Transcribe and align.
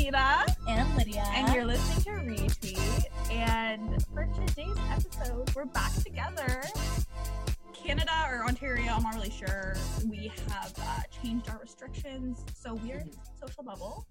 Christina. 0.00 0.46
And 0.66 0.96
Lydia. 0.96 1.24
And 1.34 1.54
you're 1.54 1.66
listening 1.66 2.02
to 2.04 2.24
Retweet. 2.24 3.04
And 3.30 4.02
for 4.06 4.26
today's 4.46 4.74
episode, 4.90 5.54
we're 5.54 5.66
back 5.66 5.92
together. 5.92 6.62
Canada 7.74 8.10
or 8.30 8.46
Ontario, 8.46 8.92
I'm 8.92 9.02
not 9.02 9.14
really 9.14 9.30
sure. 9.30 9.76
We 10.08 10.32
have 10.48 10.72
uh, 10.78 11.00
changed 11.22 11.50
our 11.50 11.58
restrictions. 11.60 12.42
So 12.54 12.74
we're 12.76 13.00
in 13.00 13.10
social 13.38 13.62
bubble. 13.62 14.06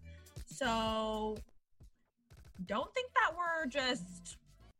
So 0.45 1.37
don't 2.67 2.93
think 2.93 3.09
that 3.15 3.35
we're 3.35 3.65
just 3.65 4.37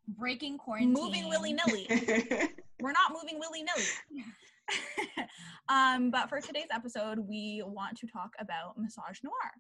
breaking 0.10 0.60
quarantine. 0.60 0.94
moving 0.94 1.28
willy 1.28 1.54
nilly. 1.54 1.88
we're 2.82 2.92
not 2.92 3.14
moving 3.14 3.40
willy 3.40 3.64
nilly. 3.64 5.28
um, 5.70 6.12
but 6.12 6.30
for 6.30 6.40
today's 6.40 6.70
episode, 6.72 7.18
we 7.18 7.64
want 7.66 7.98
to 7.98 8.06
talk 8.06 8.34
about 8.40 8.80
misogynoir. 8.80 9.58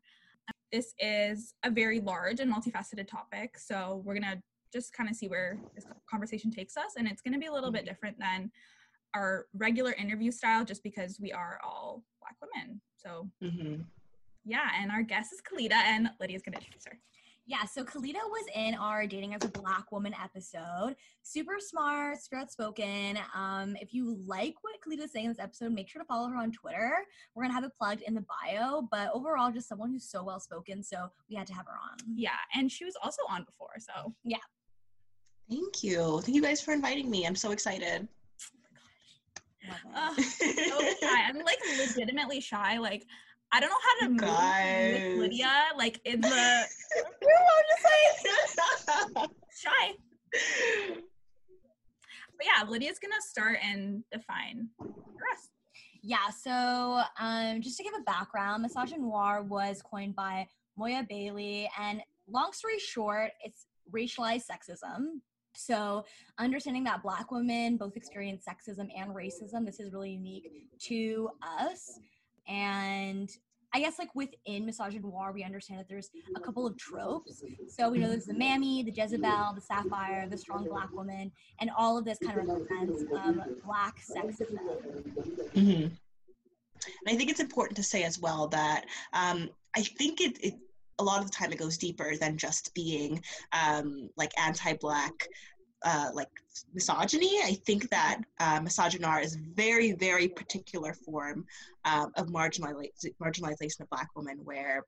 This 0.72 0.94
is 1.00 1.54
a 1.64 1.72
very 1.72 2.00
large 2.00 2.40
and 2.40 2.54
multifaceted 2.54 3.08
topic, 3.08 3.58
so 3.58 4.02
we're 4.06 4.14
gonna 4.14 4.42
just 4.72 4.94
kind 4.94 5.10
of 5.10 5.16
see 5.16 5.28
where 5.28 5.58
this 5.74 5.86
conversation 6.10 6.52
takes 6.52 6.78
us, 6.78 6.94
and 6.98 7.08
it's 7.08 7.22
gonna 7.22 7.40
be 7.40 7.48
a 7.48 7.52
little 7.52 7.72
bit 7.72 7.86
different 7.86 8.20
than 8.20 8.52
our 9.16 9.48
regular 9.54 9.94
interview 9.94 10.32
style, 10.32 10.64
just 10.64 10.84
because 10.84 11.20
we 11.20 11.32
are 11.32 11.60
all 11.64 12.04
Black 12.22 12.36
women. 12.42 12.80
So, 12.96 13.30
mm-hmm. 13.44 13.82
yeah, 14.46 14.70
and 14.80 14.92
our 14.92 15.02
guest 15.02 15.34
is 15.34 15.42
Kalita, 15.42 15.74
and 15.74 16.12
Lydia's 16.20 16.44
gonna 16.44 16.58
introduce 16.58 16.86
her. 16.86 17.00
Yeah, 17.50 17.66
so 17.66 17.84
Kalita 17.84 18.22
was 18.30 18.46
in 18.54 18.76
our 18.76 19.08
Dating 19.08 19.34
as 19.34 19.44
a 19.44 19.48
Black 19.48 19.92
Woman 19.92 20.14
episode. 20.24 20.96
Super 21.24 21.56
smart, 21.58 22.22
super 22.22 22.36
outspoken. 22.36 23.18
Um, 23.34 23.76
if 23.82 23.92
you 23.92 24.20
like 24.28 24.54
what 24.62 24.76
Kalita's 24.86 25.12
saying 25.12 25.26
in 25.26 25.32
this 25.32 25.40
episode, 25.40 25.72
make 25.72 25.90
sure 25.90 26.00
to 26.00 26.06
follow 26.06 26.30
her 26.30 26.38
on 26.38 26.52
Twitter. 26.52 26.92
We're 27.34 27.42
gonna 27.46 27.56
have 27.56 27.64
it 27.64 27.72
plugged 27.76 28.04
in 28.04 28.14
the 28.14 28.24
bio, 28.46 28.88
but 28.92 29.10
overall, 29.16 29.52
just 29.52 29.68
someone 29.68 29.90
who's 29.90 30.08
so 30.08 30.24
well 30.24 30.40
spoken, 30.40 30.84
so 30.84 31.10
we 31.28 31.36
had 31.36 31.48
to 31.48 31.56
have 31.56 31.66
her 31.66 31.72
on. 31.72 31.98
Yeah, 32.14 32.38
and 32.54 32.72
she 32.72 32.86
was 32.86 32.94
also 33.02 33.24
on 33.28 33.46
before, 33.46 33.74
so 33.80 34.14
yeah. 34.24 34.38
Thank 35.50 35.84
you. 35.84 36.22
Thank 36.22 36.36
you 36.36 36.44
guys 36.44 36.62
for 36.62 36.72
inviting 36.72 37.10
me. 37.10 37.26
I'm 37.26 37.36
so 37.36 37.50
excited. 37.50 38.08
Oh 39.68 39.72
uh, 39.96 40.22
so 40.22 40.80
shy. 41.02 41.24
I'm 41.28 41.38
like 41.38 41.58
legitimately 41.80 42.42
shy. 42.42 42.78
Like 42.78 43.08
I 43.52 43.60
don't 43.60 43.70
know 43.70 43.76
how 43.82 44.06
to 44.06 44.10
move 44.10 44.22
with 44.94 45.20
Lydia, 45.20 45.52
like 45.78 46.00
in 46.06 46.22
the 46.22 46.28
I'm 46.30 47.12
just 48.24 48.58
like 49.18 49.30
shy. 49.60 49.94
But 52.38 52.46
yeah, 52.46 52.70
Lydia's 52.70 53.00
gonna 53.00 53.22
start 53.22 53.58
and 53.64 54.04
define 54.12 54.70
the 54.80 54.86
rest. 55.32 55.50
Yeah, 56.02 56.30
so 56.30 57.02
um, 57.20 57.62
just 57.62 57.78
to 57.78 57.84
give 57.84 57.94
a 58.00 58.04
background, 58.04 58.66
Misogynoir 58.66 59.46
was 59.46 59.82
coined 59.82 60.16
by 60.16 60.48
Moya 60.78 61.06
Bailey, 61.10 61.70
and 61.78 62.02
long 62.30 62.54
story 62.54 62.80
short, 62.80 63.32
it's 63.44 63.66
racialized 63.94 64.44
sexism. 64.50 65.20
So, 65.56 66.06
understanding 66.38 66.86
that 66.86 67.04
Black 67.04 67.32
women 67.32 67.76
both 67.76 67.98
experience 67.98 68.46
sexism 68.48 68.88
and 68.96 69.14
racism, 69.14 69.66
this 69.66 69.80
is 69.80 69.92
really 69.92 70.12
unique 70.12 70.50
to 70.84 71.30
us. 71.42 72.00
And 72.50 73.30
I 73.74 73.80
guess 73.80 74.00
like 74.00 74.14
within 74.16 74.66
Misogynoir, 74.66 75.34
we 75.34 75.44
understand 75.44 75.80
that 75.80 75.88
there's 75.88 76.10
a 76.36 76.40
couple 76.40 76.66
of 76.66 76.76
tropes. 76.78 77.44
So 77.68 77.90
we 77.90 78.00
know 78.00 78.10
there's 78.10 78.26
the 78.26 78.34
mammy, 78.34 78.82
the 78.82 78.92
Jezebel, 78.92 79.54
the 79.54 79.62
sapphire, 79.62 80.28
the 80.28 80.38
strong 80.38 80.68
black 80.68 80.92
woman, 80.92 81.32
and 81.62 81.70
all 81.78 81.98
of 81.98 82.04
this 82.04 82.18
kind 82.18 82.40
of 82.40 82.48
represents 82.48 83.04
um, 83.14 83.44
black 83.64 83.98
sexism. 84.00 84.58
Mm-hmm. 85.54 85.84
And 85.84 87.08
I 87.08 87.16
think 87.16 87.30
it's 87.30 87.40
important 87.40 87.78
to 87.78 87.84
say 87.84 88.04
as 88.04 88.20
well 88.20 88.48
that 88.48 88.86
um, 89.14 89.50
I 89.76 89.82
think 89.82 90.20
it, 90.20 90.44
it 90.44 90.56
a 90.98 91.04
lot 91.04 91.20
of 91.20 91.26
the 91.26 91.32
time 91.32 91.52
it 91.52 91.60
goes 91.60 91.78
deeper 91.78 92.16
than 92.18 92.38
just 92.38 92.74
being 92.74 93.24
um, 93.54 94.10
like 94.18 94.32
anti-black 94.38 95.28
uh, 95.84 96.10
like 96.14 96.30
misogyny. 96.74 97.40
I 97.44 97.58
think 97.66 97.90
that 97.90 98.22
uh, 98.40 98.60
misogynoir 98.60 99.24
is 99.24 99.36
very, 99.36 99.94
very 99.94 100.28
particular 100.28 100.94
form 100.94 101.46
um, 101.86 102.12
of 102.16 102.28
marginalization, 102.28 103.14
marginalization 103.22 103.82
of 103.82 103.90
Black 103.90 104.10
women, 104.16 104.40
where 104.44 104.86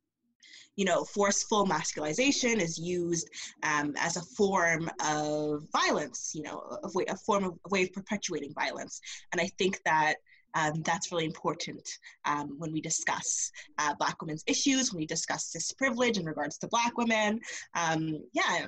you 0.76 0.86
know 0.86 1.04
forceful 1.04 1.66
masculization 1.66 2.60
is 2.60 2.78
used 2.78 3.30
um, 3.64 3.94
as 3.98 4.18
a 4.18 4.22
form 4.22 4.90
of 5.06 5.64
violence. 5.72 6.32
You 6.36 6.44
know, 6.44 6.78
a, 6.84 6.90
way, 6.94 7.06
a 7.08 7.16
form 7.16 7.46
of 7.46 7.54
a 7.66 7.70
way 7.70 7.84
of 7.84 7.94
perpetuating 7.94 8.54
violence. 8.54 9.00
And 9.32 9.42
I 9.42 9.48
think 9.58 9.82
that 9.86 10.16
um, 10.54 10.82
that's 10.84 11.12
really 11.12 11.26
important 11.26 11.88
um, 12.26 12.56
when 12.58 12.72
we 12.72 12.82
discuss 12.82 13.52
uh, 13.78 13.94
Black 13.96 14.22
women's 14.22 14.44
issues, 14.48 14.92
when 14.92 15.00
we 15.00 15.06
discuss 15.06 15.52
this 15.52 15.72
privilege 15.72 16.18
in 16.18 16.26
regards 16.26 16.58
to 16.60 16.68
Black 16.68 16.98
women. 16.98 17.40
Um, 17.76 18.24
yeah. 18.34 18.68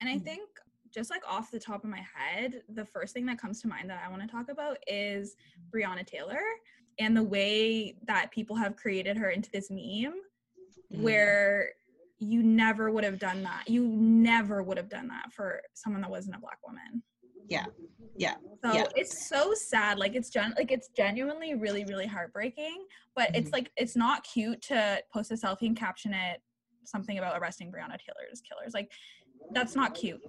And 0.00 0.10
I 0.10 0.18
think 0.18 0.48
just 0.92 1.10
like 1.10 1.22
off 1.28 1.50
the 1.50 1.58
top 1.58 1.84
of 1.84 1.90
my 1.90 2.04
head, 2.14 2.62
the 2.68 2.84
first 2.84 3.14
thing 3.14 3.26
that 3.26 3.38
comes 3.38 3.60
to 3.62 3.68
mind 3.68 3.90
that 3.90 4.02
I 4.04 4.10
want 4.10 4.22
to 4.22 4.28
talk 4.28 4.48
about 4.48 4.78
is 4.86 5.36
Breonna 5.74 6.06
Taylor 6.06 6.42
and 6.98 7.16
the 7.16 7.22
way 7.22 7.96
that 8.06 8.30
people 8.30 8.56
have 8.56 8.76
created 8.76 9.16
her 9.16 9.30
into 9.30 9.50
this 9.50 9.70
meme 9.70 9.80
mm. 10.92 11.00
where 11.00 11.70
you 12.18 12.42
never 12.42 12.90
would 12.90 13.04
have 13.04 13.18
done 13.18 13.42
that. 13.42 13.64
You 13.68 13.86
never 13.86 14.62
would 14.62 14.76
have 14.76 14.88
done 14.88 15.08
that 15.08 15.32
for 15.32 15.60
someone 15.74 16.02
that 16.02 16.10
wasn't 16.10 16.36
a 16.36 16.38
black 16.38 16.58
woman. 16.66 17.02
Yeah. 17.48 17.66
Yeah. 18.16 18.34
So 18.64 18.72
yeah. 18.72 18.86
it's 18.94 19.28
so 19.28 19.52
sad. 19.54 19.98
Like 19.98 20.14
it's 20.14 20.30
gen 20.30 20.54
like 20.56 20.70
it's 20.70 20.88
genuinely 20.96 21.54
really, 21.54 21.84
really 21.84 22.06
heartbreaking. 22.06 22.86
But 23.16 23.28
mm-hmm. 23.28 23.36
it's 23.36 23.52
like 23.52 23.70
it's 23.76 23.96
not 23.96 24.24
cute 24.24 24.62
to 24.62 25.02
post 25.12 25.30
a 25.32 25.34
selfie 25.34 25.66
and 25.66 25.76
caption 25.76 26.14
it 26.14 26.40
something 26.84 27.18
about 27.18 27.40
arresting 27.40 27.70
Breonna 27.70 27.98
Taylor's 27.98 28.42
killers. 28.48 28.72
Like 28.74 28.90
that's 29.50 29.76
not 29.76 29.94
cute. 29.94 30.20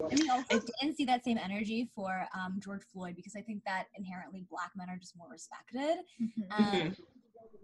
I 0.00 0.14
we 0.14 0.28
also 0.30 0.60
didn't 0.80 0.96
see 0.96 1.04
that 1.04 1.24
same 1.24 1.38
energy 1.38 1.90
for 1.94 2.26
um, 2.34 2.58
George 2.58 2.82
Floyd 2.92 3.16
because 3.16 3.34
I 3.36 3.40
think 3.40 3.62
that 3.64 3.86
inherently 3.96 4.44
black 4.50 4.70
men 4.76 4.88
are 4.88 4.96
just 4.96 5.16
more 5.16 5.28
respected. 5.30 5.98
Mm-hmm. 6.20 6.76
Um, 6.76 6.96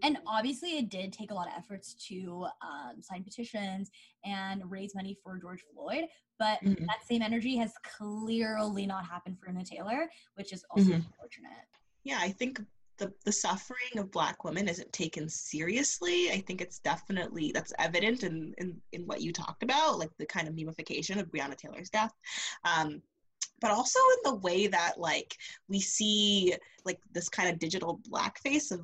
and 0.01 0.17
obviously, 0.25 0.77
it 0.77 0.89
did 0.89 1.11
take 1.11 1.31
a 1.31 1.33
lot 1.33 1.47
of 1.47 1.53
efforts 1.57 1.93
to 2.07 2.47
um, 2.61 3.01
sign 3.01 3.23
petitions 3.23 3.91
and 4.23 4.61
raise 4.69 4.95
money 4.95 5.17
for 5.23 5.37
George 5.37 5.63
Floyd. 5.73 6.05
But 6.37 6.63
mm-hmm. 6.63 6.85
that 6.85 7.05
same 7.05 7.21
energy 7.21 7.57
has 7.57 7.73
clearly 7.97 8.85
not 8.85 9.05
happened 9.05 9.37
for 9.39 9.49
Anna 9.49 9.65
Taylor, 9.65 10.09
which 10.35 10.53
is 10.53 10.63
also 10.71 10.85
mm-hmm. 10.85 10.93
unfortunate. 10.93 11.67
Yeah, 12.03 12.19
I 12.21 12.29
think 12.29 12.61
the, 12.99 13.11
the 13.25 13.31
suffering 13.31 13.97
of 13.97 14.11
black 14.11 14.43
women 14.43 14.67
isn't 14.67 14.91
taken 14.93 15.27
seriously. 15.27 16.29
I 16.31 16.43
think 16.45 16.61
it's 16.61 16.79
definitely 16.79 17.51
that's 17.53 17.73
evident 17.79 18.23
in, 18.23 18.53
in 18.57 18.77
in 18.91 19.03
what 19.07 19.21
you 19.21 19.33
talked 19.33 19.63
about 19.63 19.97
like 19.99 20.11
the 20.17 20.25
kind 20.25 20.47
of 20.47 20.53
memification 20.53 21.19
of 21.19 21.31
breonna 21.31 21.55
taylor's 21.55 21.89
death. 21.89 22.13
Um, 22.63 23.01
but 23.61 23.71
also 23.71 23.99
in 24.17 24.31
the 24.31 24.39
way 24.39 24.67
that 24.67 24.93
like 24.97 25.35
we 25.67 25.79
see 25.79 26.53
like 26.85 26.99
this 27.13 27.29
kind 27.29 27.49
of 27.49 27.59
digital 27.59 27.99
blackface 28.09 28.71
of 28.71 28.81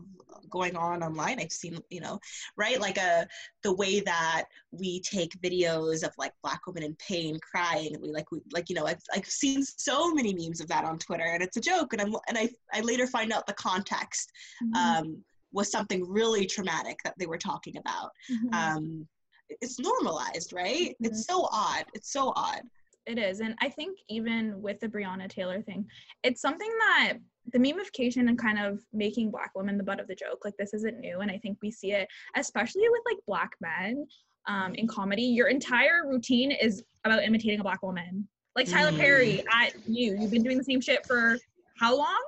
going 0.49 0.75
on 0.75 1.03
online 1.03 1.39
i've 1.39 1.51
seen 1.51 1.79
you 1.89 1.99
know 1.99 2.19
right 2.55 2.79
like 2.79 2.97
a 2.97 3.21
uh, 3.21 3.25
the 3.63 3.73
way 3.73 3.99
that 3.99 4.45
we 4.71 4.99
take 5.01 5.39
videos 5.41 6.03
of 6.03 6.13
like 6.17 6.33
black 6.43 6.65
women 6.67 6.83
in 6.83 6.95
pain 6.95 7.39
crying 7.39 7.93
and 7.93 8.01
we 8.01 8.11
like 8.11 8.31
we 8.31 8.39
like 8.53 8.69
you 8.69 8.75
know 8.75 8.85
i've, 8.85 9.01
I've 9.13 9.25
seen 9.25 9.63
so 9.63 10.13
many 10.13 10.33
memes 10.33 10.61
of 10.61 10.67
that 10.67 10.85
on 10.85 10.99
twitter 10.99 11.23
and 11.25 11.41
it's 11.41 11.57
a 11.57 11.61
joke 11.61 11.93
and 11.93 12.01
i'm 12.01 12.15
and 12.27 12.37
i 12.37 12.49
i 12.73 12.81
later 12.81 13.07
find 13.07 13.31
out 13.31 13.47
the 13.47 13.53
context 13.53 14.31
mm-hmm. 14.63 14.75
um 14.75 15.23
was 15.51 15.71
something 15.71 16.07
really 16.07 16.45
traumatic 16.45 16.99
that 17.03 17.15
they 17.17 17.25
were 17.25 17.37
talking 17.37 17.77
about 17.77 18.11
mm-hmm. 18.31 18.53
um 18.53 19.07
it's 19.49 19.79
normalized 19.79 20.53
right 20.53 20.89
mm-hmm. 20.89 21.05
it's 21.05 21.25
so 21.25 21.47
odd 21.51 21.85
it's 21.93 22.11
so 22.11 22.33
odd 22.35 22.61
it 23.05 23.17
is. 23.17 23.39
And 23.39 23.55
I 23.61 23.69
think 23.69 23.99
even 24.09 24.61
with 24.61 24.79
the 24.79 24.87
Breonna 24.87 25.29
Taylor 25.29 25.61
thing, 25.61 25.85
it's 26.23 26.41
something 26.41 26.69
that 26.79 27.13
the 27.53 27.59
memification 27.59 28.27
and 28.27 28.37
kind 28.37 28.59
of 28.59 28.79
making 28.93 29.31
black 29.31 29.51
women 29.55 29.77
the 29.77 29.83
butt 29.83 29.99
of 29.99 30.07
the 30.07 30.15
joke, 30.15 30.39
like 30.43 30.55
this 30.57 30.73
isn't 30.73 30.99
new. 30.99 31.19
And 31.19 31.29
I 31.29 31.37
think 31.37 31.57
we 31.61 31.71
see 31.71 31.91
it, 31.91 32.07
especially 32.35 32.89
with 32.89 33.01
like 33.05 33.17
black 33.27 33.51
men 33.61 34.05
um, 34.47 34.73
in 34.75 34.87
comedy. 34.87 35.23
Your 35.23 35.47
entire 35.47 36.07
routine 36.07 36.51
is 36.51 36.83
about 37.03 37.23
imitating 37.23 37.59
a 37.59 37.63
black 37.63 37.83
woman. 37.83 38.27
Like 38.55 38.69
Tyler 38.69 38.91
mm. 38.91 38.97
Perry 38.97 39.43
at 39.53 39.73
you. 39.87 40.17
You've 40.19 40.31
been 40.31 40.43
doing 40.43 40.57
the 40.57 40.63
same 40.63 40.81
shit 40.81 41.05
for 41.05 41.37
how 41.79 41.95
long? 41.95 42.23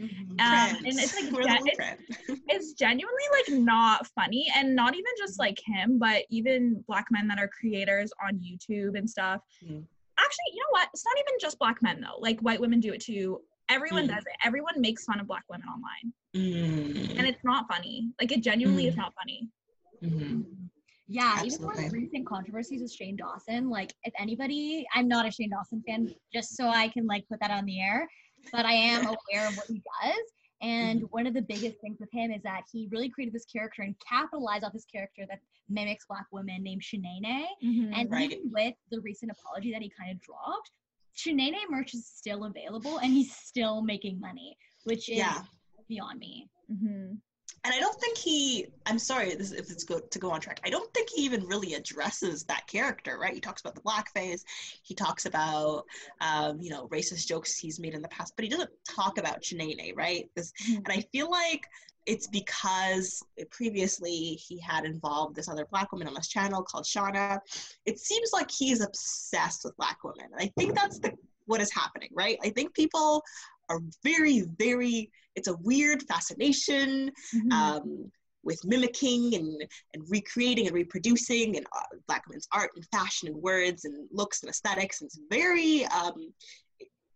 Mm-hmm. 0.00 0.40
Um, 0.40 0.76
and 0.76 0.98
it's 0.98 1.14
like 1.14 1.30
gen- 1.46 1.66
it's, 1.66 2.40
it's, 2.48 2.72
genuinely 2.72 3.22
like 3.32 3.60
not 3.60 4.06
funny 4.06 4.46
and 4.56 4.74
not 4.74 4.94
even 4.94 5.12
just 5.18 5.38
like 5.38 5.58
him 5.62 5.98
but 5.98 6.22
even 6.30 6.82
black 6.88 7.06
men 7.10 7.28
that 7.28 7.38
are 7.38 7.48
creators 7.48 8.10
on 8.26 8.38
youtube 8.38 8.96
and 8.96 9.08
stuff 9.08 9.42
mm. 9.62 9.84
actually 10.18 10.44
you 10.52 10.60
know 10.60 10.70
what 10.70 10.88
it's 10.94 11.04
not 11.04 11.14
even 11.18 11.38
just 11.38 11.58
black 11.58 11.82
men 11.82 12.00
though 12.00 12.18
like 12.18 12.40
white 12.40 12.60
women 12.60 12.80
do 12.80 12.94
it 12.94 13.00
too 13.00 13.42
everyone 13.68 14.06
mm. 14.06 14.14
does 14.14 14.24
it 14.24 14.32
everyone 14.42 14.80
makes 14.80 15.04
fun 15.04 15.20
of 15.20 15.26
black 15.26 15.44
women 15.50 15.66
online 15.68 16.12
mm. 16.34 17.18
and 17.18 17.26
it's 17.26 17.44
not 17.44 17.68
funny 17.68 18.08
like 18.18 18.32
it 18.32 18.42
genuinely 18.42 18.86
is 18.86 18.94
mm. 18.94 18.98
not 18.98 19.12
funny 19.14 19.48
mm-hmm. 20.02 20.40
Yeah, 21.12 21.38
Absolutely. 21.38 21.56
even 21.56 21.82
one 21.82 21.92
recent 21.92 22.26
controversies 22.28 22.82
with 22.82 22.92
Shane 22.92 23.16
Dawson. 23.16 23.68
Like, 23.68 23.92
if 24.04 24.14
anybody, 24.16 24.86
I'm 24.94 25.08
not 25.08 25.26
a 25.26 25.30
Shane 25.32 25.50
Dawson 25.50 25.82
fan, 25.84 26.14
just 26.32 26.56
so 26.56 26.68
I 26.68 26.86
can 26.86 27.04
like 27.04 27.28
put 27.28 27.40
that 27.40 27.50
on 27.50 27.66
the 27.66 27.80
air 27.80 28.06
but 28.52 28.64
I 28.66 28.72
am 28.72 29.06
aware 29.06 29.46
of 29.48 29.56
what 29.56 29.66
he 29.68 29.82
does. 30.02 30.26
And 30.62 31.02
one 31.10 31.26
of 31.26 31.32
the 31.32 31.40
biggest 31.42 31.80
things 31.80 31.98
with 32.00 32.10
him 32.12 32.30
is 32.30 32.42
that 32.42 32.62
he 32.70 32.86
really 32.90 33.08
created 33.08 33.34
this 33.34 33.46
character 33.46 33.80
and 33.82 33.94
capitalized 34.06 34.62
off 34.64 34.74
this 34.74 34.84
character 34.84 35.24
that 35.28 35.40
mimics 35.70 36.04
black 36.06 36.26
women 36.32 36.62
named 36.62 36.82
Shanae. 36.82 37.46
Mhm. 37.62 37.92
And 37.94 38.10
Right. 38.10 38.30
even 38.32 38.50
with 38.52 38.74
the 38.90 39.00
recent 39.00 39.30
apology 39.32 39.72
that 39.72 39.80
he 39.80 39.88
kind 39.88 40.10
of 40.10 40.20
dropped, 40.20 40.70
Shanae 41.16 41.54
merch 41.70 41.94
is 41.94 42.06
still 42.06 42.44
available 42.44 42.98
and 42.98 43.12
he's 43.12 43.34
still 43.34 43.80
making 43.82 44.20
money, 44.20 44.56
which 44.84 45.08
is 45.08 45.16
Yeah. 45.16 45.44
beyond 45.88 46.18
me. 46.18 46.48
Mhm. 46.70 47.20
And 47.64 47.74
I 47.74 47.78
don't 47.78 47.98
think 48.00 48.16
he. 48.16 48.66
I'm 48.86 48.98
sorry 48.98 49.34
this, 49.34 49.52
if 49.52 49.70
it's 49.70 49.84
go, 49.84 50.00
to 50.00 50.18
go 50.18 50.30
on 50.30 50.40
track. 50.40 50.60
I 50.64 50.70
don't 50.70 50.92
think 50.94 51.10
he 51.14 51.22
even 51.24 51.44
really 51.46 51.74
addresses 51.74 52.44
that 52.44 52.66
character, 52.66 53.18
right? 53.20 53.34
He 53.34 53.40
talks 53.40 53.60
about 53.60 53.74
the 53.74 53.82
blackface. 53.82 54.40
He 54.82 54.94
talks 54.94 55.26
about, 55.26 55.84
um, 56.22 56.58
you 56.60 56.70
know, 56.70 56.88
racist 56.88 57.26
jokes 57.26 57.56
he's 57.56 57.78
made 57.78 57.92
in 57.92 58.00
the 58.00 58.08
past, 58.08 58.32
but 58.34 58.44
he 58.44 58.48
doesn't 58.48 58.70
talk 58.88 59.18
about 59.18 59.42
Shanae, 59.42 59.94
right? 59.94 60.28
This, 60.34 60.52
Mhm. 60.66 60.76
and 60.76 60.88
I 60.88 61.04
feel 61.12 61.30
like 61.30 61.66
it's 62.06 62.26
because 62.28 63.22
previously 63.50 64.40
he 64.48 64.58
had 64.58 64.86
involved 64.86 65.36
this 65.36 65.48
other 65.48 65.66
black 65.70 65.92
woman 65.92 66.08
on 66.08 66.16
his 66.16 66.28
channel 66.28 66.62
called 66.62 66.84
Shauna. 66.84 67.38
It 67.84 67.98
seems 67.98 68.30
like 68.32 68.50
he's 68.50 68.80
obsessed 68.80 69.64
with 69.64 69.76
black 69.76 70.02
women. 70.02 70.26
And 70.32 70.40
I 70.40 70.50
think 70.58 70.74
that's 70.74 70.98
the 70.98 71.12
what 71.46 71.60
is 71.60 71.72
happening, 71.72 72.10
right? 72.14 72.38
I 72.42 72.50
think 72.50 72.74
people 72.74 73.22
are 73.70 73.80
very, 74.04 74.42
very. 74.58 75.10
It's 75.36 75.48
a 75.48 75.56
weird 75.58 76.02
fascination 76.02 77.10
Mhm. 77.34 77.52
um, 77.52 78.12
with 78.42 78.62
mimicking 78.64 79.34
and, 79.34 79.64
and 79.94 80.02
recreating 80.08 80.66
and 80.66 80.74
reproducing 80.74 81.56
and 81.56 81.66
uh, 81.76 81.82
black 82.08 82.26
women's 82.26 82.48
art 82.52 82.70
and 82.74 82.84
fashion 82.90 83.28
and 83.28 83.36
words 83.36 83.84
and 83.84 84.08
looks 84.10 84.42
and 84.42 84.50
aesthetics. 84.50 85.00
And 85.00 85.06
it's 85.08 85.20
very, 85.30 85.84
um, 85.86 86.32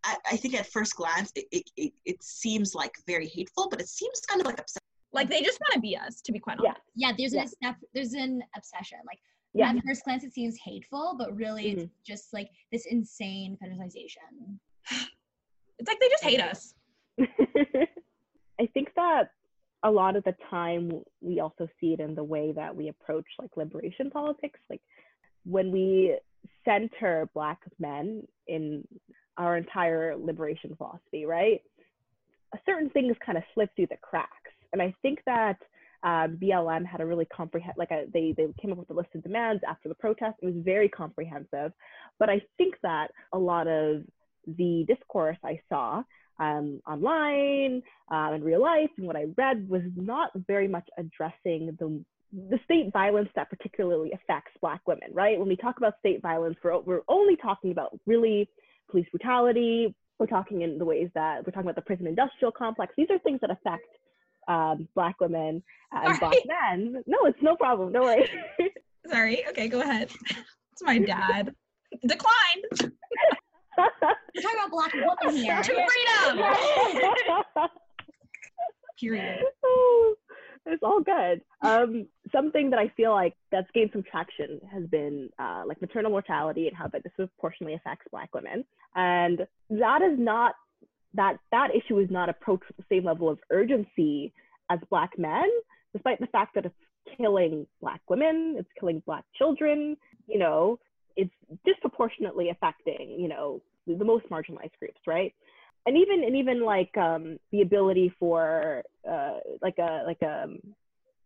I, 0.05 0.17
I 0.33 0.37
think 0.37 0.55
at 0.55 0.67
first 0.67 0.95
glance, 0.97 1.33
it, 1.35 1.47
it, 1.51 1.65
it, 1.77 1.93
it 2.05 2.23
seems 2.23 2.75
like 2.75 2.93
very 3.07 3.27
hateful, 3.27 3.69
but 3.71 3.81
it 3.81 3.89
seems 3.89 4.21
kind 4.21 4.41
of 4.41 4.47
like 4.47 4.61
upset. 4.61 4.83
like 5.12 5.29
they 5.31 5.41
just 5.43 5.59
want 5.61 5.73
to 5.75 5.81
be 5.81 5.97
us, 5.97 6.21
to 6.21 6.31
be 6.33 6.39
quite 6.39 6.59
Yeah. 6.62 6.71
honest. 6.71 6.83
Yeah, 6.95 7.09
yeah 7.09 7.15
there's 7.19 7.35
Yeah. 7.35 7.41
an 7.43 7.49
obsess- 7.75 7.89
there's 7.95 8.12
an 8.15 8.43
obsession. 8.57 8.99
Like 9.07 9.19
Yeah. 9.55 9.71
at 9.71 9.83
first 9.85 10.05
glance 10.05 10.25
it 10.25 10.35
seems 10.35 10.57
hateful, 10.62 11.17
but 11.19 11.35
really 11.35 11.65
Mm-hmm. 11.71 11.81
it's 11.81 11.99
just 12.07 12.33
like 12.33 12.50
this 12.71 12.85
insane 12.87 13.57
fetishization. 13.62 14.59
It's 15.79 15.88
like 15.88 16.00
they 16.00 16.09
just 16.09 16.25
hate 16.25 16.41
us. 16.41 16.75
I 18.61 18.67
think 18.73 18.88
that 18.97 19.31
a 19.82 19.91
lot 19.91 20.17
of 20.17 20.25
the 20.25 20.35
time 20.50 20.91
we 21.21 21.41
also 21.41 21.69
see 21.81 21.93
it 21.93 22.00
in 22.00 22.15
the 22.15 22.25
way 22.25 22.53
that 22.53 22.75
we 22.75 22.88
approach 22.88 23.26
like 23.38 23.50
liberation 23.56 24.11
politics. 24.11 24.59
Like 24.71 24.81
when 25.44 25.71
we 25.71 26.17
center 26.65 27.29
Black 27.35 27.61
men 27.79 28.23
in 28.47 28.87
our 29.37 29.56
entire 29.56 30.17
liberation 30.17 30.75
philosophy, 30.76 31.26
right? 31.26 31.61
Certain 32.65 32.88
things 32.91 33.17
kind 33.25 33.37
of 33.37 33.44
slip 33.53 33.71
through 33.75 33.88
the 33.88 33.97
cracks. 34.00 34.31
And 34.73 34.81
I 34.81 34.94
think 35.03 35.21
that 35.26 35.59
um, 36.05 36.38
BLM 36.41 36.85
had 36.85 37.00
a 37.00 37.06
really 37.06 37.25
comprehensive, 37.25 37.79
like 37.79 37.91
a, 37.91 38.05
they, 38.12 38.35
they 38.37 38.47
came 38.61 38.73
up 38.73 38.79
with 38.79 38.91
a 38.91 38.94
list 38.94 39.09
of 39.15 39.23
demands 39.23 39.62
after 39.69 39.88
the 39.88 39.94
protest. 39.94 40.37
It 40.43 40.47
was 40.47 40.55
very 40.59 40.88
comprehensive. 40.88 41.73
But 42.19 42.31
I 42.31 42.43
think 42.59 42.75
that 42.82 43.11
a 43.32 43.38
lot 43.38 43.67
of 43.67 44.03
the 44.46 44.85
discourse 44.87 45.38
I 45.44 45.61
saw 45.69 46.02
um, 46.38 46.81
online, 46.87 47.82
um, 48.11 48.35
in 48.35 48.44
real 48.44 48.61
life, 48.61 48.91
and 48.96 49.06
what 49.06 49.17
I 49.17 49.26
read 49.37 49.69
was 49.69 49.82
not 49.94 50.31
very 50.46 50.69
much 50.69 50.88
addressing 50.99 51.76
the 51.79 52.05
the 52.50 52.58
state 52.64 52.93
violence 52.93 53.29
that 53.37 53.49
particularly 53.49 54.11
affects 54.12 54.50
Black 54.61 54.81
women. 54.87 55.08
Right? 55.12 55.38
When 55.38 55.49
we 55.49 55.56
talk 55.56 55.79
about 55.79 55.94
state 56.00 56.20
violence, 56.23 56.56
we're 56.62 56.81
we're 56.81 57.02
only 57.08 57.37
talking 57.37 57.70
about 57.70 57.99
really 58.06 58.49
police 58.91 59.06
brutality. 59.11 59.94
We're 60.19 60.26
talking 60.26 60.62
in 60.62 60.79
the 60.79 60.85
ways 60.85 61.11
that 61.14 61.44
we're 61.44 61.52
talking 61.52 61.69
about 61.69 61.76
the 61.76 61.82
prison 61.82 62.06
industrial 62.06 62.52
complex. 62.52 62.93
These 62.97 63.11
are 63.11 63.19
things 63.20 63.40
that 63.40 63.50
affect 63.50 63.87
um, 64.49 64.88
Black 64.94 65.20
women 65.20 65.62
and 65.93 66.20
Black 66.20 66.35
men. 66.47 67.02
No, 67.06 67.19
it's 67.26 67.43
no 67.43 67.56
problem. 67.56 67.93
Don't 67.93 68.02
worry. 68.05 68.29
Sorry. 69.08 69.44
Okay, 69.49 69.69
go 69.69 69.81
ahead. 69.81 70.11
It's 70.75 70.82
my 70.82 70.99
dad. 71.06 71.55
Declined. 72.05 72.93
We're 73.79 74.43
talking 74.43 74.59
about 74.59 74.71
black 74.71 74.93
women 74.94 75.37
here. 75.37 75.62
To 75.62 75.73
freedom. 75.73 77.69
Period. 79.00 79.44
It's 80.67 80.82
all 80.82 81.00
good. 81.00 81.43
Um, 81.61 82.06
something 82.32 82.71
that 82.71 82.79
I 82.79 82.88
feel 82.97 83.12
like 83.12 83.35
that's 83.53 83.71
gained 83.75 83.91
some 83.93 84.03
traction 84.03 84.61
has 84.73 84.85
been 84.87 85.29
uh, 85.38 85.62
like 85.67 85.81
maternal 85.82 86.11
mortality 86.11 86.69
and 86.69 86.76
how 86.76 86.88
that 86.88 87.03
disproportionately 87.03 87.75
affects 87.75 88.06
Black 88.11 88.35
women, 88.35 88.65
and 88.94 89.47
that 89.69 90.00
is 90.00 90.19
not 90.19 90.55
that 91.15 91.37
that 91.53 91.69
issue 91.75 91.99
is 91.99 92.11
not 92.11 92.29
approached 92.29 92.65
with 92.67 92.76
the 92.79 92.85
same 92.88 93.05
level 93.05 93.29
of 93.29 93.38
urgency 93.50 94.32
as 94.71 94.79
Black 94.88 95.19
men, 95.19 95.50
despite 95.93 96.19
the 96.19 96.26
fact 96.29 96.55
that 96.55 96.65
it's 96.65 96.75
killing 97.17 97.67
Black 97.82 98.00
women, 98.09 98.56
it's 98.59 98.71
killing 98.81 99.03
Black 99.05 99.25
children. 99.37 99.97
You 100.26 100.38
know, 100.38 100.79
it's 101.16 101.34
disproportionately 101.64 102.50
affecting 102.50 103.16
you 103.19 103.28
know 103.28 103.62
the 103.87 104.05
most 104.05 104.28
marginalized 104.31 104.76
groups, 104.78 105.00
right? 105.06 105.34
and 105.87 105.96
even 105.96 106.25
and 106.25 106.34
even 106.37 106.64
like 106.64 106.96
um, 106.96 107.38
the 107.52 107.61
ability 107.61 108.12
for 108.19 108.82
uh, 109.08 109.38
like 109.61 109.76
a 109.78 110.02
like 110.06 110.22
a 110.22 110.46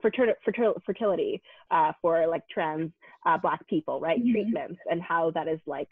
fertil- 0.04 0.34
fertil- 0.46 0.82
fertility 0.84 1.40
uh, 1.70 1.92
for 2.02 2.26
like 2.26 2.42
trans 2.48 2.90
uh, 3.26 3.38
black 3.38 3.66
people 3.68 4.00
right 4.00 4.18
Mhm. 4.22 4.32
treatments 4.32 4.80
and 4.90 5.00
how 5.02 5.30
that 5.32 5.48
is 5.48 5.60
like 5.66 5.88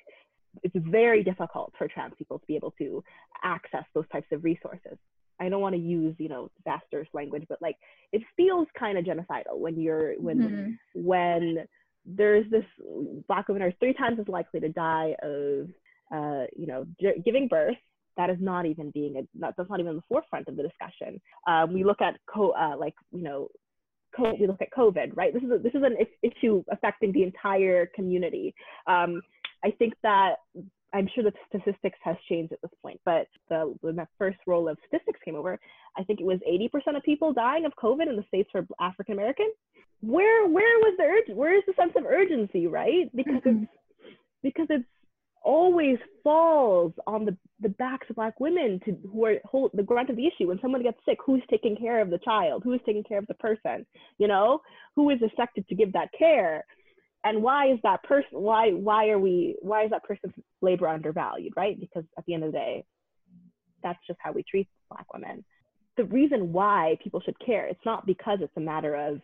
it's 0.62 0.74
very 0.76 1.22
difficult 1.22 1.72
for 1.76 1.86
trans 1.86 2.14
people 2.16 2.38
to 2.38 2.46
be 2.46 2.56
able 2.56 2.72
to 2.72 3.02
access 3.44 3.84
those 3.94 4.08
types 4.10 4.26
of 4.32 4.42
resources 4.42 4.96
i 5.38 5.48
don't 5.48 5.60
want 5.60 5.74
to 5.74 5.80
use 5.80 6.14
you 6.18 6.28
know 6.28 6.50
disastrous 6.56 7.08
language 7.12 7.44
but 7.48 7.60
like 7.60 7.76
it 8.12 8.22
feels 8.36 8.66
kind 8.78 8.96
of 8.98 9.04
genocidal 9.04 9.58
when 9.58 9.78
you're 9.78 10.14
when 10.20 10.38
Mhm. 10.38 10.78
when 10.94 11.68
there's 12.06 12.48
this 12.50 12.64
black 13.28 13.48
women 13.48 13.62
are 13.62 13.72
three 13.78 13.92
times 13.94 14.18
as 14.20 14.28
likely 14.28 14.60
to 14.60 14.68
die 14.68 15.14
of 15.22 15.68
uh, 16.14 16.46
you 16.56 16.66
know 16.66 16.86
gi- 17.00 17.22
giving 17.24 17.48
birth. 17.48 17.76
That 18.16 18.30
is 18.30 18.38
not 18.40 18.64
even 18.64 18.90
being 18.92 19.16
a, 19.18 19.22
that's 19.38 19.68
not 19.68 19.80
even 19.80 19.96
the 19.96 20.02
forefront 20.08 20.48
of 20.48 20.56
the 20.56 20.62
discussion. 20.62 21.20
Um, 21.46 21.74
we 21.74 21.84
look 21.84 22.00
at 22.00 22.18
co- 22.32 22.52
uh, 22.52 22.76
like 22.78 22.94
you 23.12 23.22
know 23.22 23.48
co- 24.16 24.34
we 24.40 24.46
look 24.46 24.62
at 24.62 24.68
covid 24.76 25.16
right? 25.16 25.34
This 25.34 25.42
is 25.42 25.50
a, 25.50 25.58
this 25.58 25.74
is 25.74 25.82
an 25.82 25.96
is- 26.00 26.32
issue 26.32 26.62
affecting 26.72 27.12
the 27.12 27.24
entire 27.24 27.86
community. 27.94 28.54
Um, 28.86 29.20
i 29.64 29.70
think 29.70 29.94
that 30.02 30.36
i'm 30.94 31.08
sure 31.14 31.24
the 31.24 31.32
statistics 31.48 31.98
has 32.02 32.16
changed 32.28 32.52
at 32.52 32.60
this 32.62 32.70
point 32.82 33.00
but 33.04 33.26
the 33.48 33.74
when 33.80 33.96
that 33.96 34.08
first 34.18 34.38
roll 34.46 34.68
of 34.68 34.78
statistics 34.86 35.20
came 35.24 35.34
over 35.34 35.58
i 35.96 36.04
think 36.04 36.20
it 36.20 36.26
was 36.26 36.38
80% 36.48 36.96
of 36.96 37.02
people 37.02 37.32
dying 37.32 37.64
of 37.64 37.72
covid 37.82 38.08
in 38.08 38.16
the 38.16 38.24
states 38.28 38.50
were 38.54 38.66
african 38.80 39.14
american 39.14 39.50
where 40.00 40.46
where 40.46 40.78
was 40.80 40.94
the 40.98 41.04
urge 41.04 41.36
where 41.36 41.56
is 41.56 41.64
the 41.66 41.74
sense 41.74 41.92
of 41.96 42.04
urgency 42.06 42.66
right? 42.66 43.10
Because 43.14 43.42
Mhm. 43.44 43.62
it's 43.62 43.72
because 44.42 44.66
it's 44.70 44.84
always 45.42 45.98
falls 46.24 46.92
on 47.06 47.24
the 47.24 47.36
the 47.60 47.68
backs 47.70 48.08
of 48.10 48.16
black 48.16 48.38
women 48.40 48.80
to 48.84 48.92
who 49.10 49.24
are 49.24 49.36
hold 49.44 49.70
the 49.74 49.82
grunt 49.82 50.10
of 50.10 50.16
the 50.16 50.26
issue. 50.26 50.48
When 50.48 50.60
someone 50.60 50.82
gets 50.82 50.98
sick 51.04 51.18
who's 51.24 51.42
taking 51.50 51.76
care 51.76 52.00
of 52.00 52.10
the 52.10 52.18
child? 52.18 52.64
Who 52.64 52.72
is 52.74 52.80
taking 52.84 53.04
care 53.04 53.18
of 53.18 53.26
the 53.26 53.34
person? 53.34 53.86
You 54.18 54.28
know 54.28 54.60
who 54.96 55.10
is 55.10 55.22
expected 55.22 55.66
to 55.68 55.74
give 55.74 55.92
that 55.94 56.10
care? 56.18 56.64
And 57.24 57.42
why 57.42 57.72
is 57.72 57.78
that 57.82 58.02
person 58.04 58.30
why 58.32 58.70
why 58.72 59.08
are 59.08 59.18
we 59.18 59.56
why 59.62 59.84
is 59.84 59.90
that 59.90 60.04
person's 60.04 60.34
labor 60.62 60.88
undervalued 60.88 61.54
right? 61.56 61.78
Because 61.78 62.04
at 62.18 62.24
the 62.26 62.34
end 62.34 62.44
of 62.44 62.52
the 62.52 62.58
day 62.58 62.84
that's 63.82 63.98
just 64.06 64.18
how 64.22 64.32
we 64.32 64.42
treat 64.42 64.68
black 64.90 65.12
women. 65.12 65.44
The 65.96 66.04
reason 66.04 66.52
why 66.52 66.98
people 67.02 67.20
should 67.20 67.38
care 67.40 67.66
it's 67.66 67.84
not 67.86 68.06
because 68.06 68.38
it's 68.42 68.56
a 68.56 68.60
matter 68.60 68.94
of 68.94 69.20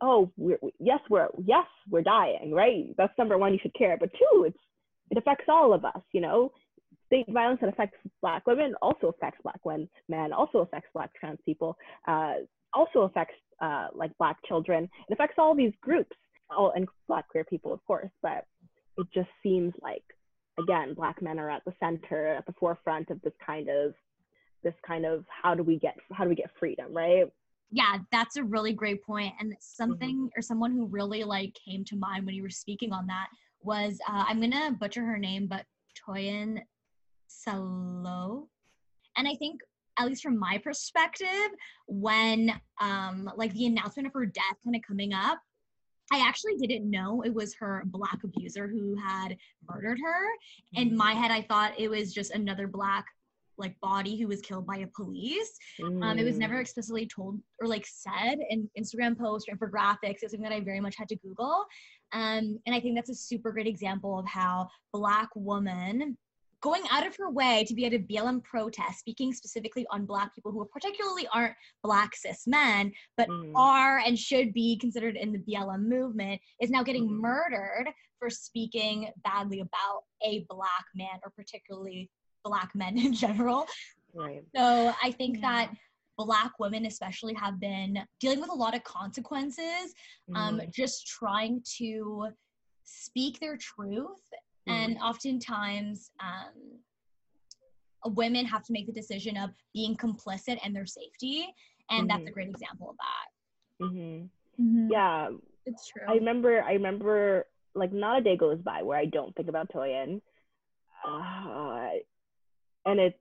oh 0.00 0.30
we're 0.36 0.58
yes 0.78 1.00
we're 1.10 1.28
yes 1.44 1.66
we're 1.90 2.02
dying 2.02 2.52
right? 2.52 2.94
That's 2.96 3.16
number 3.18 3.38
one 3.38 3.52
you 3.52 3.58
should 3.62 3.74
care. 3.74 3.96
But 3.98 4.10
two 4.12 4.44
it's 4.44 4.58
it 5.10 5.18
affects 5.18 5.46
all 5.48 5.72
of 5.72 5.84
us 5.84 6.02
you 6.12 6.20
know? 6.20 6.52
State 7.06 7.26
violence 7.28 7.60
that 7.60 7.68
affects 7.68 7.96
black 8.20 8.44
women 8.48 8.74
also 8.82 9.08
affects 9.08 9.38
black 9.42 9.60
men 9.64 9.88
men 10.08 10.32
also 10.32 10.58
affects 10.58 10.88
black 10.92 11.10
trans 11.14 11.38
people 11.44 11.76
uh, 12.08 12.34
also 12.74 13.02
affects 13.02 13.36
uh, 13.62 13.86
like 13.94 14.10
black 14.18 14.36
children. 14.46 14.88
It 15.08 15.12
affects 15.12 15.36
all 15.38 15.54
these 15.54 15.72
groups 15.80 16.16
all 16.50 16.72
and 16.74 16.88
black 17.08 17.28
queer 17.28 17.44
people 17.44 17.72
of 17.72 17.84
course 17.86 18.10
but 18.22 18.44
it 18.98 19.06
just 19.12 19.28
seems 19.42 19.72
like 19.82 20.02
again 20.58 20.94
black 20.94 21.20
men 21.22 21.38
are 21.38 21.50
at 21.50 21.62
the 21.64 21.72
center 21.80 22.28
at 22.28 22.46
the 22.46 22.54
forefront 22.58 23.10
of 23.10 23.20
this 23.22 23.32
kind 23.44 23.68
of 23.68 23.94
this 24.62 24.74
kind 24.86 25.04
of 25.04 25.24
how 25.28 25.54
do 25.54 25.62
we 25.62 25.78
get 25.78 25.96
how 26.12 26.24
do 26.24 26.30
we 26.30 26.36
get 26.36 26.50
freedom 26.58 26.92
right 26.94 27.24
yeah 27.76 27.98
that's 28.10 28.36
a 28.36 28.42
really 28.42 28.72
great 28.72 29.04
point 29.04 29.34
and 29.38 29.54
something 29.60 30.30
or 30.34 30.40
someone 30.40 30.72
who 30.72 30.86
really 30.86 31.22
like 31.22 31.54
came 31.62 31.84
to 31.84 31.94
mind 31.94 32.24
when 32.24 32.34
you 32.34 32.42
were 32.42 32.48
speaking 32.48 32.90
on 32.90 33.06
that 33.06 33.26
was 33.60 33.98
uh, 34.08 34.24
i'm 34.26 34.40
gonna 34.40 34.74
butcher 34.80 35.04
her 35.04 35.18
name 35.18 35.46
but 35.46 35.64
toyin 35.94 36.58
salau. 37.28 38.46
And 39.16 39.28
i 39.28 39.34
think 39.34 39.60
at 39.98 40.06
least 40.06 40.22
from 40.22 40.38
my 40.38 40.58
perspective 40.58 41.50
when 41.86 42.50
um 42.80 43.30
like 43.36 43.52
the 43.52 43.66
announcement 43.66 44.06
of 44.06 44.14
her 44.14 44.26
death 44.26 44.56
kind 44.64 44.74
of 44.74 44.82
coming 44.86 45.12
up 45.12 45.38
I 46.12 46.20
actually 46.20 46.54
didn't 46.56 46.88
know 46.88 47.22
it 47.22 47.34
was 47.34 47.56
her 47.56 47.82
black 47.86 48.22
abuser 48.22 48.68
who 48.68 48.94
had 48.94 49.36
murdered 49.68 49.98
her. 50.00 50.22
In 50.74 50.96
my 50.96 51.14
head, 51.14 51.32
I 51.32 51.42
thought 51.42 51.72
it 51.76 51.88
was 51.88 52.14
just 52.14 52.30
another 52.30 52.68
black 52.68 53.06
like 53.58 53.78
body 53.80 54.16
who 54.20 54.28
was 54.28 54.40
killed 54.40 54.66
by 54.66 54.78
a 54.78 54.86
police. 54.88 55.58
Um, 56.02 56.18
it 56.18 56.24
was 56.24 56.38
never 56.38 56.54
Mm. 56.56 56.60
explicitly 56.60 57.06
told 57.06 57.40
or 57.60 57.66
like 57.68 57.86
said 57.86 58.38
in 58.50 58.68
Instagram 58.78 59.18
posts 59.18 59.48
or 59.48 59.56
infographics. 59.56 60.22
It's 60.22 60.32
something 60.32 60.42
that 60.42 60.52
I 60.52 60.60
very 60.60 60.80
much 60.80 60.96
had 60.96 61.08
to 61.08 61.16
Google. 61.16 61.64
Um, 62.12 62.58
and 62.66 62.74
I 62.74 62.80
think 62.80 62.94
that's 62.96 63.10
a 63.10 63.14
super 63.14 63.52
great 63.52 63.66
example 63.66 64.18
of 64.18 64.26
how 64.26 64.68
Black 64.92 65.28
woman 65.34 66.16
going 66.62 66.82
out 66.90 67.06
of 67.06 67.14
her 67.16 67.30
way 67.30 67.64
to 67.68 67.74
be 67.74 67.84
at 67.84 67.92
a 67.92 67.98
BLM 67.98 68.42
protest, 68.42 68.98
speaking 69.00 69.32
specifically 69.32 69.86
on 69.90 70.06
Black 70.06 70.34
people 70.34 70.50
who 70.50 70.64
particularly 70.72 71.28
aren't 71.28 71.54
Black 71.82 72.16
cis 72.16 72.46
men, 72.46 72.92
but 73.16 73.28
Mhm. 73.28 73.52
are 73.54 73.98
and 73.98 74.18
should 74.18 74.52
be 74.52 74.76
considered 74.78 75.16
in 75.16 75.32
the 75.32 75.38
BLM 75.38 75.86
movement, 75.88 76.40
is 76.60 76.70
now 76.70 76.82
getting 76.82 77.06
Mhm. 77.08 77.20
murdered 77.20 77.92
for 78.18 78.30
speaking 78.30 79.12
badly 79.22 79.60
about 79.60 80.04
a 80.22 80.40
Black 80.48 80.86
man 80.94 81.20
or 81.22 81.30
particularly 81.30 82.10
Black 82.48 82.70
men 82.74 82.96
in 82.98 83.12
general. 83.12 83.66
Right. 84.14 84.42
So 84.54 84.92
I 85.02 85.10
think 85.12 85.36
Yeah. 85.36 85.42
that 85.48 85.66
Black 86.16 86.52
women, 86.58 86.86
especially, 86.86 87.34
have 87.34 87.60
been 87.60 87.92
dealing 88.20 88.40
with 88.40 88.50
a 88.50 88.54
lot 88.64 88.74
of 88.74 88.82
consequences, 88.84 89.94
um, 90.34 90.58
Mhm. 90.60 90.72
just 90.72 91.06
trying 91.06 91.62
to 91.78 92.28
speak 92.84 93.38
their 93.40 93.56
truth. 93.56 94.26
And 94.68 94.96
oftentimes, 94.98 96.10
um, 96.20 96.82
women 98.22 98.44
have 98.46 98.64
to 98.64 98.72
make 98.72 98.86
the 98.86 98.92
decision 98.92 99.36
of 99.36 99.50
being 99.72 99.96
complicit 99.96 100.58
and 100.64 100.74
their 100.74 100.86
safety. 100.86 101.54
And 101.90 102.08
that's 102.10 102.26
a 102.26 102.30
Mhm. 102.30 102.34
great 102.34 102.48
example 102.48 102.90
of 102.90 102.96
that. 102.96 103.28
Mhm. 103.84 104.30
Mhm. 104.58 104.90
Yeah, 104.90 105.30
it's 105.66 105.86
true. 105.88 106.02
I 106.08 106.14
remember. 106.14 106.62
I 106.62 106.72
remember. 106.72 107.46
Like, 107.74 107.92
not 107.92 108.18
a 108.20 108.22
day 108.22 108.36
goes 108.38 108.62
by 108.62 108.82
where 108.82 108.98
I 108.98 109.04
don't 109.04 109.36
think 109.36 109.48
about 109.48 109.68
Toyin, 109.68 110.22
uh, 111.04 111.90
and 112.86 112.98
it 113.00 113.18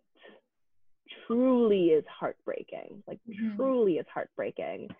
truly 1.27 1.88
is 1.88 2.05
heartbreaking. 2.07 3.03
Like, 3.07 3.19
Mhm. 3.27 3.55
truly 3.55 3.98
is 3.98 4.07
heartbreaking. 4.07 4.95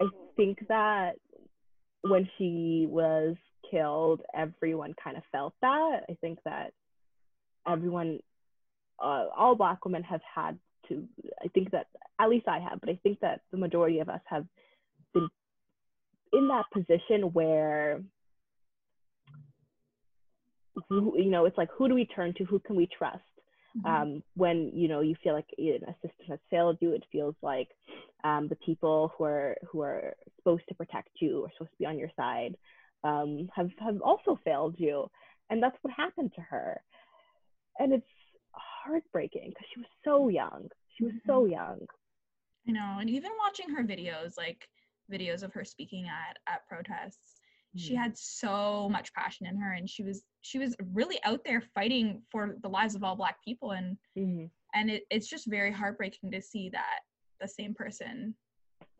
I 0.00 0.08
think 0.36 0.66
that 0.68 1.18
when 2.02 2.28
she 2.36 2.86
was 2.86 3.36
killed, 3.70 4.22
everyone 4.34 4.94
kind 4.94 5.16
of 5.16 5.24
felt 5.26 5.54
that. 5.60 6.04
I 6.08 6.14
think 6.20 6.42
that 6.42 6.74
everyone, 7.66 8.22
uh, 8.98 9.28
all 9.34 9.54
Black 9.54 9.84
women 9.84 10.02
have 10.02 10.22
had 10.22 10.58
to. 10.88 11.08
I 11.42 11.48
think 11.48 11.70
that 11.70 11.88
at 12.18 12.28
least 12.28 12.46
I 12.48 12.58
have, 12.60 12.80
but 12.80 12.88
I 12.90 12.96
think 12.96 13.20
that 13.20 13.42
the 13.50 13.56
majority 13.56 14.00
of 14.00 14.08
us 14.08 14.22
have 14.26 14.46
been 15.12 15.28
in 16.32 16.48
that 16.48 16.70
position 16.70 17.32
where 17.32 18.02
who, 20.88 21.16
you 21.18 21.30
know 21.30 21.46
it's 21.46 21.56
like 21.56 21.70
who 21.70 21.88
do 21.88 21.94
we 21.94 22.04
turn 22.04 22.34
to 22.34 22.44
who 22.44 22.58
can 22.60 22.76
we 22.76 22.86
trust 22.86 23.22
Mhm. 23.76 23.84
um, 23.84 24.22
when 24.34 24.70
you 24.74 24.88
know 24.88 25.00
you 25.00 25.14
feel 25.22 25.34
like 25.34 25.48
a 25.58 25.94
system 26.02 26.26
has 26.28 26.38
failed 26.50 26.78
you 26.80 26.92
it 26.92 27.04
feels 27.12 27.34
like 27.42 27.68
um, 28.24 28.48
the 28.48 28.56
people 28.56 29.12
who 29.16 29.24
are 29.24 29.56
who 29.68 29.80
are 29.82 30.14
supposed 30.36 30.64
to 30.68 30.74
protect 30.74 31.10
you 31.20 31.42
or 31.42 31.50
supposed 31.52 31.72
to 31.72 31.78
be 31.78 31.86
on 31.86 31.98
your 31.98 32.10
side 32.16 32.56
um, 33.04 33.48
have 33.54 33.70
have 33.78 34.00
also 34.00 34.38
failed 34.44 34.74
you. 34.78 35.08
And 35.50 35.62
that's 35.62 35.76
what 35.82 35.94
happened 35.94 36.32
to 36.34 36.40
her. 36.42 36.80
And 37.78 37.92
it's 37.92 38.06
heartbreaking 38.52 39.50
because 39.50 39.66
she 39.72 39.80
was 39.80 39.88
so 40.04 40.28
young. 40.28 40.68
She 40.96 41.04
was 41.04 41.14
so 41.26 41.44
young. 41.44 41.80
I 42.68 42.72
know, 42.72 42.96
and 43.00 43.08
even 43.08 43.30
watching 43.38 43.68
her 43.70 43.84
videos, 43.84 44.36
like 44.36 44.68
videos 45.12 45.42
of 45.42 45.52
her 45.52 45.64
speaking 45.64 46.06
at 46.08 46.36
at 46.52 46.66
protests, 46.66 47.35
she 47.76 47.94
Mhm. 47.94 47.98
had 47.98 48.18
so 48.18 48.88
much 48.88 49.12
passion 49.14 49.46
in 49.46 49.56
her, 49.56 49.72
and 49.72 49.88
she 49.88 50.02
was 50.02 50.24
she 50.40 50.58
was 50.58 50.76
really 50.92 51.22
out 51.24 51.44
there 51.44 51.60
fighting 51.60 52.22
for 52.30 52.56
the 52.62 52.68
lives 52.68 52.94
of 52.94 53.04
all 53.04 53.16
Black 53.16 53.42
people, 53.44 53.72
and 53.72 53.96
Mhm. 54.16 54.50
and 54.74 54.90
it, 54.90 55.04
it's 55.10 55.28
just 55.28 55.46
very 55.46 55.72
heartbreaking 55.72 56.30
to 56.30 56.42
see 56.42 56.68
that 56.70 57.00
the 57.40 57.48
same 57.48 57.74
person 57.74 58.34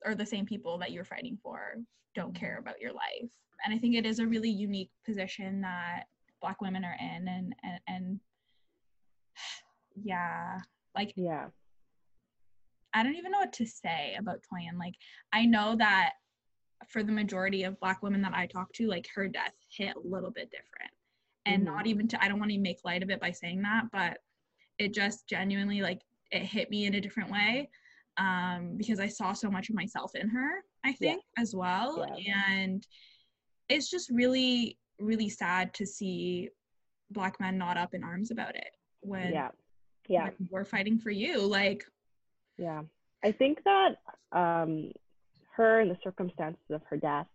or 0.04 0.14
the 0.14 0.26
same 0.26 0.46
people 0.46 0.78
that 0.78 0.92
you're 0.92 1.04
fighting 1.04 1.38
for 1.42 1.76
don't 2.14 2.34
care 2.34 2.58
about 2.58 2.80
your 2.80 2.92
life. 2.92 3.30
And 3.64 3.74
I 3.74 3.78
think 3.78 3.94
it 3.94 4.06
is 4.06 4.18
a 4.18 4.26
really 4.26 4.50
unique 4.50 4.90
position 5.04 5.60
that 5.62 6.04
Black 6.40 6.60
women 6.60 6.84
are 6.84 6.96
in, 7.00 7.28
and 7.28 7.54
and, 7.62 7.80
and 7.88 8.20
yeah, 10.04 10.60
like 10.94 11.12
yeah 11.16 11.48
I 12.96 13.02
don't 13.02 13.16
even 13.16 13.30
know 13.30 13.40
what 13.40 13.52
to 13.54 13.66
say 13.66 14.16
about 14.18 14.42
Toyin. 14.50 14.78
Like, 14.78 14.94
I 15.30 15.44
know 15.44 15.76
that 15.76 16.12
for 16.88 17.02
the 17.02 17.12
majority 17.12 17.64
of 17.64 17.80
Black 17.80 18.02
women 18.02 18.22
that 18.22 18.34
I 18.34 18.46
talk 18.46 18.72
to, 18.74 18.86
like, 18.86 19.08
her 19.14 19.28
death 19.28 19.54
hit 19.70 19.96
a 19.96 20.00
little 20.00 20.30
bit 20.30 20.50
different. 20.50 20.92
And 21.46 21.62
Mhm. 21.62 21.66
not 21.66 21.86
even 21.86 22.08
to, 22.08 22.22
I 22.22 22.28
don't 22.28 22.38
want 22.38 22.50
to 22.50 22.58
make 22.58 22.84
light 22.84 23.02
of 23.02 23.10
it 23.10 23.20
by 23.20 23.30
saying 23.30 23.62
that, 23.62 23.84
but 23.92 24.18
it 24.78 24.92
just 24.92 25.26
genuinely, 25.28 25.80
like, 25.80 26.02
it 26.30 26.42
hit 26.42 26.70
me 26.70 26.86
in 26.86 26.94
a 26.94 27.00
different 27.00 27.30
way 27.30 27.70
um, 28.18 28.76
because 28.76 28.98
I 28.98 29.08
saw 29.08 29.32
so 29.32 29.50
much 29.50 29.68
of 29.68 29.74
myself 29.74 30.14
in 30.14 30.28
her, 30.28 30.64
I 30.84 30.92
think, 30.92 31.22
as 31.38 31.54
well. 31.54 32.06
Yeah. 32.18 32.42
And 32.48 32.86
it's 33.68 33.90
just 33.90 34.10
really, 34.10 34.78
really 34.98 35.28
sad 35.28 35.74
to 35.74 35.86
see 35.86 36.50
Black 37.10 37.38
men 37.40 37.58
not 37.58 37.76
up 37.76 37.94
in 37.94 38.02
arms 38.02 38.30
about 38.30 38.56
it 38.56 38.70
when, 39.00 39.32
yeah 39.32 39.50
yeah 40.08 40.24
when 40.24 40.48
we're 40.50 40.64
fighting 40.64 40.98
for 40.98 41.10
you. 41.10 41.40
Like, 41.40 41.84
Yeah, 42.58 42.82
I 43.22 43.32
think 43.32 43.62
that 43.64 43.96
um, 44.32 44.92
her 45.56 45.80
and 45.80 45.90
the 45.90 45.98
circumstances 46.02 46.60
of 46.70 46.82
her 46.88 46.96
death 46.96 47.26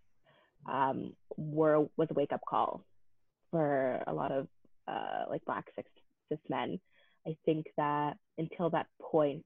um, 0.72 1.14
were 1.38 1.88
was 1.98 2.08
a 2.12 2.14
wake 2.14 2.32
up 2.32 2.42
call 2.48 2.84
for 3.50 4.02
a 4.08 4.14
lot 4.14 4.32
of 4.32 4.48
uh, 4.88 5.24
like 5.30 5.44
black 5.46 5.66
cis, 5.76 5.86
cis 6.30 6.40
men. 6.50 6.80
I 7.28 7.36
think 7.46 7.68
that 7.78 8.14
until 8.38 8.70
that 8.72 8.88
point, 9.02 9.46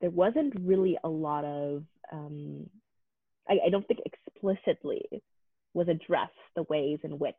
there 0.00 0.10
wasn't 0.10 0.54
really 0.60 0.98
a 1.04 1.08
lot 1.08 1.44
of 1.44 1.82
um, 2.12 2.68
I, 3.48 3.58
I 3.66 3.70
don't 3.70 3.86
think 3.86 4.00
explicitly 4.04 5.02
was 5.74 5.88
addressed 5.88 6.32
the 6.54 6.64
ways 6.64 6.98
in 7.02 7.18
which 7.18 7.34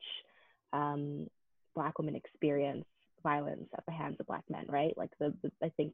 um, 0.74 1.28
black 1.74 1.98
women 1.98 2.16
experience 2.16 2.86
violence 3.24 3.68
at 3.78 3.86
the 3.86 3.94
hands 3.94 4.18
of 4.20 4.28
black 4.28 4.44
men, 4.50 4.66
right? 4.68 4.96
Like 4.98 5.12
the, 5.20 5.34
the 5.42 5.52
I 5.64 5.70
think 5.78 5.94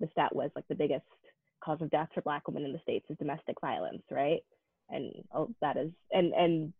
the 0.00 0.08
stat 0.12 0.34
was 0.34 0.50
like 0.56 0.66
the 0.68 0.74
biggest 0.74 1.04
cause 1.64 1.78
of 1.80 1.90
death 1.90 2.08
for 2.14 2.20
black 2.22 2.46
women 2.46 2.64
in 2.64 2.72
the 2.72 2.80
states 2.80 3.06
is 3.08 3.16
domestic 3.18 3.60
violence 3.60 4.02
right? 4.10 4.40
And 4.90 5.12
oh, 5.34 5.50
that 5.60 5.76
is 5.76 5.90
and 6.10 6.32
and 6.32 6.72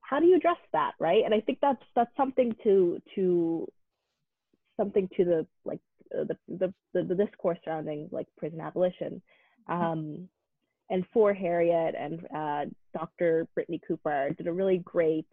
how 0.00 0.20
do 0.20 0.26
you 0.26 0.36
address 0.36 0.56
that 0.72 0.92
right? 0.98 1.24
And 1.24 1.34
i 1.34 1.40
think 1.40 1.58
that's 1.60 1.82
that's 1.94 2.16
something 2.16 2.54
to 2.64 3.00
to 3.14 3.66
something 4.76 5.08
to 5.16 5.24
the 5.24 5.46
like 5.64 5.80
uh, 6.18 6.24
the, 6.24 6.36
the 6.48 6.74
the 6.92 7.04
the 7.04 7.24
discourse 7.24 7.58
surrounding 7.64 8.08
like 8.10 8.26
prison 8.38 8.60
abolition. 8.60 9.22
Um 9.68 10.28
and 10.90 11.04
for 11.12 11.32
harriet 11.32 11.94
and 11.98 12.20
uh, 12.36 12.64
dr 12.96 13.48
brittney 13.56 13.80
cooper 13.86 14.30
did 14.36 14.46
a 14.46 14.52
really 14.52 14.78
great 14.78 15.26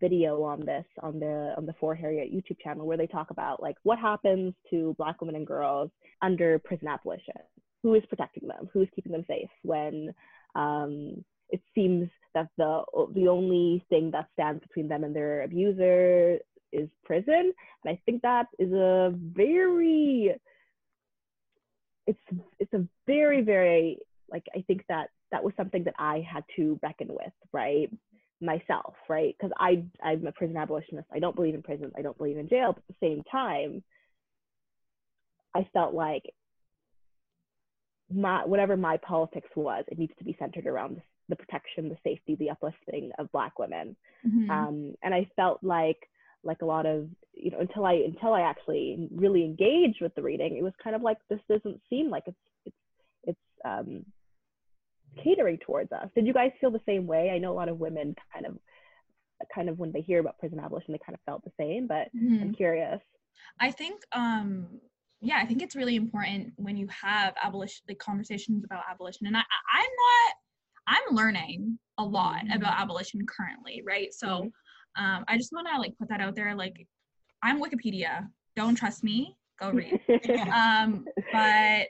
video 0.00 0.42
on 0.42 0.64
this 0.64 0.84
on 1.02 1.18
the 1.18 1.54
on 1.56 1.66
the 1.66 1.74
For 1.80 1.94
Harriet 1.94 2.32
YouTube 2.32 2.60
channel 2.62 2.86
where 2.86 2.96
they 2.96 3.06
talk 3.06 3.30
about 3.30 3.62
like 3.62 3.76
what 3.82 3.98
happens 3.98 4.54
to 4.70 4.94
black 4.98 5.20
women 5.20 5.36
and 5.36 5.46
girls 5.46 5.90
under 6.22 6.58
prison 6.58 6.88
abolition. 6.88 7.34
Who 7.82 7.94
is 7.94 8.02
protecting 8.08 8.48
them? 8.48 8.68
Who 8.72 8.82
is 8.82 8.88
keeping 8.94 9.12
them 9.12 9.24
safe 9.28 9.50
when 9.62 10.12
um, 10.54 11.24
it 11.50 11.60
seems 11.74 12.08
that 12.34 12.48
the 12.58 12.82
the 13.14 13.28
only 13.28 13.84
thing 13.88 14.10
that 14.12 14.28
stands 14.32 14.62
between 14.62 14.88
them 14.88 15.04
and 15.04 15.14
their 15.14 15.42
abuser 15.42 16.38
is 16.72 16.88
prison? 17.04 17.52
And 17.84 17.92
I 17.94 18.00
think 18.04 18.22
that 18.22 18.46
is 18.58 18.72
a 18.72 19.12
very 19.14 20.34
it's 22.06 22.18
it's 22.58 22.72
a 22.72 22.86
very 23.06 23.42
very 23.42 23.98
like 24.30 24.46
I 24.54 24.62
think 24.66 24.84
that 24.88 25.08
that 25.32 25.42
was 25.42 25.54
something 25.56 25.84
that 25.84 25.94
I 25.98 26.26
had 26.28 26.44
to 26.56 26.78
reckon 26.82 27.08
with, 27.08 27.32
right? 27.52 27.90
Myself, 28.40 28.94
right? 29.08 29.34
Because 29.38 29.52
I 29.58 29.84
I'm 30.02 30.26
a 30.26 30.32
prison 30.32 30.56
abolitionist. 30.56 31.08
I 31.12 31.18
don't 31.18 31.36
believe 31.36 31.54
in 31.54 31.62
prisons. 31.62 31.92
I 31.96 32.02
don't 32.02 32.18
believe 32.18 32.36
in 32.36 32.48
jail. 32.48 32.72
But 32.72 32.82
at 32.88 32.96
the 33.00 33.06
same 33.06 33.22
time, 33.30 33.82
I 35.54 35.68
felt 35.72 35.94
like 35.94 36.22
my 38.12 38.44
whatever 38.44 38.76
my 38.76 38.98
politics 38.98 39.48
was, 39.56 39.84
it 39.88 39.98
needs 39.98 40.12
to 40.18 40.24
be 40.24 40.36
centered 40.38 40.66
around 40.66 41.00
the, 41.28 41.36
protection, 41.36 41.88
the 41.88 41.96
safety, 42.04 42.36
the 42.36 42.50
uplifting 42.50 43.10
of 43.18 43.32
Black 43.32 43.58
women. 43.58 43.96
mhm. 44.24 44.50
Um, 44.50 44.94
and 45.02 45.14
I 45.14 45.28
felt 45.36 45.62
like 45.62 46.08
like 46.44 46.62
a 46.62 46.66
lot 46.66 46.86
of 46.86 47.08
you 47.32 47.50
know 47.50 47.58
until 47.60 47.84
I 47.84 47.94
until 47.94 48.32
I 48.32 48.42
actually 48.42 49.08
really 49.14 49.44
engaged 49.44 50.00
with 50.00 50.14
the 50.14 50.22
reading, 50.22 50.56
it 50.56 50.62
was 50.62 50.74
kind 50.82 50.94
of 50.94 51.02
like 51.02 51.18
this 51.28 51.40
doesn't 51.48 51.80
seem 51.88 52.10
like 52.10 52.24
it's 52.26 52.36
it's 52.64 52.76
it's 53.24 53.40
um, 53.64 54.04
catering 55.22 55.58
towards 55.58 55.92
us. 55.92 56.08
Did 56.14 56.26
you 56.26 56.32
guys 56.32 56.52
feel 56.60 56.70
the 56.70 56.80
same 56.86 57.06
way? 57.06 57.30
I 57.30 57.38
know 57.38 57.52
a 57.52 57.54
lot 57.54 57.68
of 57.68 57.78
women 57.78 58.14
kind 58.32 58.46
of 58.46 58.58
kind 59.54 59.68
of 59.68 59.78
when 59.78 59.92
they 59.92 60.00
hear 60.00 60.18
about 60.20 60.38
prison 60.38 60.58
abolition 60.58 60.92
they 60.92 60.98
kind 61.04 61.14
of 61.14 61.20
felt 61.26 61.44
the 61.44 61.52
same, 61.58 61.86
but 61.86 62.08
Mhm. 62.14 62.40
I'm 62.40 62.52
curious. 62.54 63.00
I 63.60 63.70
think 63.70 64.02
um 64.12 64.80
yeah, 65.20 65.38
I 65.38 65.46
think 65.46 65.62
it's 65.62 65.76
really 65.76 65.96
important 65.96 66.52
when 66.56 66.76
you 66.76 66.86
have 66.88 67.34
abolition 67.42 67.82
like 67.88 67.98
conversations 67.98 68.64
about 68.64 68.84
abolition. 68.90 69.26
And 69.26 69.36
I 69.36 69.40
I'm 69.72 69.82
not 69.82 70.34
I'm 71.08 71.16
learning 71.16 71.78
a 71.98 72.04
lot 72.04 72.44
Mhm. 72.44 72.54
about 72.56 72.78
abolition 72.80 73.26
currently, 73.26 73.82
right? 73.86 74.12
So 74.12 74.26
Mhm. 74.26 74.52
um 74.96 75.24
I 75.28 75.36
just 75.36 75.52
wanna 75.52 75.78
like 75.78 75.96
put 75.98 76.08
that 76.08 76.20
out 76.20 76.34
there. 76.34 76.54
Like 76.54 76.86
I'm 77.42 77.62
Wikipedia. 77.62 78.28
Don't 78.56 78.74
trust 78.74 79.04
me. 79.04 79.36
go 79.58 79.70
read. 79.70 79.98
um, 80.54 81.06
but 81.32 81.88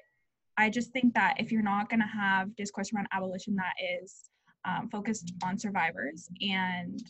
I 0.59 0.71
just 0.71 0.93
think 0.93 1.15
that 1.15 1.35
if 1.39 1.53
you're 1.53 1.63
not 1.63 1.89
going 1.91 2.01
to 2.01 2.07
have 2.07 2.55
discourse 2.57 2.93
around 2.93 3.09
abolition 3.13 3.55
that 3.57 3.75
is 4.03 4.31
um, 4.65 4.89
focused 4.91 5.33
on 5.45 5.59
survivors 5.59 6.29
and 6.41 7.01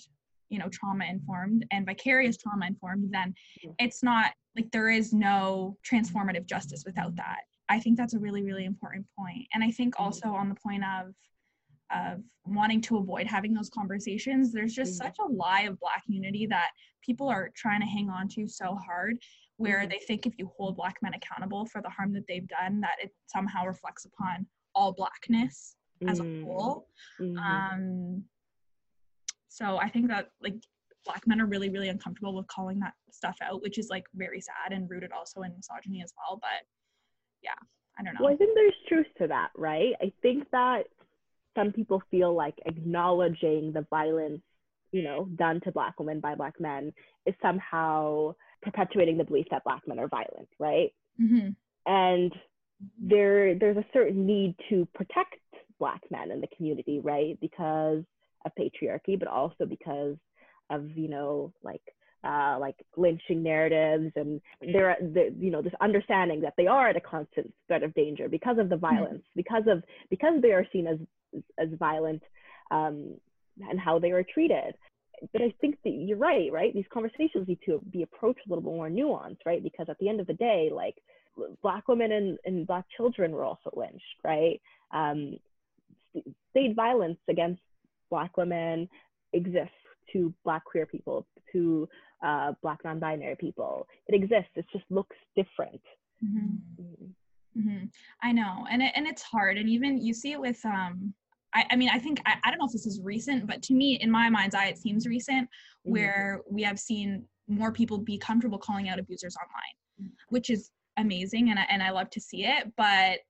you 0.48 0.58
know 0.58 0.68
trauma 0.68 1.04
informed 1.06 1.64
and 1.72 1.84
vicarious 1.84 2.36
trauma 2.36 2.66
informed 2.66 3.08
then 3.12 3.34
it's 3.80 4.02
not 4.04 4.32
like 4.54 4.70
there 4.70 4.90
is 4.90 5.12
no 5.12 5.76
transformative 5.90 6.46
justice 6.46 6.84
without 6.86 7.16
that 7.16 7.40
i 7.68 7.80
think 7.80 7.96
that's 7.96 8.14
a 8.14 8.18
really 8.18 8.44
really 8.44 8.64
important 8.64 9.04
point. 9.18 9.44
and 9.54 9.64
i 9.64 9.70
think 9.72 9.98
also 9.98 10.28
on 10.28 10.48
the 10.48 10.54
point 10.54 10.84
of 10.84 11.12
of 11.92 12.20
wanting 12.44 12.80
to 12.80 12.96
avoid 12.96 13.26
having 13.26 13.52
those 13.54 13.70
conversations 13.70 14.52
there's 14.52 14.74
just 14.74 14.92
Mhm. 15.00 15.04
such 15.04 15.16
a 15.18 15.24
lie 15.24 15.62
of 15.62 15.78
black 15.80 16.02
unity 16.06 16.46
that 16.46 16.70
people 17.02 17.28
are 17.28 17.50
trying 17.56 17.80
to 17.80 17.86
hang 17.86 18.08
on 18.08 18.28
to 18.28 18.46
so 18.46 18.76
hard 18.76 19.18
where 19.58 19.86
Mhm. 19.86 19.90
they 19.90 19.98
think 20.06 20.26
if 20.26 20.34
you 20.38 20.50
hold 20.56 20.76
black 20.76 20.96
men 21.02 21.14
accountable 21.14 21.64
for 21.66 21.80
the 21.80 21.88
harm 21.88 22.12
that 22.12 22.26
they've 22.28 22.48
done 22.48 22.80
that 22.80 22.96
it 23.02 23.14
somehow 23.26 23.64
reflects 23.64 24.04
upon 24.04 24.46
all 24.74 24.92
blackness 24.92 25.76
as 26.08 26.20
a 26.20 26.24
Mm, 26.24 26.42
whole 26.44 26.88
mhm. 27.20 27.38
um 27.38 28.24
so 29.48 29.78
i 29.78 29.88
think 29.88 30.08
that 30.08 30.30
like 30.40 30.54
black 31.04 31.26
men 31.26 31.40
are 31.40 31.46
really 31.46 31.70
really 31.70 31.88
uncomfortable 31.88 32.34
with 32.34 32.46
calling 32.48 32.78
that 32.80 32.94
stuff 33.10 33.36
out 33.42 33.62
which 33.62 33.78
is 33.78 33.88
like 33.88 34.04
very 34.14 34.40
sad 34.40 34.72
and 34.72 34.90
rooted 34.90 35.12
also 35.12 35.42
in 35.42 35.54
misogyny 35.56 36.02
as 36.02 36.12
well 36.16 36.38
but 36.40 36.66
yeah 37.42 37.54
i 37.98 38.02
don't 38.02 38.14
know 38.14 38.20
Well, 38.22 38.34
I 38.34 38.36
think 38.36 38.54
there's 38.54 38.74
truth 38.88 39.06
to 39.18 39.26
that, 39.28 39.50
right? 39.56 39.94
I 40.02 40.12
think 40.20 40.50
that 40.50 40.88
some 41.56 41.72
people 41.72 42.02
feel 42.10 42.34
like 42.34 42.54
acknowledging 42.66 43.72
the 43.72 43.86
violence, 43.88 44.42
you 44.92 45.02
know, 45.02 45.24
done 45.36 45.60
to 45.62 45.72
Black 45.72 45.98
women 45.98 46.20
by 46.20 46.34
Black 46.34 46.60
men 46.60 46.92
is 47.24 47.34
somehow 47.40 48.34
perpetuating 48.66 49.16
the 49.16 49.24
belief 49.24 49.46
that 49.50 49.64
Black 49.64 49.82
men 49.86 49.98
are 49.98 50.08
violent, 50.08 50.48
right? 50.58 50.92
hmm 51.18 51.50
And 51.86 52.32
there, 53.00 53.58
there's 53.58 53.76
a 53.78 53.86
certain 53.92 54.26
need 54.26 54.54
to 54.68 54.86
protect 54.94 55.36
Black 55.78 56.02
men 56.10 56.30
in 56.30 56.40
the 56.40 56.48
community, 56.56 57.00
right? 57.00 57.38
Because 57.40 58.02
of 58.44 58.52
patriarchy, 58.58 59.18
but 59.18 59.28
also 59.28 59.64
because 59.66 60.16
of, 60.70 60.90
you 60.96 61.08
know, 61.08 61.52
like 61.62 61.82
uh, 62.24 62.56
like 62.58 62.74
lynching 62.96 63.42
narratives 63.42 64.10
and 64.16 64.40
there 64.60 64.96
the 65.00 65.32
you 65.38 65.50
know 65.50 65.62
this 65.62 65.72
understanding 65.80 66.40
that 66.40 66.54
they 66.56 66.66
are 66.66 66.88
at 66.88 66.96
a 66.96 67.00
constant 67.00 67.52
threat 67.68 67.84
of 67.84 67.94
danger 67.94 68.28
because 68.28 68.58
of 68.58 68.68
the 68.68 68.76
violence 68.76 69.22
because 69.36 69.62
of 69.68 69.84
because 70.10 70.42
they 70.42 70.50
are 70.50 70.66
seen 70.72 70.88
as 70.88 70.98
as 71.58 71.68
violent 71.78 72.22
um, 72.72 73.14
and 73.70 73.78
how 73.78 73.98
they 73.98 74.10
are 74.10 74.24
treated 74.24 74.74
but 75.32 75.42
i 75.42 75.52
think 75.60 75.76
that 75.84 75.90
you're 75.90 76.16
right 76.18 76.50
right? 76.52 76.74
These 76.74 76.84
conversations 76.92 77.48
need 77.48 77.58
to 77.66 77.80
be 77.90 78.02
approached 78.02 78.40
a 78.46 78.48
little 78.48 78.62
bit 78.62 78.74
more 78.74 78.88
nuanced 78.88 79.44
right? 79.46 79.62
Because 79.62 79.86
at 79.88 79.98
the 79.98 80.08
end 80.08 80.20
of 80.20 80.26
the 80.26 80.34
day 80.34 80.70
like 80.72 80.96
black 81.62 81.86
women 81.88 82.12
and, 82.12 82.38
and 82.44 82.66
black 82.66 82.84
children 82.96 83.32
were 83.32 83.44
also 83.44 83.70
lynched 83.74 84.02
right? 84.24 84.60
Um, 84.92 85.38
state 86.50 86.74
violence 86.74 87.18
against 87.28 87.60
black 88.10 88.36
women 88.36 88.88
exists 89.32 89.74
to 90.12 90.32
black 90.44 90.64
queer 90.64 90.86
people 90.86 91.26
to 91.52 91.88
uh, 92.22 92.52
black 92.62 92.78
non-binary 92.84 93.36
people. 93.36 93.86
It 94.06 94.14
exists 94.14 94.50
it 94.54 94.66
just 94.72 94.84
looks 94.90 95.16
different. 95.34 95.80
Hmm 96.20 96.56
Mhm. 96.80 97.12
hmm 97.54 97.84
I 98.22 98.32
know, 98.32 98.66
and 98.70 98.82
it, 98.82 98.92
and 98.94 99.06
it's 99.06 99.22
hard, 99.22 99.58
and 99.58 99.68
even 99.68 100.00
you 100.00 100.14
see 100.14 100.32
it 100.32 100.40
with 100.40 100.64
um. 100.64 101.14
I, 101.54 101.64
I 101.70 101.76
mean, 101.76 101.88
I 101.88 101.98
think 101.98 102.20
I, 102.26 102.36
I 102.44 102.50
don't 102.50 102.58
know 102.58 102.66
if 102.66 102.72
this 102.72 102.86
is 102.86 103.00
recent, 103.02 103.46
but 103.46 103.62
to 103.62 103.74
me, 103.74 103.94
in 104.00 104.10
my 104.10 104.28
mind's 104.28 104.54
eye, 104.54 104.66
it 104.66 104.78
seems 104.78 105.06
recent, 105.06 105.48
Mhm. 105.86 105.90
where 105.92 106.40
we 106.50 106.62
have 106.62 106.78
seen 106.78 107.26
more 107.48 107.72
people 107.72 107.98
be 107.98 108.18
comfortable 108.18 108.58
calling 108.58 108.88
out 108.88 108.98
abusers 108.98 109.36
online, 109.36 110.12
which 110.28 110.50
is 110.50 110.70
amazing, 110.96 111.50
and 111.50 111.58
I, 111.58 111.62
and 111.70 111.82
I 111.82 111.90
love 111.90 112.10
to 112.10 112.20
see 112.20 112.44
it. 112.44 112.72
But 112.76 113.20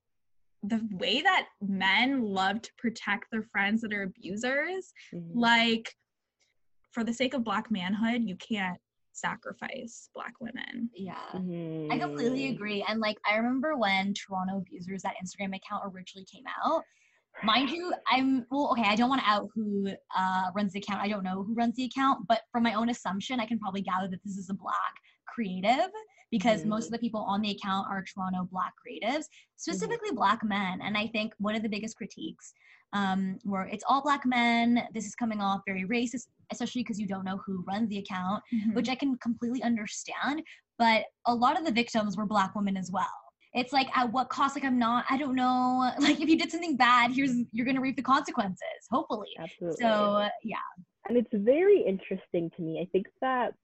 the 0.62 0.80
way 0.93 1.21
that 1.21 1.47
men 1.60 2.23
love 2.23 2.62
to 2.62 2.71
protect 2.78 3.30
their 3.30 3.43
friends 3.43 3.82
that 3.82 3.93
are 3.93 4.02
abusers, 4.04 4.93
Mhm. 5.12 5.30
like 5.34 5.95
for 6.93 7.04
the 7.04 7.12
sake 7.12 7.34
of 7.34 7.45
black 7.45 7.71
manhood, 7.71 8.25
you 8.25 8.36
can't 8.36 8.80
sacrifice 9.12 10.08
black 10.14 10.32
women. 10.40 10.90
Yeah. 10.95 11.30
Mhm. 11.34 11.93
I 11.93 11.99
completely 11.99 12.49
agree. 12.49 12.82
And 12.88 13.00
like 13.00 13.19
I 13.30 13.36
remember 13.36 13.76
when 13.76 14.14
Toronto 14.14 14.58
Abusers 14.58 15.02
that 15.02 15.14
Instagram 15.23 15.54
account 15.54 15.84
originally 15.86 16.26
came 16.26 16.45
out. 16.64 16.82
Mind 17.42 17.70
you, 17.70 17.92
I'm 18.10 18.46
well, 18.50 18.70
okay, 18.72 18.88
I 18.88 18.96
don't 18.96 19.08
want 19.08 19.22
to 19.22 19.28
out 19.28 19.49
who 19.54 19.90
uh, 20.16 20.50
runs 20.54 20.72
the 20.72 20.78
account. 20.78 21.02
I 21.02 21.08
don't 21.08 21.22
know 21.22 21.44
who 21.44 21.54
runs 21.54 21.76
the 21.76 21.84
account, 21.84 22.26
but 22.28 22.42
from 22.50 22.62
my 22.62 22.75
own 22.75 22.88
assumption, 22.88 23.40
I 23.40 23.46
can 23.46 23.58
probably 23.58 23.82
gather 23.82 24.08
that 24.08 24.20
this 24.25 24.36
is 24.36 24.49
a 24.50 24.54
black 24.54 24.75
creative 25.26 25.90
because 26.30 26.64
most 26.64 26.86
of 26.86 26.92
the 26.92 26.99
people 26.99 27.20
on 27.20 27.40
the 27.40 27.50
account 27.50 27.86
are 27.88 28.02
Toronto 28.02 28.49
black 28.50 28.72
creatives, 28.82 29.25
specifically 29.56 30.10
black 30.12 30.42
men. 30.44 30.80
And 30.82 30.96
I 30.96 31.06
think 31.06 31.32
one 31.38 31.54
of 31.54 31.62
the 31.62 31.68
biggest 31.68 31.96
critiques 31.96 32.52
um, 32.92 33.38
where 33.44 33.64
it's 33.64 33.84
all 33.88 34.02
black 34.02 34.25
men, 34.25 34.82
this 34.92 35.06
is 35.06 35.14
coming 35.14 35.40
off 35.40 35.60
very 35.66 35.84
racist, 35.84 36.26
especially 36.50 36.82
because 36.82 36.99
you 36.99 37.06
don't 37.06 37.25
know 37.25 37.40
who 37.44 37.64
runs 37.66 37.88
the 37.88 37.99
account 37.99 38.42
which 38.72 38.88
I 38.88 38.94
can 38.94 39.16
completely 39.18 39.62
understand. 39.62 40.42
But 40.78 41.04
a 41.26 41.34
lot 41.34 41.58
of 41.58 41.64
the 41.64 41.72
victims 41.72 42.16
were 42.16 42.26
black 42.26 42.54
women 42.54 42.76
as 42.76 42.90
well. 42.90 43.06
It's 43.56 43.73
like 43.73 43.88
at 43.97 44.12
what 44.12 44.28
cost? 44.28 44.54
Like 44.54 44.64
I'm 44.64 44.78
not. 44.78 45.04
I 45.10 45.16
don't 45.16 45.34
know. 45.34 45.90
Like 45.99 46.21
if 46.21 46.28
you 46.28 46.38
did 46.38 46.50
something 46.52 46.76
bad, 46.76 47.10
here's 47.10 47.34
you're 47.52 47.66
gonna 47.66 47.80
reap 47.80 47.97
the 47.97 48.02
consequences. 48.02 48.80
Hopefully. 48.90 49.28
absolutely 49.40 49.82
So 49.82 50.28
yeah. 50.45 50.58
and 51.08 51.16
it's 51.16 51.30
very 51.32 51.82
interesting 51.86 52.50
to 52.56 52.62
me 52.62 52.80
i 52.80 52.88
think 52.92 53.06
that 53.21 53.54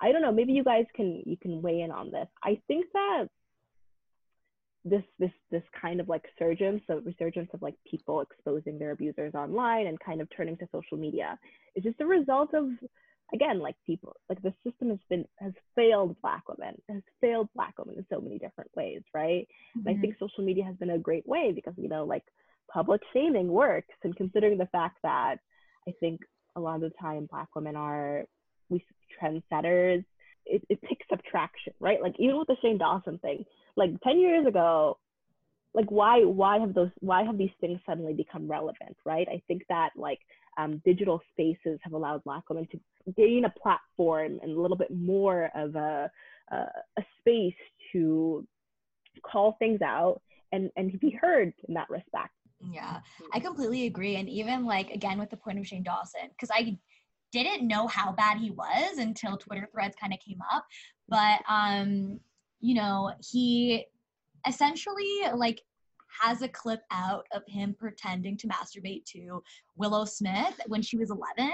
i 0.00 0.12
don't 0.12 0.22
know 0.22 0.32
maybe 0.32 0.52
you 0.52 0.64
guys 0.64 0.84
can 0.94 1.22
you 1.26 1.36
can 1.36 1.62
weigh 1.62 1.80
in 1.80 1.90
on 1.90 2.10
this 2.10 2.28
i 2.42 2.60
think 2.68 2.86
that 2.92 3.26
this 4.84 5.02
this 5.18 5.32
this 5.50 5.62
kind 5.80 6.00
of 6.00 6.08
like 6.08 6.24
surgence 6.38 6.82
of 6.88 7.04
resurgence 7.04 7.50
of 7.52 7.60
like 7.60 7.74
people 7.90 8.20
exposing 8.20 8.78
their 8.78 8.92
abusers 8.92 9.34
online 9.34 9.86
and 9.86 10.00
kind 10.00 10.20
of 10.20 10.28
turning 10.34 10.56
to 10.56 10.66
social 10.72 10.96
media 10.96 11.38
is 11.74 11.84
just 11.84 12.00
a 12.00 12.06
result 12.06 12.54
of 12.54 12.64
again 13.32 13.58
like 13.60 13.76
people 13.86 14.16
like 14.28 14.40
the 14.42 14.52
system 14.64 14.90
has 14.90 14.98
been 15.08 15.24
has 15.38 15.52
failed 15.74 16.16
black 16.22 16.42
women 16.48 16.74
has 16.88 17.02
failed 17.20 17.48
black 17.54 17.74
women 17.78 17.96
in 17.96 18.06
so 18.12 18.20
many 18.20 18.38
different 18.38 18.70
ways 18.76 19.02
right 19.14 19.46
and 19.86 19.96
I 19.96 20.00
think 20.00 20.16
social 20.18 20.44
media 20.44 20.64
has 20.64 20.76
been 20.76 20.90
a 20.90 20.98
great 20.98 21.26
way 21.26 21.52
because, 21.54 21.74
you 21.76 21.88
know, 21.88 22.04
like 22.04 22.24
public 22.72 23.00
shaming 23.12 23.48
works. 23.48 23.94
And 24.02 24.16
considering 24.16 24.58
the 24.58 24.66
fact 24.66 24.98
that 25.02 25.36
I 25.88 25.92
think 26.00 26.20
a 26.56 26.60
lot 26.60 26.76
of 26.76 26.80
the 26.82 26.92
time 27.00 27.28
Black 27.30 27.48
women 27.54 27.76
are 27.76 28.24
we 28.68 28.84
trendsetters, 29.20 30.04
it, 30.46 30.62
it 30.68 30.80
picks 30.82 31.06
up 31.12 31.20
traction, 31.24 31.72
right? 31.80 32.02
Like 32.02 32.14
even 32.18 32.38
with 32.38 32.48
the 32.48 32.56
Shane 32.62 32.78
Dawson 32.78 33.18
thing, 33.18 33.44
like 33.76 33.90
10 34.02 34.18
years 34.18 34.46
ago, 34.46 34.98
like 35.72 35.88
why 35.88 36.24
why 36.24 36.58
have 36.58 36.74
those 36.74 36.90
why 36.98 37.22
have 37.22 37.38
these 37.38 37.50
things 37.60 37.78
suddenly 37.86 38.12
become 38.12 38.50
relevant, 38.50 38.96
right? 39.04 39.28
I 39.30 39.40
think 39.46 39.62
that 39.68 39.90
like 39.94 40.18
um, 40.58 40.82
digital 40.84 41.20
spaces 41.30 41.78
have 41.82 41.92
allowed 41.92 42.24
Black 42.24 42.48
women 42.48 42.66
to 42.72 42.80
gain 43.16 43.44
a 43.44 43.50
platform 43.50 44.38
and 44.42 44.56
a 44.56 44.60
little 44.60 44.76
bit 44.76 44.90
more 44.90 45.50
of 45.54 45.74
a 45.76 46.10
a, 46.50 46.56
a 46.98 47.02
space 47.20 47.54
to 47.92 48.46
call 49.22 49.56
things 49.58 49.82
out 49.82 50.20
and 50.52 50.70
and 50.76 50.98
be 51.00 51.10
heard 51.10 51.52
in 51.68 51.74
that 51.74 51.88
respect. 51.90 52.32
Yeah, 52.72 53.00
I 53.32 53.40
completely 53.40 53.86
agree. 53.86 54.16
And 54.16 54.28
even 54.28 54.66
like 54.66 54.90
again 54.90 55.18
with 55.18 55.30
the 55.30 55.36
point 55.36 55.58
of 55.58 55.66
Shane 55.66 55.82
Dawson, 55.82 56.28
because 56.30 56.50
I 56.52 56.76
didn't 57.32 57.66
know 57.66 57.86
how 57.86 58.12
bad 58.12 58.38
he 58.38 58.50
was 58.50 58.98
until 58.98 59.36
Twitter 59.36 59.68
threads 59.72 59.96
kind 60.00 60.12
of 60.12 60.18
came 60.20 60.40
up. 60.52 60.66
But 61.08 61.40
um, 61.48 62.20
you 62.60 62.74
know, 62.74 63.12
he 63.30 63.86
essentially 64.46 65.22
like 65.34 65.62
has 66.20 66.42
a 66.42 66.48
clip 66.48 66.82
out 66.90 67.26
of 67.32 67.42
him 67.46 67.74
pretending 67.78 68.36
to 68.36 68.48
masturbate 68.48 69.04
to 69.04 69.42
Willow 69.76 70.04
Smith 70.04 70.60
when 70.66 70.82
she 70.82 70.96
was 70.96 71.10
11. 71.10 71.52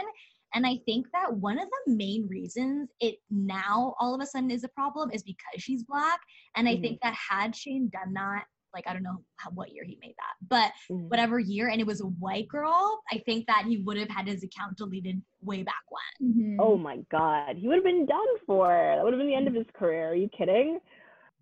And 0.55 0.67
I 0.67 0.79
think 0.87 1.07
that 1.13 1.35
one 1.35 1.59
of 1.59 1.69
the 1.87 1.93
main 1.95 2.27
reasons 2.29 2.89
it 3.01 3.17
now 3.31 3.95
all 4.01 4.15
of 4.15 4.21
a 4.21 4.27
sudden 4.27 4.51
is 4.51 4.65
a 4.65 4.69
problem 4.69 5.11
is 5.11 5.23
because 5.23 5.39
she's 5.59 5.83
black. 5.85 6.21
And 6.57 6.69
I 6.69 6.77
Mhm. 6.77 6.81
think 6.83 7.01
that 7.03 7.15
had 7.15 7.55
Shane 7.55 7.91
done 7.93 8.15
that, 8.15 8.45
like 8.75 8.87
I 8.87 8.93
don't 8.93 9.03
know 9.03 9.23
how, 9.37 9.51
what 9.51 9.73
year 9.73 9.85
he 9.85 9.99
made 10.01 10.15
that, 10.19 10.35
but 10.49 10.73
Mhm. 10.91 11.09
whatever 11.09 11.39
year, 11.39 11.69
and 11.69 11.81
it 11.81 11.87
was 11.87 12.01
a 12.01 12.07
white 12.07 12.49
girl, 12.49 13.01
I 13.11 13.19
think 13.19 13.47
that 13.47 13.65
he 13.67 13.79
would 13.79 13.97
have 13.97 14.09
had 14.11 14.27
his 14.27 14.45
account 14.45 14.77
deleted 14.79 15.23
way 15.43 15.63
back 15.63 15.83
when. 15.91 16.33
Mhm. 16.35 16.57
Oh 16.61 16.77
my 16.77 16.99
god, 17.11 17.57
he 17.57 17.69
would 17.69 17.77
have 17.77 17.85
been 17.85 18.07
done 18.07 18.39
for. 18.47 18.69
That 18.69 19.03
would 19.05 19.13
have 19.13 19.19
been 19.19 19.29
the 19.29 19.35
end 19.35 19.49
of 19.49 19.55
his 19.55 19.67
career. 19.75 20.11
Are 20.11 20.15
you 20.15 20.29
kidding? 20.29 20.79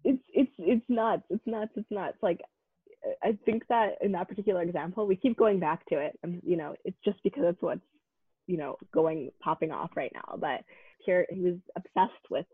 It's 0.03 0.23
it's 0.29 0.53
it's 0.59 0.85
nuts. 0.89 1.25
It's 1.31 1.47
nuts. 1.47 1.73
It's 1.77 1.91
nuts. 1.91 2.19
Like 2.23 2.41
I 3.23 3.39
think 3.45 3.67
that 3.69 3.97
in 4.01 4.13
that 4.13 4.29
particular 4.29 4.63
example, 4.63 5.07
we 5.07 5.17
keep 5.17 5.37
going 5.37 5.61
back 5.61 5.85
to 5.87 5.99
it. 5.99 6.19
And 6.23 6.41
you 6.45 6.57
know, 6.57 6.75
it's 6.85 6.99
just 7.05 7.23
because 7.23 7.45
it's 7.47 7.63
what's 7.63 7.81
you 8.47 8.57
know 8.57 8.77
going 8.93 9.31
popping 9.41 9.71
off 9.71 9.91
right 9.97 10.13
now. 10.15 10.37
But 10.39 10.65
here 11.05 11.27
he 11.31 11.41
was 11.41 11.57
obsessed 11.77 12.31
with 12.31 12.47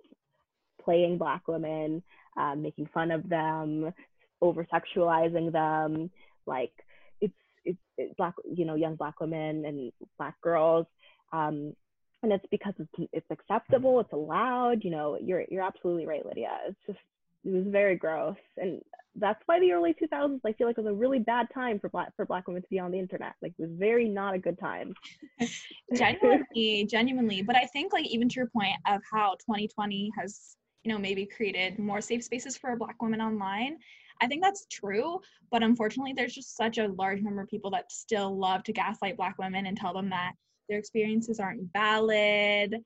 playing 0.85 1.19
black 1.19 1.47
women, 1.49 2.03
um, 2.37 2.63
making 2.63 2.89
fun 2.93 3.11
of 3.11 3.29
them, 3.29 3.93
over 4.41 4.67
sexualizing 4.73 5.53
them. 5.53 6.11
Like 6.47 6.73
it's 7.21 7.35
it's, 7.65 7.79
it's 7.97 8.15
black 8.17 8.35
you 8.51 8.65
know 8.65 8.75
young 8.75 8.97
black 8.97 9.21
women 9.21 9.65
and 9.65 9.93
black 10.19 10.41
girls. 10.41 10.87
Um, 11.33 11.75
and 12.23 12.33
it's 12.33 12.45
because 12.51 12.75
it's 12.79 13.09
it's 13.13 13.31
acceptable, 13.31 14.01
it's 14.01 14.13
allowed. 14.13 14.85
You 14.85 14.91
know, 14.91 15.19
you're 15.21 15.45
you're 15.49 15.65
absolutely 15.65 16.07
right, 16.07 16.25
Lydia. 16.25 16.51
It's 16.69 16.79
just 16.87 16.99
it 17.45 17.51
was 17.51 17.67
very 17.69 17.97
gross, 17.97 18.37
and 18.59 18.83
that's 19.17 19.43
why 19.47 19.59
the 19.59 19.73
early 19.73 19.95
2000s 19.95 20.41
I 20.45 20.53
feel 20.53 20.67
like 20.67 20.77
was 20.77 20.87
a 20.87 20.93
really 20.93 21.19
bad 21.19 21.49
time 21.53 21.79
for 21.79 21.89
black 21.89 22.15
for 22.17 22.25
black 22.25 22.47
women 22.47 22.63
to 22.63 22.69
be 22.69 22.79
on 22.79 22.91
the 22.91 22.99
internet. 22.99 23.35
Like 23.43 23.53
it 23.59 23.63
was 23.63 23.73
very 23.73 24.09
not 24.09 24.35
a 24.35 24.39
good 24.39 24.59
time. 24.59 24.95
genuinely, 25.95 26.87
genuinely. 26.89 27.43
But 27.43 27.57
I 27.57 27.65
think 27.67 27.93
like 27.93 28.07
even 28.07 28.29
to 28.29 28.37
your 28.37 28.47
point 28.47 28.77
of 28.87 29.01
how 29.11 29.33
2020 29.33 30.11
has 30.19 30.57
you 30.85 30.93
know 30.93 30.99
maybe 30.99 31.27
created 31.27 31.79
more 31.79 32.01
safe 32.01 32.25
spaces 32.25 32.57
for 32.57 32.75
black 32.77 33.03
women 33.03 33.21
online. 33.21 33.79
I 34.23 34.27
think 34.27 34.43
that's 34.43 34.67
true, 34.71 35.19
but 35.51 35.63
unfortunately, 35.63 36.13
there's 36.15 36.35
just 36.35 36.57
such 36.57 36.77
a 36.77 36.89
large 36.89 37.23
number 37.23 37.41
of 37.41 37.49
people 37.49 37.71
that 37.71 37.91
still 37.91 38.39
love 38.39 38.63
to 38.65 38.73
gaslight 38.73 39.17
black 39.17 39.39
women 39.39 39.67
and 39.67 39.77
tell 39.77 39.95
them 39.95 40.11
that 40.11 40.33
their 40.69 40.79
experiences 40.79 41.41
aren't 41.41 41.73
valid. 41.73 42.77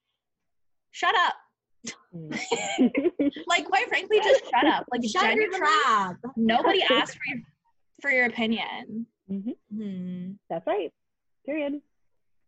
Shut 0.92 1.14
up. 1.16 1.34
Mm. 2.14 2.38
like 3.46 3.66
quite 3.66 3.88
frankly, 3.88 4.18
just 4.22 4.44
shut 4.44 4.66
up. 4.66 4.86
Like 4.90 5.02
Shut 5.04 5.34
your 5.34 5.50
trap. 5.56 6.16
nobody 6.36 6.82
asked 6.82 7.14
for 7.16 7.34
your 7.34 7.42
for 8.00 8.10
your 8.10 8.26
opinion. 8.26 9.06
Mhm. 9.30 9.56
Hmm. 9.74 10.30
That's 10.50 10.66
right. 10.66 10.92
Period. 11.46 11.80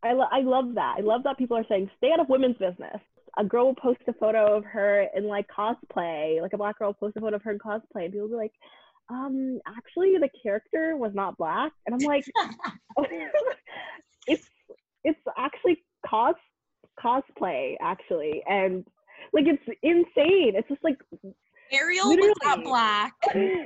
I, 0.03 0.13
lo- 0.13 0.29
I 0.31 0.41
love 0.41 0.75
that. 0.75 0.97
I 0.99 1.01
love 1.01 1.23
that 1.25 1.39
people 1.39 1.57
are 1.57 1.65
saying 1.69 1.91
stay 1.97 2.13
out 2.13 2.21
of 2.21 2.29
women's 2.29 2.57
business. 2.59 3.01
A 3.39 3.45
girl 3.45 3.67
will 3.67 3.75
post 3.75 4.01
a 4.07 4.13
photo 4.15 4.57
of 4.57 4.65
her 4.65 5.07
in 5.15 5.27
like 5.27 5.47
cosplay, 5.49 6.41
like 6.41 6.53
a 6.53 6.59
black 6.59 6.79
girl 6.79 6.89
will 6.89 6.95
post 7.09 7.17
a 7.17 7.21
photo 7.21 7.37
of 7.37 7.43
her 7.43 7.53
in 7.53 7.59
cosplay, 7.59 8.05
and 8.05 8.13
people 8.13 8.23
will 8.29 8.29
be 8.29 8.35
like, 8.37 8.53
um, 9.11 9.59
actually 9.67 10.15
the 10.19 10.29
character 10.43 10.97
was 10.97 11.13
not 11.15 11.37
black. 11.37 11.73
And 11.87 11.95
I'm 11.95 12.07
like, 12.07 12.25
it's 14.27 14.49
it's 15.05 15.21
actually 15.37 15.83
cos 16.09 16.35
cosplay 17.03 17.75
actually. 17.81 18.43
And 18.49 18.87
like 19.33 19.45
it's 19.47 19.63
insane. 19.83 20.55
It's 20.57 20.69
just 20.69 20.83
like 20.85 20.97
Ariel 21.73 22.09
was 22.09 22.35
not 22.45 22.63
black. 22.65 23.15
Remember 23.35 23.65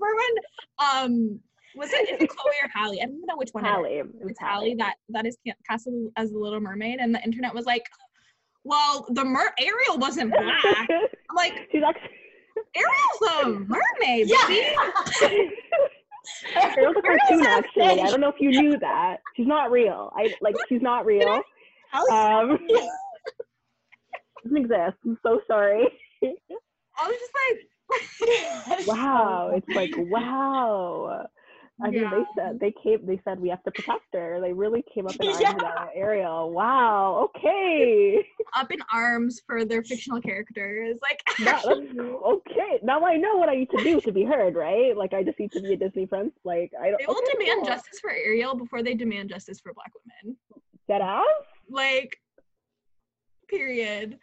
when 0.00 0.32
um 0.78 1.40
was 1.74 1.90
it 1.92 2.10
is 2.10 2.20
it 2.22 2.28
Chloe 2.28 2.52
or 2.62 2.68
Halle? 2.74 2.98
I 3.00 3.04
don't 3.04 3.14
even 3.16 3.26
know 3.26 3.36
which 3.36 3.50
one. 3.52 3.64
it 3.64 3.68
is. 3.68 3.72
Halle. 3.72 3.84
It 3.86 4.06
was 4.22 4.30
It's 4.30 4.40
Halle 4.40 4.74
that 4.76 4.94
that 5.10 5.26
is 5.26 5.36
ca- 5.46 5.54
cast 5.68 5.88
as 6.16 6.30
the 6.30 6.38
Little 6.38 6.60
Mermaid, 6.60 6.98
and 7.00 7.14
the 7.14 7.22
internet 7.22 7.54
was 7.54 7.64
like, 7.66 7.84
"Well, 8.64 9.06
the 9.10 9.24
mer 9.24 9.52
Ariel 9.58 9.98
wasn't 9.98 10.30
black." 10.32 10.64
I'm 10.64 11.36
like, 11.36 11.54
She's 11.72 11.82
actually 11.82 12.10
Ariel's 12.76 13.44
a 13.44 13.48
mermaid. 13.48 14.28
Yeah. 14.28 14.48
Ariel's 16.56 16.96
a 16.96 17.02
cartoon 17.02 17.40
not 17.40 17.64
actually. 17.64 18.00
I 18.00 18.10
don't 18.10 18.20
know 18.20 18.28
if 18.28 18.36
you 18.40 18.50
knew 18.50 18.78
that. 18.78 19.16
She's 19.36 19.46
not 19.46 19.70
real. 19.70 20.12
I 20.16 20.34
like 20.40 20.54
she's 20.68 20.82
not 20.82 21.04
real. 21.06 21.40
Halle, 21.90 22.10
Um 22.50 22.58
doesn't 24.42 24.56
exist. 24.56 24.96
I'm 25.04 25.18
so 25.22 25.40
sorry. 25.46 25.86
I 26.22 27.08
was 27.08 27.16
just 27.18 27.32
like, 27.50 28.86
Wow. 28.86 29.52
It's 29.54 29.68
like 29.76 29.92
wow. 29.96 31.26
I 31.82 31.90
mean 31.90 32.02
Yeah. 32.02 32.10
they 32.10 32.24
said 32.36 32.60
they 32.60 32.72
came 32.82 33.04
they 33.06 33.20
said 33.24 33.40
we 33.40 33.48
have 33.48 33.62
to 33.64 33.70
protect 33.70 34.04
her. 34.14 34.40
They 34.40 34.52
really 34.52 34.84
came 34.94 35.06
up 35.06 35.16
in 35.16 35.26
arms 35.28 35.40
Yeah. 35.40 35.54
about 35.56 35.88
Ariel. 35.94 36.50
Wow, 36.52 37.28
okay. 37.36 38.24
up 38.54 38.70
in 38.70 38.78
arms 38.92 39.40
for 39.46 39.64
their 39.64 39.82
fictional 39.82 40.20
characters. 40.20 40.96
Like, 41.02 41.20
okay. 41.66 42.78
Now 42.82 43.04
I 43.04 43.16
know 43.16 43.36
what 43.36 43.48
I 43.48 43.56
need 43.56 43.70
to 43.70 43.82
do 43.82 44.00
to 44.02 44.12
be 44.12 44.24
heard, 44.24 44.54
right? 44.54 44.96
Like 44.96 45.12
I 45.12 45.22
just 45.22 45.38
need 45.40 45.52
to 45.52 45.60
be 45.60 45.72
a 45.72 45.76
Disney 45.76 46.06
prince. 46.06 46.32
Like 46.44 46.70
I 46.80 46.90
don't 46.90 46.98
they 47.00 47.06
will 47.06 47.16
okay, 47.18 47.32
demand 47.38 47.60
cool. 47.62 47.74
justice 47.74 48.00
for 48.00 48.10
Ariel 48.10 48.54
before 48.54 48.82
they 48.82 48.94
demand 48.94 49.30
justice 49.30 49.60
for 49.60 49.72
Black 49.74 49.90
women. 50.24 50.36
Dead 50.88 51.00
ass? 51.02 51.24
like 51.70 52.16
period 53.48 54.18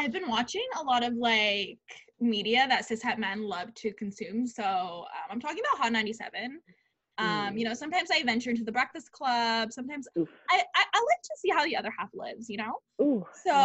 i've 0.00 0.12
been 0.12 0.28
watching 0.28 0.66
a 0.80 0.82
lot 0.82 1.02
of 1.04 1.14
like 1.14 1.78
media 2.20 2.66
that 2.68 2.86
cishet 2.88 3.18
men 3.18 3.42
love 3.42 3.72
to 3.74 3.92
consume 3.92 4.46
so 4.46 4.64
um, 4.64 5.26
i'm 5.30 5.40
talking 5.40 5.62
about 5.72 5.82
hot 5.82 5.92
97 5.92 6.60
um 7.18 7.54
Mm. 7.54 7.58
you 7.58 7.64
know 7.66 7.74
sometimes 7.74 8.08
i 8.10 8.22
venture 8.22 8.50
into 8.50 8.64
the 8.64 8.72
breakfast 8.72 9.12
club 9.12 9.72
sometimes 9.72 10.08
I, 10.50 10.56
I 10.78 10.82
i 10.94 10.98
like 11.10 11.22
to 11.22 11.34
see 11.36 11.50
how 11.50 11.64
the 11.64 11.76
other 11.76 11.92
half 11.98 12.10
lives 12.14 12.48
you 12.48 12.56
know 12.58 12.74
Ooh. 13.02 13.26
so 13.44 13.52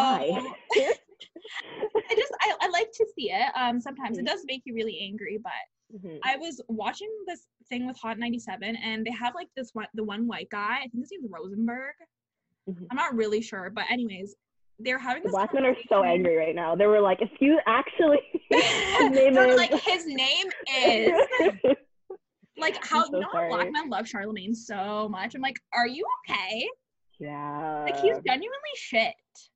i 2.09 2.15
just 2.15 2.33
I, 2.41 2.53
I 2.61 2.67
like 2.69 2.91
to 2.93 3.05
see 3.15 3.31
it 3.31 3.49
um 3.55 3.79
sometimes 3.79 4.17
it 4.17 4.23
Mm. 4.23 4.27
does 4.27 4.41
make 4.45 4.61
you 4.65 4.73
really 4.73 4.99
angry 5.01 5.37
but 5.41 5.51
Mhm. 5.95 6.19
I 6.23 6.35
was 6.37 6.59
watching 6.67 7.11
this 7.27 7.41
thing 7.69 7.85
with 7.85 7.97
Hot 7.99 8.17
97 8.17 8.75
and 8.75 9.05
they 9.05 9.11
have 9.11 9.35
like 9.35 9.49
this 9.55 9.69
one 9.73 9.87
the 9.93 10.03
one 10.03 10.25
white 10.27 10.49
guy, 10.49 10.77
I 10.83 10.87
think 10.89 11.03
his 11.03 11.11
name's 11.11 11.29
Rosenberg. 11.29 11.93
Mhm. 12.67 12.87
I'm 12.89 12.97
not 12.97 13.15
really 13.15 13.41
sure, 13.41 13.69
but 13.69 13.85
anyways, 13.91 14.35
they're 14.79 14.99
having 14.99 15.23
The 15.23 15.27
this 15.29 15.33
black 15.33 15.53
men 15.53 15.65
are 15.65 15.75
so 15.89 16.03
angry 16.03 16.35
right 16.35 16.55
now. 16.55 16.75
They 16.75 16.87
were 16.87 17.01
like, 17.01 17.21
if 17.21 17.29
you 17.39 17.59
actually 17.65 18.19
name 18.51 19.37
is 19.37 19.55
like 19.57 19.73
his 19.73 20.05
name 20.05 20.47
is 20.77 21.11
like 22.57 22.83
how 22.85 23.01
I'm 23.03 23.11
so 23.11 23.15
you 23.17 23.21
know 23.21 23.27
sorry. 23.31 23.49
black 23.49 23.71
men 23.71 23.89
love 23.89 24.07
Charlemagne 24.07 24.53
so 24.55 25.07
much. 25.09 25.35
I'm 25.35 25.41
like, 25.41 25.59
are 25.73 25.87
you 25.87 26.05
okay? 26.29 26.67
Yeah. 27.19 27.83
Like 27.85 27.95
he's 27.97 28.17
genuinely 28.25 28.75
shit. 28.75 29.13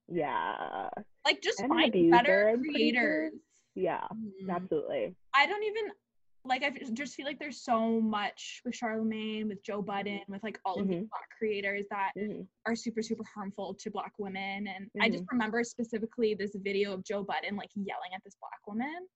yeah. 0.08 0.90
Like 1.26 1.42
just 1.42 1.60
And 1.60 1.72
an 1.72 1.78
find 1.78 2.12
better 2.12 2.54
sure. 2.56 2.64
creators. 2.72 3.34
Yeah. 3.76 4.02
Mm. 4.14 4.54
Absolutely. 4.56 5.16
I 5.36 5.46
don't 5.46 5.64
even 5.64 5.92
like 6.46 6.64
I 6.64 6.72
just 6.94 7.16
feel 7.16 7.26
like 7.26 7.40
there's 7.40 7.62
so 7.62 8.00
much 8.00 8.62
with 8.64 8.76
Charlemagne, 8.76 9.48
with 9.48 9.64
Joe 9.64 9.82
Budden, 9.82 10.22
with 10.28 10.42
like 10.44 10.60
all 10.66 10.80
of 10.80 10.88
these 10.88 10.98
Mhm. 10.98 11.10
black 11.10 11.30
creators 11.38 11.86
that 11.90 12.12
Mhm. 12.18 12.48
are 12.66 12.76
super 12.76 13.02
super 13.02 13.24
harmful 13.34 13.74
to 13.74 13.90
black 13.90 14.12
women 14.20 14.68
and 14.68 14.92
i 15.02 15.10
just 15.10 15.24
Mm-hmm. 15.24 15.36
remember 15.36 15.64
specifically 15.64 16.34
this 16.36 16.56
video 16.56 16.94
of 16.94 17.04
joe 17.06 17.24
budden 17.24 17.56
like 17.56 17.70
yelling 17.74 18.12
at 18.14 18.22
this 18.24 18.36
black 18.36 18.60
woman 18.68 19.08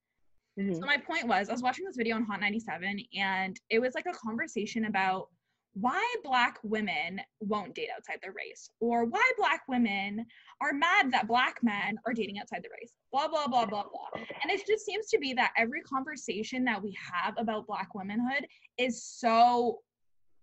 so 0.74 0.86
my 0.86 0.98
point 0.98 1.28
was 1.28 1.50
i 1.50 1.52
was 1.52 1.62
watching 1.62 1.84
this 1.86 1.98
video 1.98 2.16
on 2.16 2.24
hot 2.24 2.40
97 2.40 3.06
and 3.16 3.60
it 3.70 3.80
was 3.80 3.94
like 3.96 4.06
a 4.08 4.14
conversation 4.14 4.86
about 4.86 5.28
why 5.74 6.16
black 6.24 6.60
women 6.64 7.20
won't 7.40 7.74
date 7.74 7.90
outside 7.96 8.20
their 8.22 8.32
race 8.34 8.70
or 8.80 9.06
why 9.06 9.32
black 9.38 9.62
women 9.68 10.26
are 10.62 10.74
mad 10.74 11.12
that 11.12 11.28
black 11.28 11.58
men 11.64 11.98
are 12.06 12.14
dating 12.14 12.38
outside 12.40 12.62
the 12.64 12.70
race 12.80 12.94
blah 13.12 13.28
blah 13.28 13.48
blah 13.48 13.66
blah 13.66 13.84
blah 13.84 14.22
and 14.44 14.52
it 14.52 14.62
just 14.68 14.86
seems 14.86 15.08
to 15.08 15.18
be 15.18 15.34
that 15.34 15.52
every 15.58 15.82
conversation 15.82 16.64
that 16.64 16.82
we 16.82 16.96
have 17.12 17.34
about 17.38 17.66
black 17.66 17.96
womanhood 17.96 18.46
is 18.78 19.04
so 19.04 19.80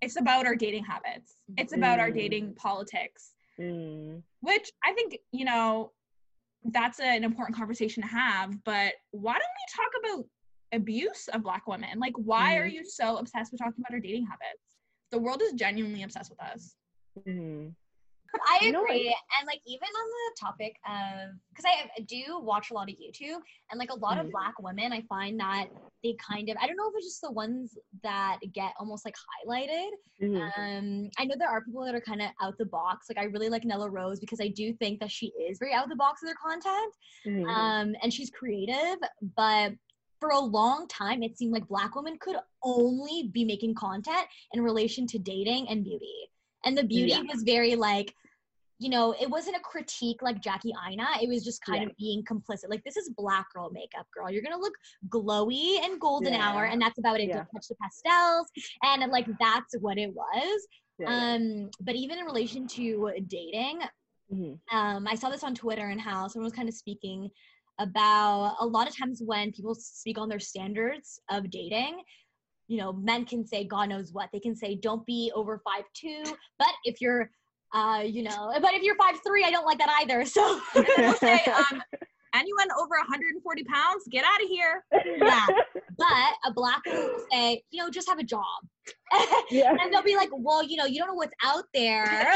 it's 0.01 0.19
about 0.19 0.47
our 0.47 0.57
dating 0.57 0.85
habits 0.85 1.37
it's 1.57 1.75
about 1.75 2.01
our 2.01 2.11
Mm. 2.11 2.15
dating 2.15 2.55
politics 2.55 3.35
Mm. 3.59 4.23
which 4.41 4.73
I 4.83 4.95
think, 4.95 5.19
you 5.33 5.45
know, 5.45 5.93
that's 6.65 6.99
an 6.99 7.25
important 7.25 7.57
conversation 7.57 8.03
to 8.03 8.09
have. 8.09 8.65
But 8.65 8.95
why 9.11 9.35
don't 9.35 9.43
we 9.43 9.77
talk 9.77 10.15
about 10.17 10.29
abuse 10.73 11.29
of 11.29 11.43
Black 11.43 11.67
women? 11.67 11.99
Like, 11.99 12.15
why 12.17 12.57
are 12.57 12.67
Mhm. 12.67 12.73
you 12.73 12.85
so 12.87 13.19
obsessed 13.19 13.53
with 13.53 13.61
talking 13.61 13.75
about 13.85 13.93
our 13.93 14.01
dating 14.01 14.27
habits? 14.27 14.70
The 15.11 15.19
world 15.19 15.43
is 15.43 15.53
genuinely 15.55 16.03
obsessed 16.03 16.31
with 16.31 16.41
us. 16.41 16.75
Mhm. 17.19 17.75
I 18.47 18.61
You 18.65 18.71
know, 18.71 18.85
agree. 18.85 19.09
and 19.41 19.47
like 19.49 19.61
even 19.67 19.89
on 19.89 20.09
the 20.09 20.37
topic 20.41 20.77
of 20.89 21.35
because 21.49 21.65
I 21.67 22.01
do 22.03 22.39
watch 22.41 22.71
a 22.71 22.75
lot 22.75 22.89
of 22.89 22.95
YouTube 22.95 23.41
and 23.71 23.79
like 23.79 23.91
a 23.91 23.97
lot 23.99 24.19
of 24.19 24.27
Mhm. 24.27 24.31
black 24.31 24.55
women, 24.61 24.93
I 24.93 25.01
find 25.03 25.39
that 25.41 25.67
they 26.05 26.15
kind 26.15 26.49
of 26.49 26.57
I 26.61 26.69
don't 26.69 26.77
know 26.77 26.89
if 26.89 26.95
it's 26.97 27.07
just 27.07 27.23
the 27.23 27.33
ones 27.33 27.77
that 28.05 28.39
get 28.53 28.73
almost 28.79 29.05
like 29.05 29.17
highlighted. 29.17 29.91
Mhm. 30.23 30.59
Um, 30.59 31.11
I 31.19 31.25
know 31.25 31.35
there 31.37 31.49
are 31.49 31.65
people 31.65 31.85
that 31.85 31.95
are 31.97 32.01
kind 32.01 32.23
of 32.23 32.31
out 32.41 32.57
the 32.57 32.67
box. 32.67 33.09
Like 33.09 33.19
I 33.19 33.25
really 33.25 33.49
like 33.49 33.65
Nella 33.65 33.91
Rose 33.91 34.21
because 34.21 34.41
I 34.41 34.47
do 34.49 34.73
think 34.75 35.01
that 35.01 35.11
she 35.11 35.33
is 35.37 35.59
very 35.59 35.73
out 35.75 35.89
the 35.89 35.97
box 35.97 36.23
with 36.23 36.31
her 36.31 36.37
content. 36.37 36.95
Mhm. 37.27 37.49
Um, 37.49 37.97
and 38.01 38.15
she's 38.15 38.31
creative, 38.31 38.99
but 39.35 39.73
for 40.21 40.31
a 40.31 40.39
long 40.39 40.87
time 40.89 41.23
it 41.23 41.37
seemed 41.37 41.53
like 41.53 41.67
black 41.67 41.97
women 41.97 42.17
could 42.21 42.37
only 42.63 43.29
be 43.33 43.45
making 43.45 43.75
content 43.75 44.27
in 44.53 44.63
relation 44.63 45.07
to 45.09 45.19
dating 45.19 45.67
and 45.69 45.83
beauty. 45.83 46.15
And 46.65 46.77
the 46.77 46.85
beauty 46.85 47.13
Yeah. 47.13 47.23
was 47.23 47.43
very 47.43 47.75
like 47.75 48.15
you 48.83 48.89
know, 48.89 49.13
it 49.21 49.29
wasn't 49.29 49.55
a 49.55 49.61
critique 49.61 50.23
like 50.23 50.41
Jackie 50.41 50.73
Aina. 50.89 51.07
It 51.21 51.29
was 51.29 51.45
just 51.45 51.63
kind 51.63 51.83
Yeah. 51.83 51.91
of 51.91 51.97
being 51.99 52.25
complicit. 52.25 52.71
Like, 52.71 52.83
this 52.83 52.97
is 52.97 53.11
black 53.15 53.53
girl 53.53 53.69
makeup, 53.71 54.07
girl. 54.11 54.31
You're 54.31 54.41
gonna 54.41 54.57
look 54.57 54.73
glowy 55.11 55.79
and 55.85 56.01
golden 56.01 56.33
hour, 56.33 56.65
and 56.65 56.81
that's 56.81 56.99
about 56.99 57.21
it. 57.21 57.29
Yeah. 57.29 57.35
Don't 57.37 57.49
touch 57.55 57.69
the 57.69 57.75
pastels, 57.75 58.51
and 58.83 59.13
like 59.13 59.27
that's 59.39 59.75
what 59.81 59.99
it 59.99 60.11
was. 60.15 60.67
Yeah, 60.99 61.11
yeah. 61.11 61.35
Um, 61.35 61.71
but 61.83 61.95
even 61.95 62.21
in 62.21 62.25
relation 62.25 62.67
to 62.69 63.13
dating, 63.27 63.83
Mhm. 64.33 64.59
um, 64.73 65.07
I 65.07 65.15
saw 65.15 65.29
this 65.29 65.45
on 65.45 65.55
Twitter 65.55 65.89
and 65.89 66.01
how 66.01 66.27
someone 66.29 66.45
was 66.47 66.55
kind 66.55 66.69
of 66.69 66.75
speaking 66.75 67.31
about 67.81 68.57
a 68.61 68.67
lot 68.67 68.87
of 68.87 68.97
times 68.97 69.23
when 69.25 69.51
people 69.53 69.75
speak 69.75 70.19
on 70.19 70.29
their 70.29 70.39
standards 70.39 71.19
of 71.31 71.51
dating, 71.51 72.03
you 72.69 72.79
know, 72.79 72.93
men 72.93 73.25
can 73.25 73.45
say 73.45 73.65
God 73.65 73.89
knows 73.89 74.13
what. 74.13 74.29
They 74.33 74.39
can 74.39 74.55
say 74.55 74.77
don't 74.77 75.05
be 75.07 75.33
over 75.35 75.61
five 75.65 75.85
two, 75.95 76.23
but 76.59 76.69
if 76.85 77.01
you're, 77.01 77.31
uh, 77.75 78.03
you 78.05 78.23
know, 78.23 78.53
but 78.61 78.75
if 78.75 78.83
you're 78.83 78.97
five 78.97 79.17
three, 79.27 79.45
I 79.45 79.51
don't 79.51 79.67
like 79.67 79.79
that 79.79 79.91
either. 80.03 80.25
So 80.25 80.61
they'll 80.97 81.15
say, 81.15 81.43
um, 81.47 81.83
anyone 82.35 82.69
over 82.79 82.97
140 82.99 83.65
pounds, 83.65 84.05
get 84.11 84.25
out 84.25 84.43
of 84.43 84.49
here. 84.49 84.85
yeah, 84.93 85.47
but 85.97 86.33
a 86.47 86.53
black 86.53 86.85
woman 86.87 87.03
will 87.03 87.25
say, 87.33 87.63
you 87.71 87.83
know, 87.83 87.91
just 87.91 88.09
have 88.09 88.19
a 88.19 88.25
job. 88.25 88.45
Yeah. 89.51 89.77
and 89.81 89.93
they'll 89.93 90.03
be 90.03 90.15
like, 90.15 90.29
well, 90.33 90.63
you 90.63 90.77
know, 90.77 90.85
you 90.85 90.99
don't 90.99 91.09
know 91.09 91.15
what's 91.15 91.35
out 91.45 91.65
there. 91.75 92.07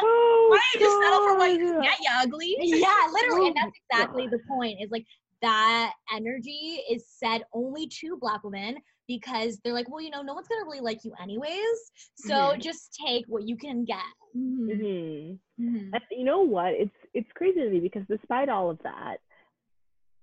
Oh, 0.00 0.46
Why 0.50 0.60
don't 0.72 0.80
you 0.80 0.86
just 0.86 1.02
settle 1.02 1.18
for 1.26 1.36
what 1.36 1.52
you 1.52 1.58
can 1.58 1.82
get, 1.82 1.98
you 2.00 2.08
ugly? 2.20 2.56
yeah, 2.60 3.06
literally, 3.12 3.48
and 3.48 3.56
that's 3.56 3.72
oh, 3.74 3.86
exactly 3.90 4.28
the 4.28 4.38
point. 4.48 4.78
Is 4.80 4.90
like 4.90 5.04
that 5.42 5.92
energy 6.14 6.82
is 6.90 7.06
said 7.08 7.42
only 7.52 7.86
to 8.00 8.16
black 8.20 8.42
women 8.44 8.76
because 9.06 9.58
they're 9.64 9.72
like, 9.72 9.88
well, 9.88 10.00
you 10.02 10.10
know, 10.10 10.22
no 10.22 10.34
one's 10.34 10.48
gonna 10.48 10.64
really 10.64 10.80
like 10.80 11.04
you 11.04 11.12
anyways. 11.20 11.92
So 12.14 12.34
Mhm. 12.34 12.60
just 12.60 12.94
take 13.06 13.24
what 13.26 13.48
you 13.48 13.56
can 13.56 13.84
get. 13.84 14.04
Mhm. 14.36 14.68
Mhm. 14.68 15.38
Mhm. 15.60 16.00
You 16.10 16.24
know 16.24 16.40
what? 16.42 16.74
It's 16.74 16.94
it's 17.14 17.32
crazy 17.32 17.60
to 17.60 17.70
me 17.70 17.80
because 17.80 18.06
despite 18.06 18.48
all 18.48 18.70
of 18.70 18.78
that, 18.82 19.20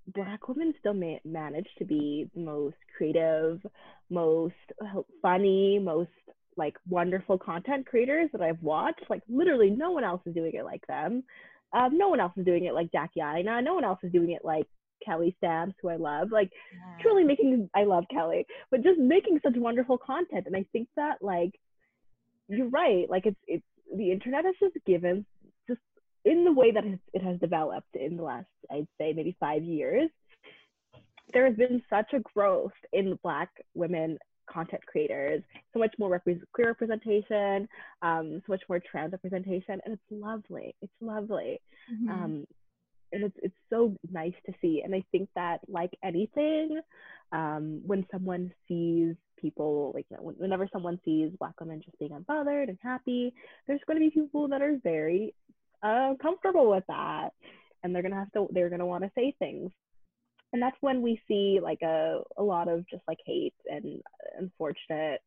black 0.08 0.47
women 0.47 0.73
still 0.80 0.93
ma- 0.93 1.17
manage 1.25 1.67
to 1.78 1.86
be 1.86 2.30
the 2.34 2.41
most 2.41 2.78
creative, 2.95 3.65
most 4.10 4.54
uh, 4.82 5.01
funny, 5.21 5.80
most 5.80 6.12
like 6.58 6.78
wonderful 6.88 7.38
content 7.38 7.86
creators 7.86 8.30
that 8.32 8.41
I've 8.41 8.62
watched. 8.62 9.10
Like 9.10 9.23
literally, 9.28 9.71
no 9.71 9.91
one 9.91 10.04
else 10.04 10.21
is 10.25 10.34
doing 10.36 10.54
it 10.54 10.63
like 10.63 10.86
them. 10.88 11.23
Um, 11.73 11.97
no 11.97 12.10
one 12.10 12.19
else 12.19 12.34
is 12.38 12.45
doing 12.45 12.65
it 12.65 12.73
like 12.73 12.91
Jackie 12.91 13.21
Aina. 13.21 13.62
No 13.62 13.73
one 13.73 13.84
else 13.84 13.99
is 14.04 14.12
doing 14.12 14.32
it 14.32 14.45
like 14.45 14.67
Kelly 15.03 15.36
Stamps, 15.38 15.75
who 15.81 15.89
I 15.89 15.95
love. 15.95 16.31
Like 16.31 16.51
truly 17.01 17.23
making 17.23 17.69
I 17.75 17.84
love 17.84 18.05
Kelly, 18.12 18.45
but 18.71 18.84
just 18.84 18.99
making 18.99 19.39
such 19.43 19.55
wonderful 19.55 19.97
content. 19.97 20.47
And 20.47 20.55
I 20.55 20.65
think 20.71 20.88
that 20.95 21.21
like 21.21 21.60
you're 22.47 22.69
right. 22.69 23.10
Like 23.10 23.25
it's 23.25 23.39
it's 23.47 23.65
the 23.95 24.12
internet 24.12 24.45
has 24.45 24.55
just 24.60 24.75
given 24.86 25.25
just 25.67 25.81
in 26.25 26.43
the 26.43 26.51
way 26.51 26.71
that 26.71 26.84
it 27.13 27.21
has 27.21 27.39
developed 27.39 27.95
in 27.95 28.17
the 28.17 28.23
last 28.23 28.47
I'd 28.71 28.88
say 28.97 29.13
maybe 29.13 29.36
five 29.39 29.63
years. 29.63 30.10
There 31.34 31.45
has 31.45 31.55
been 31.55 31.81
such 31.89 32.13
a 32.13 32.19
growth 32.19 32.71
in 32.93 33.17
Black 33.23 33.49
women 33.73 34.17
content 34.47 34.86
creators, 34.86 35.41
so 35.73 35.79
much 35.79 35.93
more 35.97 36.10
repre- 36.19 36.39
queer 36.53 36.67
representation, 36.67 37.67
um, 38.03 38.41
so 38.45 38.53
much 38.53 38.62
more 38.69 38.79
trans 38.79 39.12
representation, 39.12 39.81
and 39.84 39.93
it's 39.93 40.03
lovely. 40.12 40.75
It's 40.81 40.93
lovely 41.01 41.60
Mhm. 41.91 42.10
um, 42.10 42.47
and 43.12 43.24
it's 43.24 43.38
it's 43.41 43.56
so 43.70 43.96
nice 44.12 44.34
to 44.46 44.54
see. 44.62 44.82
And 44.84 44.94
I 44.94 45.04
think 45.12 45.30
that 45.36 45.60
like 45.68 45.91
anything, 46.04 46.80
um, 47.32 47.82
when 47.86 48.06
someone 48.12 48.52
sees 48.68 49.15
people 49.39 49.91
like 49.94 50.06
you 50.10 50.18
know, 50.18 50.34
whenever 50.38 50.68
someone 50.72 51.00
sees 51.06 51.32
black 51.39 51.60
women 51.60 51.82
just 51.84 51.98
being 52.00 52.12
unbothered 52.12 52.70
and 52.70 52.78
happy, 52.82 53.34
there's 53.68 53.82
going 53.88 54.00
to 54.00 54.06
be 54.06 54.22
people 54.22 54.48
that 54.50 54.62
are 54.62 54.78
very 54.84 55.34
uh, 55.84 56.13
comfortable 56.22 56.70
with 56.70 56.84
that, 56.88 57.30
and 57.84 57.94
they're 57.94 58.04
gonna 58.04 58.15
have 58.15 58.32
to 58.34 58.48
they're 58.52 58.70
gonna 58.70 58.86
want 58.86 59.04
to 59.04 59.12
say 59.15 59.36
things. 59.39 59.72
And 60.54 60.62
that's 60.62 60.78
when 60.80 61.02
we 61.02 61.22
see 61.28 61.60
like 61.62 61.82
a, 61.82 62.22
a 62.38 62.44
lot 62.44 62.70
of 62.70 62.88
just 62.88 63.04
like 63.08 63.18
hate 63.26 63.54
and 63.65 64.02
unfortunate 64.39 65.20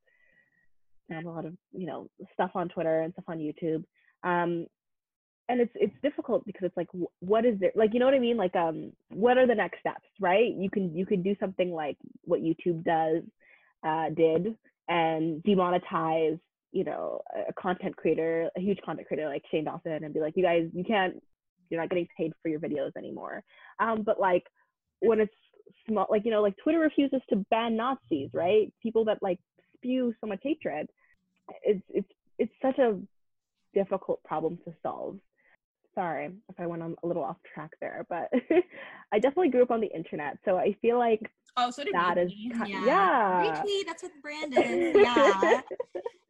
and 1.11 1.27
a 1.27 1.31
lot 1.31 1.45
of 1.45 1.55
you 1.73 1.87
know 1.87 2.09
stuff 2.33 2.53
on 2.55 2.69
Twitter 2.69 3.01
and 3.01 3.12
stuff 3.12 3.27
on 3.29 3.38
YouTube. 3.38 3.85
Um, 4.25 4.67
and 5.49 5.61
it's 5.61 5.73
it's 5.75 5.95
difficult 6.03 6.45
because 6.45 6.65
it's 6.65 6.77
like 6.77 6.89
what 7.21 7.45
is 7.45 7.59
there 7.59 7.73
like 7.75 7.95
you 7.95 8.01
know 8.01 8.07
what 8.07 8.15
I 8.15 8.19
mean? 8.19 8.37
Like 8.37 8.55
um 8.55 8.93
what 9.11 9.39
are 9.39 9.47
the 9.47 9.55
next 9.55 9.81
steps 9.81 10.05
right? 10.21 10.55
You 10.55 10.71
can 10.71 10.95
you 10.95 11.07
can 11.07 11.23
do 11.23 11.35
something 11.41 11.73
like 11.73 11.97
what 12.25 12.41
YouTube 12.41 12.85
does 12.85 13.23
uh, 13.87 14.11
did 14.11 14.57
and 14.89 15.43
demonetize 15.43 16.39
you 16.73 16.85
know 16.85 17.23
a 17.49 17.53
content 17.55 17.97
creator 17.97 18.51
a 18.57 18.61
huge 18.61 18.79
content 18.85 19.09
creator 19.09 19.29
like 19.29 19.43
Shane 19.51 19.65
Dawson 19.65 20.05
and 20.05 20.13
be 20.13 20.21
like 20.21 20.37
you 20.37 20.43
guys 20.43 20.69
you 20.75 20.85
can't 20.85 21.23
you're 21.71 21.81
not 21.81 21.91
getting 21.91 22.09
paid 22.17 22.33
for 22.43 22.49
your 22.49 22.61
videos 22.61 22.93
anymore. 22.97 23.43
Um 23.79 24.03
but 24.03 24.21
like 24.21 24.45
when 25.01 25.21
it's 25.21 25.35
small 25.89 26.07
like 26.11 26.25
you 26.25 26.31
know 26.31 26.43
like 26.43 26.57
Twitter 26.63 26.81
refuses 26.81 27.21
to 27.31 27.37
ban 27.51 27.77
Nazis 27.77 28.31
right? 28.35 28.73
People 28.83 29.05
that 29.07 29.23
like 29.23 29.39
spew 29.77 30.13
so 30.21 30.27
much 30.27 30.41
hatred 30.43 30.89
it's 31.63 31.83
it's 31.89 32.09
it's 32.39 32.53
such 32.61 32.79
a 32.79 32.99
difficult 33.75 34.23
problem 34.25 34.59
to 34.65 34.75
solve 34.83 35.19
sorry 35.99 36.31
if 36.49 36.61
I 36.61 36.67
went 36.67 36.83
on 36.83 36.95
a 37.03 37.07
little 37.07 37.25
off 37.25 37.39
track 37.53 37.73
there, 37.81 38.07
but 38.09 38.31
I 39.13 39.19
definitely 39.19 39.49
grew 39.51 39.63
up 39.63 39.71
on 39.73 39.81
the 39.81 39.89
internet, 39.89 40.39
so 40.45 40.57
I 40.57 40.77
feel 40.81 40.99
like 40.99 41.29
Oh, 41.57 41.71
so 41.73 41.83
did 41.83 41.93
that 41.95 42.19
is 42.19 42.31
we. 42.31 42.51
ki- 42.51 42.71
Yeah. 42.71 42.85
yeah. 42.87 43.43
Retweet, 43.65 43.87
that's 43.87 44.03
what 44.05 44.13
the 44.15 44.21
brand 44.21 44.55
is. 44.57 44.97
Yeah. 45.03 45.61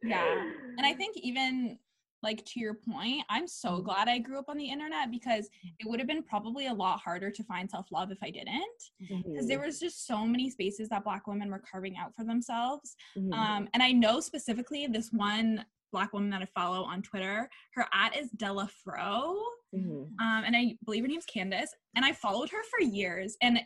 Yeah. 0.01 0.41
And 0.77 0.87
I 0.87 0.93
think 0.93 1.17
even 1.17 1.77
like 2.23 2.43
to 2.45 2.59
your 2.59 2.73
point, 2.73 3.23
I'm 3.29 3.47
so 3.47 3.79
glad 3.79 4.07
I 4.09 4.17
grew 4.17 4.39
up 4.39 4.49
on 4.49 4.57
the 4.57 4.65
internet 4.69 5.11
because 5.11 5.47
it 5.79 5.87
would 5.87 5.99
have 5.99 6.07
been 6.07 6.23
probably 6.23 6.65
a 6.67 6.73
lot 6.73 6.99
harder 6.99 7.29
to 7.29 7.43
find 7.43 7.69
self-love 7.69 8.11
if 8.11 8.17
I 8.23 8.31
didn't. 8.31 8.81
Because 9.07 9.47
there 9.47 9.59
Mhm, 9.59 9.65
was 9.67 9.79
just 9.79 10.07
so 10.07 10.25
many 10.25 10.49
spaces 10.49 10.89
that 10.89 11.03
black 11.03 11.27
women 11.27 11.51
were 11.51 11.59
carving 11.71 11.95
out 11.95 12.15
for 12.15 12.23
themselves. 12.23 12.95
mhm. 13.17 13.33
Um, 13.33 13.69
and 13.73 13.83
I 13.83 13.91
know 13.91 14.19
specifically 14.19 14.87
this 14.87 15.11
one 15.13 15.63
black 15.91 16.11
woman 16.13 16.29
that 16.31 16.41
I 16.41 16.45
follow 16.45 16.83
on 16.83 17.01
Twitter. 17.03 17.49
Her 17.75 17.85
at 17.93 18.15
is 18.17 18.29
Della 18.31 18.67
Fro. 18.83 19.37
Mhm. 19.75 20.07
um, 20.19 20.43
and 20.45 20.55
I 20.55 20.75
believe 20.85 21.03
her 21.03 21.07
name's 21.07 21.25
Candace, 21.25 21.73
and 21.95 22.03
I 22.05 22.11
followed 22.13 22.49
her 22.49 22.63
for 22.63 22.81
years. 22.83 23.37
And 23.41 23.59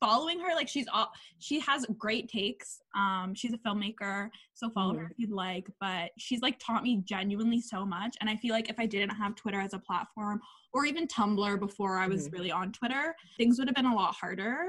following 0.00 0.40
her, 0.40 0.54
like 0.54 0.66
she's 0.68 0.86
all 0.90 1.12
she 1.38 1.60
has 1.60 1.84
great 1.98 2.28
takes. 2.28 2.80
Um, 2.94 3.34
she's 3.34 3.52
a 3.52 3.58
filmmaker, 3.58 4.30
so 4.54 4.70
follow 4.70 4.94
her 4.96 5.08
if 5.10 5.18
you'd 5.18 5.30
like. 5.30 5.68
But 5.78 6.12
she's 6.16 6.40
like 6.40 6.58
taught 6.58 6.82
me 6.82 7.02
genuinely 7.04 7.60
so 7.60 7.84
much, 7.84 8.16
and 8.20 8.30
I 8.30 8.36
feel 8.36 8.52
like 8.54 8.70
if 8.70 8.78
I 8.78 8.86
didn't 8.86 9.10
have 9.10 9.34
Twitter 9.34 9.60
as 9.60 9.74
a 9.74 9.78
platform 9.78 10.40
or 10.72 10.86
even 10.86 11.06
Tumblr 11.06 11.58
before 11.60 11.98
I 11.98 12.06
was 12.06 12.28
Mhm. 12.28 12.32
really 12.32 12.50
on 12.52 12.72
Twitter, 12.72 13.14
things 13.36 13.58
would 13.58 13.68
have 13.68 13.74
been 13.74 13.86
a 13.86 13.94
lot 13.94 14.14
harder. 14.14 14.66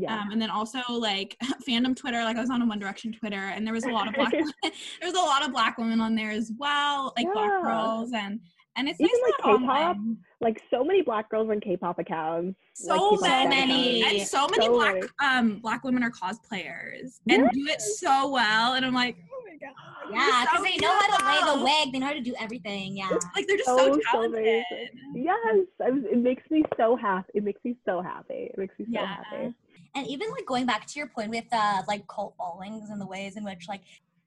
yeah. 0.00 0.16
Um, 0.20 0.30
and 0.30 0.40
then 0.40 0.48
also 0.48 0.80
like 0.92 1.36
fandom 1.68 1.96
Twitter, 1.96 2.22
like 2.22 2.36
I 2.36 2.40
was 2.40 2.50
on 2.50 2.62
a 2.62 2.66
One 2.66 2.78
Direction 2.78 3.10
Twitter, 3.12 3.34
and 3.48 3.66
there 3.66 3.74
was 3.74 3.82
a 3.84 3.90
lot 3.90 4.06
of 4.06 4.14
black 4.30 4.32
women, 4.32 4.52
there 4.62 5.10
was 5.10 5.14
a 5.14 5.20
lot 5.20 5.44
of 5.44 5.50
black 5.50 5.76
women 5.76 6.00
on 6.00 6.14
there 6.14 6.30
as 6.30 6.52
well, 6.56 7.12
like 7.16 7.26
black 7.32 7.62
girls, 7.62 8.12
and 8.12 8.38
and 8.78 8.88
it's 8.88 9.00
Even, 9.00 9.10
nice 9.12 9.32
like, 9.44 9.58
K-pop, 9.60 9.96
online 9.96 10.16
like 10.40 10.62
so 10.70 10.84
many 10.84 11.02
black 11.02 11.28
girls 11.30 11.48
run 11.48 11.60
K-pop 11.60 11.98
accounts. 11.98 12.56
like, 12.84 13.00
so 13.00 13.10
K-pop 13.16 13.48
many. 13.50 14.02
accounts. 14.02 14.20
and 14.20 14.28
so 14.28 14.46
many 14.48 14.66
So 14.66 14.72
black 14.72 14.94
many. 14.94 15.08
um 15.20 15.58
black 15.60 15.82
women 15.84 16.02
are 16.04 16.10
cosplayers 16.12 17.18
and 17.28 17.50
do 17.50 17.66
it 17.66 17.80
so 17.80 18.28
well 18.30 18.74
and 18.74 18.86
i'm 18.86 18.94
like 18.94 19.16
oh 19.32 19.42
my 19.44 19.56
god 19.56 19.74
Yeah, 20.10 20.44
because 20.44 20.58
so 20.58 20.62
they 20.64 20.76
know 20.76 20.92
how 20.92 21.18
to 21.18 21.26
lay 21.26 21.58
the 21.58 21.64
wig, 21.64 21.92
they 21.92 21.98
know 21.98 22.06
how 22.06 22.12
to 22.12 22.20
do 22.20 22.34
everything. 22.40 22.96
Yeah. 22.96 23.10
like 23.34 23.46
they're 23.46 23.56
just 23.56 23.66
So, 23.68 23.76
so, 23.76 23.92
so 23.94 24.00
talented 24.12 24.64
amazing. 24.70 24.88
Yes, 25.14 25.56
it 26.12 26.18
makes 26.18 26.44
me 26.50 26.62
so 26.76 26.96
happy. 26.96 27.30
It 27.34 27.42
makes 27.42 27.60
me 27.64 27.76
so 27.84 28.00
happy. 28.00 28.50
It 28.52 28.58
makes 28.58 28.78
me 28.78 28.84
so 28.86 28.92
Yeah. 28.92 29.06
happy. 29.06 29.52
And 29.94 30.06
even 30.06 30.30
like 30.30 30.46
going 30.46 30.64
back 30.66 30.86
to 30.86 30.98
your 30.98 31.08
point 31.08 31.30
with 31.30 31.44
uh 31.52 31.82
like 31.88 32.06
cult 32.06 32.34
followings 32.38 32.90
and 32.90 33.00
the 33.00 33.06
ways 33.06 33.36
in 33.36 33.44
which 33.44 33.68
like 33.68 33.80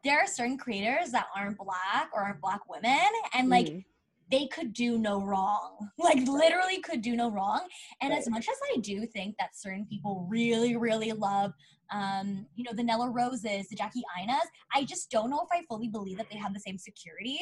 there 0.04 0.20
are 0.20 0.28
certain 0.28 0.58
creators 0.58 1.12
that 1.12 1.28
aren't 1.36 1.58
black 1.58 2.10
or 2.14 2.22
aren't 2.24 2.42
black 2.42 2.68
women 2.70 3.08
and 3.34 3.50
like 3.50 3.68
Mhm. 3.68 3.86
They 4.32 4.48
could 4.48 4.74
do 4.74 4.98
no 4.98 5.22
wrong. 5.22 5.89
Like 5.98 6.28
literally 6.28 6.80
could 6.80 7.02
do 7.02 7.15
no 7.15 7.30
wrong. 7.30 7.67
And 8.02 8.12
as 8.12 8.28
much 8.30 8.48
as 8.50 8.58
I 8.74 8.80
do 8.80 9.06
think 9.06 9.36
that 9.38 9.56
certain 9.56 9.86
people 9.86 10.26
really, 10.30 10.76
really 10.76 11.12
love 11.12 11.54
um, 11.91 12.46
you 12.56 12.63
know, 12.63 12.72
the 12.74 12.84
Nella 12.84 13.10
Roses, 13.10 13.67
the 13.70 13.76
Jackie 13.76 14.04
Ainas, 14.17 14.48
I 14.74 14.84
just 14.86 15.12
don't 15.12 15.30
know 15.30 15.41
if 15.41 15.50
I 15.52 15.63
fully 15.67 15.89
believe 15.89 16.17
that 16.17 16.28
they 16.32 16.38
have 16.38 16.54
the 16.54 16.60
same 16.60 16.78
security 16.78 17.39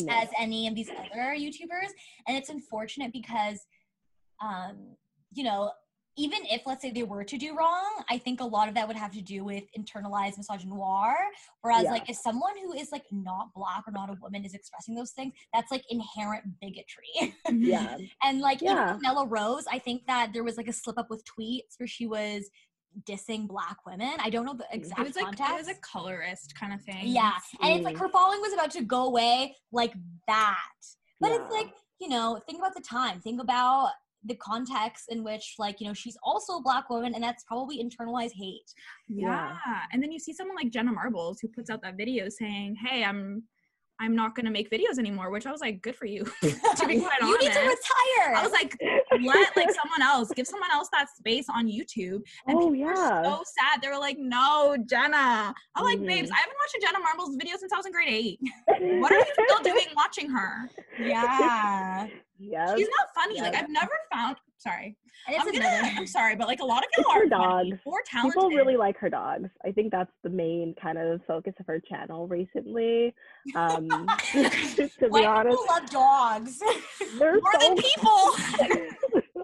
No. 0.00 0.12
as 0.12 0.28
any 0.38 0.66
of 0.66 0.74
these 0.74 0.90
other 0.90 1.34
YouTubers. 1.36 1.90
And 2.26 2.36
it's 2.36 2.48
unfortunate 2.48 3.12
because, 3.12 3.60
um, 4.42 4.96
you 5.32 5.44
know, 5.44 5.70
even 6.24 6.40
if 6.54 6.60
let's 6.66 6.82
say 6.82 6.90
they 6.90 7.02
were 7.02 7.24
to 7.24 7.38
do 7.38 7.56
wrong, 7.56 7.88
I 8.10 8.18
think 8.18 8.40
a 8.40 8.44
lot 8.56 8.68
of 8.68 8.74
that 8.74 8.86
would 8.88 8.96
have 8.96 9.12
to 9.12 9.22
do 9.22 9.42
with 9.44 9.64
internalized 9.78 10.36
misogynoir. 10.38 11.14
Whereas 11.62 11.84
Yeah. 11.84 11.92
like 11.92 12.10
if 12.10 12.16
someone 12.16 12.52
who 12.62 12.72
is 12.74 12.92
like 12.92 13.04
not 13.10 13.54
black 13.54 13.84
or 13.88 13.92
not 13.92 14.10
a 14.10 14.16
woman 14.20 14.44
is 14.44 14.52
expressing 14.54 14.94
those 14.94 15.12
things, 15.12 15.32
that's 15.54 15.70
like 15.70 15.84
inherent 15.90 16.44
bigotry. 16.60 17.34
yeah. 17.50 17.96
and 18.22 18.40
like 18.40 18.62
even 18.62 18.76
Yeah. 18.76 18.98
Nella 19.00 19.26
Rose, 19.26 19.64
I 19.70 19.78
think 19.78 20.06
that 20.06 20.32
there 20.34 20.44
was 20.44 20.56
like 20.58 20.68
a 20.68 20.72
slip 20.72 20.98
up 20.98 21.08
with 21.10 21.22
tweets 21.24 21.78
where 21.78 21.86
she 21.86 22.06
was 22.06 22.50
dissing 23.08 23.46
black 23.46 23.78
women. 23.86 24.14
I 24.18 24.30
don't 24.30 24.44
know 24.44 24.54
the 24.54 24.66
exact 24.72 25.00
it 25.00 25.06
was 25.06 25.16
like 25.16 25.24
context. 25.26 25.52
it 25.54 25.56
was 25.58 25.68
a 25.68 25.80
colorist 25.80 26.54
kind 26.58 26.72
of 26.74 26.82
thing 26.82 27.06
Yeah, 27.06 27.32
and 27.62 27.72
it's 27.76 27.84
like 27.84 27.94
Mm. 27.96 28.00
her 28.00 28.08
following 28.08 28.40
was 28.40 28.52
about 28.52 28.72
to 28.72 28.82
go 28.82 29.04
away 29.04 29.56
like 29.72 29.94
that. 30.26 30.56
But 31.20 31.30
it's 31.32 31.50
like, 31.52 31.68
you 32.00 32.08
know, 32.08 32.40
think 32.46 32.58
about 32.58 32.74
the 32.74 32.80
time. 32.82 33.20
Think 33.20 33.40
about 33.40 33.90
the 34.24 34.34
context 34.36 35.06
in 35.08 35.24
which, 35.24 35.54
like, 35.58 35.80
you 35.80 35.86
know, 35.86 35.94
she's 35.94 36.16
also 36.22 36.54
a 36.56 36.62
black 36.62 36.90
woman, 36.90 37.14
and 37.14 37.22
that's 37.24 37.44
probably 37.44 37.82
internalized 37.82 38.32
hate. 38.34 38.72
yeah. 39.08 39.56
and 39.92 40.02
then 40.02 40.10
you 40.12 40.18
see 40.18 40.32
someone 40.32 40.56
like 40.56 40.70
jenna 40.70 40.92
marbles 40.92 41.38
who 41.40 41.48
puts 41.48 41.70
out 41.70 41.82
that 41.82 41.96
video 41.96 42.28
saying 42.28 42.76
hey 42.86 43.04
i'm 43.04 43.42
i'm 44.00 44.14
not 44.14 44.34
going 44.34 44.46
to 44.46 44.52
make 44.52 44.70
videos 44.70 44.98
anymore 44.98 45.30
which 45.30 45.46
i 45.46 45.50
was 45.52 45.60
like 45.60 45.80
good 45.82 45.96
for 45.96 46.06
you 46.06 46.24
to 46.42 46.86
be 46.86 47.00
quite 47.00 47.20
you 47.22 47.38
need 47.38 47.52
to 47.52 47.60
retire. 47.60 48.34
i 48.36 48.40
was 48.42 48.52
like 48.52 48.76
let 49.24 49.56
like 49.56 49.70
someone 49.70 50.02
else. 50.02 50.30
Give 50.34 50.46
someone 50.46 50.70
else 50.72 50.88
that 50.92 51.08
space 51.16 51.46
on 51.48 51.66
youtube. 51.66 52.22
And 52.46 52.56
Oh, 52.56 52.70
people 52.70 52.70
were 52.70 52.76
yeah. 52.76 53.22
so 53.22 53.42
sad. 53.44 53.80
They 53.82 53.88
were 53.88 53.98
like 53.98 54.18
no 54.18 54.76
jenna. 54.88 55.54
I'm 55.74 55.84
like 55.84 56.00
babes 56.04 56.30
Mhm. 56.30 56.34
i 56.34 56.36
haven't 56.38 56.56
watched 56.60 56.76
a 56.76 56.80
jenna 56.80 56.98
marbles 57.00 57.36
video 57.36 57.56
since 57.56 57.72
i 57.72 57.76
was 57.76 57.86
in 57.86 57.92
grade 57.92 58.08
eight. 58.08 58.40
What 59.00 59.12
are 59.12 59.18
you 59.18 59.24
still 59.46 59.62
doing 59.62 59.86
watching 59.96 60.30
her? 60.30 60.68
Yeah. 61.00 62.06
Yeah. 62.42 62.74
she's 62.74 62.88
not 62.98 63.08
funny. 63.14 63.38
Like 63.40 63.54
i've 63.54 63.68
never 63.68 63.92
found 64.12 64.36
sorry 64.60 64.96
I'm, 65.28 65.52
gonna. 65.52 65.66
I'm 65.96 66.06
sorry 66.06 66.36
but 66.36 66.46
like 66.46 66.60
a 66.60 66.64
lot 66.64 66.84
of 66.84 66.88
y'all 66.96 67.12
are 67.16 67.26
dogs. 67.26 67.78
or 67.84 67.98
talented 68.06 68.34
People 68.34 68.50
really 68.50 68.76
like 68.76 68.96
her 68.98 69.10
dogs. 69.10 69.50
I 69.64 69.72
think 69.72 69.90
that's 69.90 70.12
the 70.22 70.30
main 70.30 70.74
kind 70.80 70.98
of 70.98 71.20
focus 71.26 71.54
of 71.60 71.66
her 71.66 71.80
channel 71.80 72.26
recently. 72.26 73.14
Um, 73.54 73.88
to 74.32 74.90
be 75.00 75.06
White 75.08 75.26
honest, 75.26 75.58
people 75.58 75.66
love 75.68 75.90
dogs. 75.90 76.60
more 77.18 77.40
so 77.52 77.58
than 77.58 77.76
people 77.76 79.34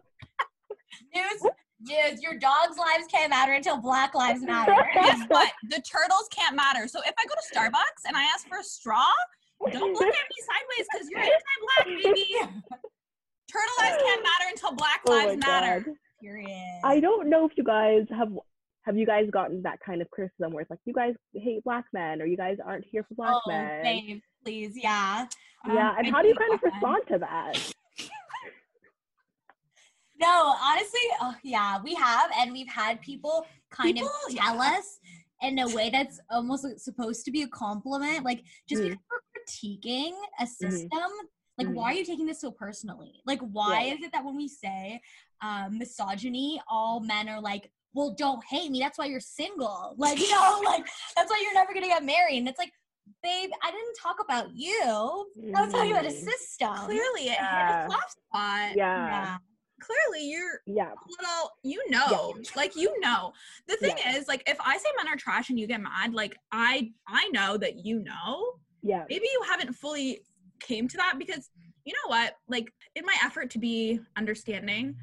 news 1.87 2.23
your 2.23 2.39
dog's 2.39 2.77
lives 2.79 3.07
can't 3.11 3.31
matter 3.31 3.53
until 3.53 3.81
Black 3.81 4.15
Lives 4.15 4.43
Matter. 4.43 4.75
Guess 4.95 5.27
what? 5.29 5.53
The 5.69 5.83
turtles 5.83 6.29
can't 6.31 6.57
matter. 6.57 6.89
So 6.89 7.01
if 7.07 7.15
I 7.19 7.25
go 7.27 7.35
to 7.35 7.55
Starbucks 7.55 8.07
and 8.07 8.17
I 8.17 8.25
ask 8.25 8.49
for 8.49 8.59
a 8.59 8.65
straw, 8.65 9.05
don't 9.73 9.93
look 9.93 10.03
at 10.03 10.09
me 10.09 10.39
sideways 10.47 10.87
because 10.93 11.09
you're 11.11 11.21
anti-black, 11.21 12.03
baby. 12.03 12.87
Turtle 13.51 13.75
lives 13.81 14.03
can't 14.03 14.23
matter 14.31 14.45
until 14.51 14.73
Black 14.73 15.01
Oh 15.09 15.13
Lives 15.13 15.41
my 15.41 15.47
matter. 15.47 15.81
God. 15.81 15.95
Period. 16.21 16.81
I 16.83 16.99
don't 17.01 17.29
know 17.29 17.45
if 17.47 17.53
you 17.57 17.65
guys 17.65 18.07
have 18.11 18.33
have 18.85 18.97
you 18.97 19.05
guys 19.07 19.29
gotten 19.31 19.63
that 19.63 19.81
kind 19.85 20.01
of 20.01 20.09
criticism 20.11 20.53
where 20.53 20.63
it's 20.63 20.71
like 20.71 20.79
you 20.85 20.95
guys 20.95 21.15
hate 21.35 21.63
black 21.65 21.85
men 21.93 22.23
or 22.23 22.27
you 22.27 22.37
guys 22.37 22.57
aren't 22.65 22.85
here 22.85 23.05
for 23.09 23.15
black 23.17 23.35
oh, 23.35 23.41
men. 23.49 23.83
babe, 23.83 24.21
please, 24.45 24.73
yeah. 24.77 25.27
Yeah, 25.67 25.91
Um, 25.91 25.97
and 25.99 26.07
I 26.07 26.11
how 26.11 26.23
do 26.23 26.29
you 26.29 26.35
kind 26.37 26.55
of 26.55 26.61
black 26.61 26.73
men. 26.73 26.73
respond 26.73 27.03
to 27.09 27.19
that? 27.19 27.73
No, 30.19 30.55
honestly, 30.65 31.01
oh, 31.21 31.35
yeah, 31.43 31.79
we 31.83 31.95
have, 31.95 32.31
and 32.39 32.51
we've 32.51 32.69
had 32.71 33.03
people 33.03 33.45
kind 33.71 33.97
People, 33.97 34.09
of 34.27 34.35
tell 34.35 34.55
yeah. 34.55 34.79
us 34.79 34.99
in 35.43 35.59
a 35.59 35.69
way 35.75 35.91
that's 35.91 36.19
almost 36.31 36.65
like 36.65 36.79
supposed 36.79 37.27
to 37.27 37.31
be 37.31 37.43
a 37.43 37.49
compliment, 37.49 38.25
like 38.25 38.43
just 38.67 38.81
Mhm. 38.83 38.91
because 38.91 38.99
we're 39.11 39.43
critiquing 39.43 40.13
a 40.41 40.47
system. 40.47 40.89
Like, 41.59 41.69
Mhm. 41.69 41.75
why 41.75 41.91
are 41.93 41.95
you 41.95 42.05
taking 42.05 42.27
this 42.27 42.41
so 42.41 42.51
personally? 42.51 43.23
Like, 43.25 43.41
why 43.41 43.73
Right. 43.73 43.93
is 43.99 44.03
it 44.05 44.13
that 44.13 44.25
when 44.25 44.37
we 44.37 44.49
say 44.49 45.01
um, 45.43 45.77
misogyny, 45.79 46.61
all 46.69 47.01
men 47.01 47.29
are 47.29 47.41
like, 47.41 47.71
well, 47.93 48.11
don't 48.15 48.43
hate 48.45 48.71
me. 48.71 48.79
That's 48.81 48.99
why 48.99 49.05
you're 49.07 49.21
single. 49.21 49.95
Like, 49.99 50.19
you 50.19 50.31
know, 50.31 50.61
like, 50.65 50.87
that's 51.15 51.31
why 51.31 51.41
you're 51.43 51.55
never 51.55 51.73
going 51.73 51.83
to 51.85 51.89
get 51.89 52.05
married. 52.05 52.39
And 52.39 52.49
it's 52.49 52.59
like, 52.59 52.73
babe, 53.23 53.51
I 53.63 53.71
didn't 53.71 53.95
talk 54.01 54.17
about 54.21 54.49
you. 54.55 54.81
I 55.55 55.61
was 55.63 55.73
talking 55.73 55.93
about 55.93 56.05
a 56.07 56.09
Mhm. 56.09 56.13
system. 56.13 56.75
Clearly, 56.75 57.29
it 57.29 57.39
hit 57.39 57.39
a 57.39 57.91
soft 57.91 58.13
spot. 58.13 58.77
Yeah, 58.77 59.07
Yeah. 59.07 59.37
Clearly, 59.79 60.31
you're 60.31 60.63
yeah, 60.67 60.93
a 60.93 60.97
little, 61.21 61.51
you 61.63 61.83
know, 61.91 62.35
like 62.57 62.75
you 62.77 62.99
know. 63.01 63.35
The 63.69 63.77
thing 63.77 63.95
Yeah. 63.99 64.17
is, 64.17 64.27
like, 64.27 64.43
if 64.49 64.57
I 64.59 64.79
say 64.79 64.89
men 64.97 65.07
are 65.13 65.17
trash 65.17 65.51
and 65.51 65.61
you 65.61 65.67
get 65.67 65.83
mad, 65.83 66.15
like, 66.15 66.35
I, 66.51 66.93
I 67.07 67.29
know 67.29 67.59
that 67.59 67.85
you 67.85 68.01
know. 68.03 68.55
yeah. 68.83 69.05
Maybe 69.11 69.27
you 69.31 69.43
haven't 69.47 69.75
fully 69.75 70.23
came 70.61 70.89
to 70.89 70.97
that 70.97 71.15
because 71.19 71.51
you 71.85 71.93
know 71.93 72.09
what? 72.09 72.35
Like, 72.49 72.73
in 72.95 73.05
my 73.05 73.17
effort 73.23 73.51
to 73.51 73.59
be 73.59 74.01
understanding, 74.17 74.97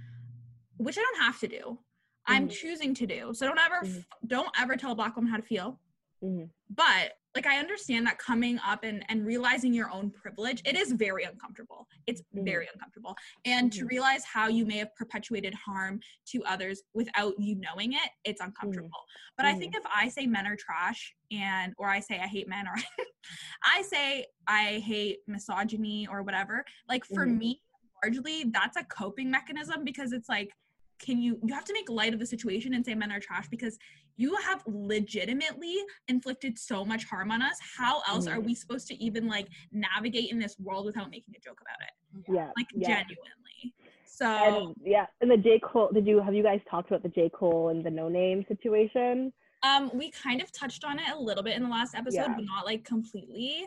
which 0.78 0.98
I 0.98 1.02
don't 1.02 1.22
have 1.22 1.40
to 1.40 1.48
do, 1.48 1.80
I'm 2.26 2.48
Mhm. 2.48 2.52
choosing 2.52 2.94
to 2.96 3.08
do. 3.08 3.34
So 3.34 3.48
don't 3.48 3.60
ever, 3.60 3.86
Mhm. 3.86 4.06
don't 4.28 4.50
ever 4.60 4.76
tell 4.76 4.92
a 4.92 4.96
black 4.96 5.16
woman 5.16 5.32
how 5.32 5.38
to 5.38 5.44
feel. 5.44 5.80
Mhm. 6.24 6.50
but 6.70 7.18
like 7.36 7.46
i 7.48 7.58
understand 7.58 8.06
that 8.06 8.18
coming 8.18 8.60
up 8.66 8.84
and 8.84 9.04
and 9.10 9.26
realizing 9.26 9.74
your 9.74 9.90
own 9.92 10.12
privilege 10.12 10.62
it 10.66 10.76
is 10.76 10.92
very 10.92 11.24
uncomfortable. 11.24 11.88
It's 12.08 12.22
Mhm. 12.36 12.46
very 12.46 12.68
uncomfortable. 12.72 13.16
And 13.46 13.72
to 13.74 13.86
Mhm. 13.86 13.90
realize 13.90 14.24
how 14.26 14.48
you 14.48 14.66
may 14.66 14.78
have 14.78 14.96
perpetuated 14.96 15.54
harm 15.54 16.00
to 16.28 16.44
others 16.44 16.84
without 16.94 17.34
you 17.40 17.56
knowing 17.56 17.94
it 17.94 18.10
it's 18.24 18.42
uncomfortable. 18.42 19.04
But 19.38 19.46
i 19.46 19.54
think 19.54 19.76
if 19.76 19.84
i 19.94 20.08
say 20.10 20.26
men 20.28 20.46
are 20.48 20.56
trash 20.56 21.14
and 21.32 21.74
or 21.78 21.90
i 21.90 22.00
say 22.00 22.20
i 22.20 22.28
hate 22.28 22.48
men 22.48 22.68
or 22.68 22.76
i 23.64 23.82
say 23.82 24.26
i 24.48 24.82
hate 24.86 25.20
misogyny 25.28 26.08
or 26.08 26.22
whatever 26.24 26.64
like 26.88 27.06
for 27.06 27.26
me 27.26 27.62
largely 28.04 28.46
that's 28.52 28.78
a 28.78 28.84
coping 28.86 29.30
mechanism 29.32 29.84
because 29.84 30.12
it's 30.12 30.30
like 30.30 30.52
can 31.00 31.22
you 31.22 31.40
you 31.44 31.54
have 31.54 31.66
to 31.66 31.74
make 31.74 31.90
light 31.90 32.14
of 32.14 32.20
the 32.20 32.26
situation 32.26 32.74
and 32.74 32.86
say 32.86 32.96
men 32.96 33.12
are 33.12 33.20
trash 33.20 33.48
because 33.50 33.78
you 34.16 34.36
have 34.38 34.64
legitimately 34.68 35.76
inflicted 36.08 36.58
so 36.58 36.86
much 36.86 37.04
harm 37.06 37.32
on 37.32 37.42
us 37.42 37.58
how 37.78 38.02
else 38.08 38.28
are 38.28 38.38
Mhm. 38.38 38.46
we 38.46 38.56
supposed 38.56 38.88
to 38.88 38.96
even 39.04 39.28
like 39.28 39.48
navigate 39.72 40.32
in 40.32 40.40
this 40.40 40.58
world 40.60 40.86
without 40.86 41.10
making 41.10 41.34
a 41.36 41.40
joke 41.40 41.60
about 41.62 41.82
it 41.82 41.94
Yeah, 42.34 42.52
like 42.56 42.68
yeah. 42.74 42.88
genuinely 43.04 43.74
so 44.06 44.26
And 44.28 44.76
yeah, 44.84 45.08
and 45.22 45.32
the 45.32 45.38
J 45.38 45.60
Cole. 45.60 45.90
Did 45.92 46.06
you 46.06 46.22
have 46.22 46.36
you 46.36 46.44
guys 46.44 46.62
talked 46.70 46.90
about 46.90 47.02
the 47.04 47.10
J 47.10 47.30
Cole 47.30 47.70
and 47.70 47.84
the 47.84 47.90
Noname 47.90 48.48
situation? 48.48 49.34
um 49.64 49.90
we 49.94 50.12
kind 50.12 50.42
of 50.42 50.52
touched 50.52 50.84
on 50.84 51.00
it 51.00 51.10
a 51.16 51.20
little 51.20 51.42
bit 51.44 51.56
in 51.56 51.64
the 51.64 51.70
last 51.70 51.96
episode 51.96 52.18
Yeah. 52.28 52.36
but 52.36 52.46
not 52.46 52.66
like 52.66 52.84
completely 52.84 53.66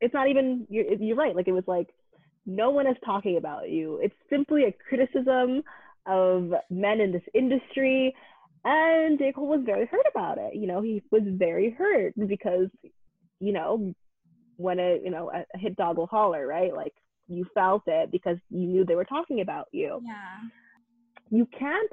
It's 0.00 0.14
not 0.14 0.28
even. 0.28 0.66
You're, 0.70 0.86
you're 0.94 1.16
right. 1.16 1.36
Like 1.36 1.46
it 1.48 1.52
was 1.52 1.64
like 1.66 1.88
no 2.46 2.70
one 2.70 2.86
is 2.88 2.96
talking 3.04 3.36
about 3.36 3.68
you. 3.70 3.98
It's 4.02 4.14
simply 4.30 4.64
a 4.64 4.72
criticism 4.88 5.62
of 6.06 6.52
men 6.70 7.00
in 7.00 7.12
this 7.12 7.22
industry. 7.34 8.14
And 8.64 9.18
J. 9.18 9.32
Cole 9.32 9.48
was 9.48 9.62
very 9.64 9.86
hurt 9.86 10.06
about 10.10 10.38
it. 10.38 10.54
You 10.54 10.68
know, 10.68 10.82
he 10.82 11.02
was 11.10 11.22
very 11.26 11.70
hurt 11.70 12.14
because, 12.16 12.68
you 13.40 13.52
know, 13.52 13.92
when 14.56 14.78
a 14.78 15.00
you 15.02 15.10
know 15.10 15.30
a, 15.30 15.58
hit 15.58 15.76
dog 15.76 15.96
will 15.96 16.06
holler, 16.06 16.46
right? 16.46 16.74
Like 16.74 16.94
you 17.28 17.44
felt 17.54 17.82
it 17.86 18.10
because 18.10 18.36
you 18.50 18.66
knew 18.66 18.84
they 18.84 18.94
were 18.94 19.04
talking 19.04 19.40
about 19.40 19.68
you. 19.72 20.00
yeah 20.04 20.48
You 21.30 21.48
can't 21.58 21.90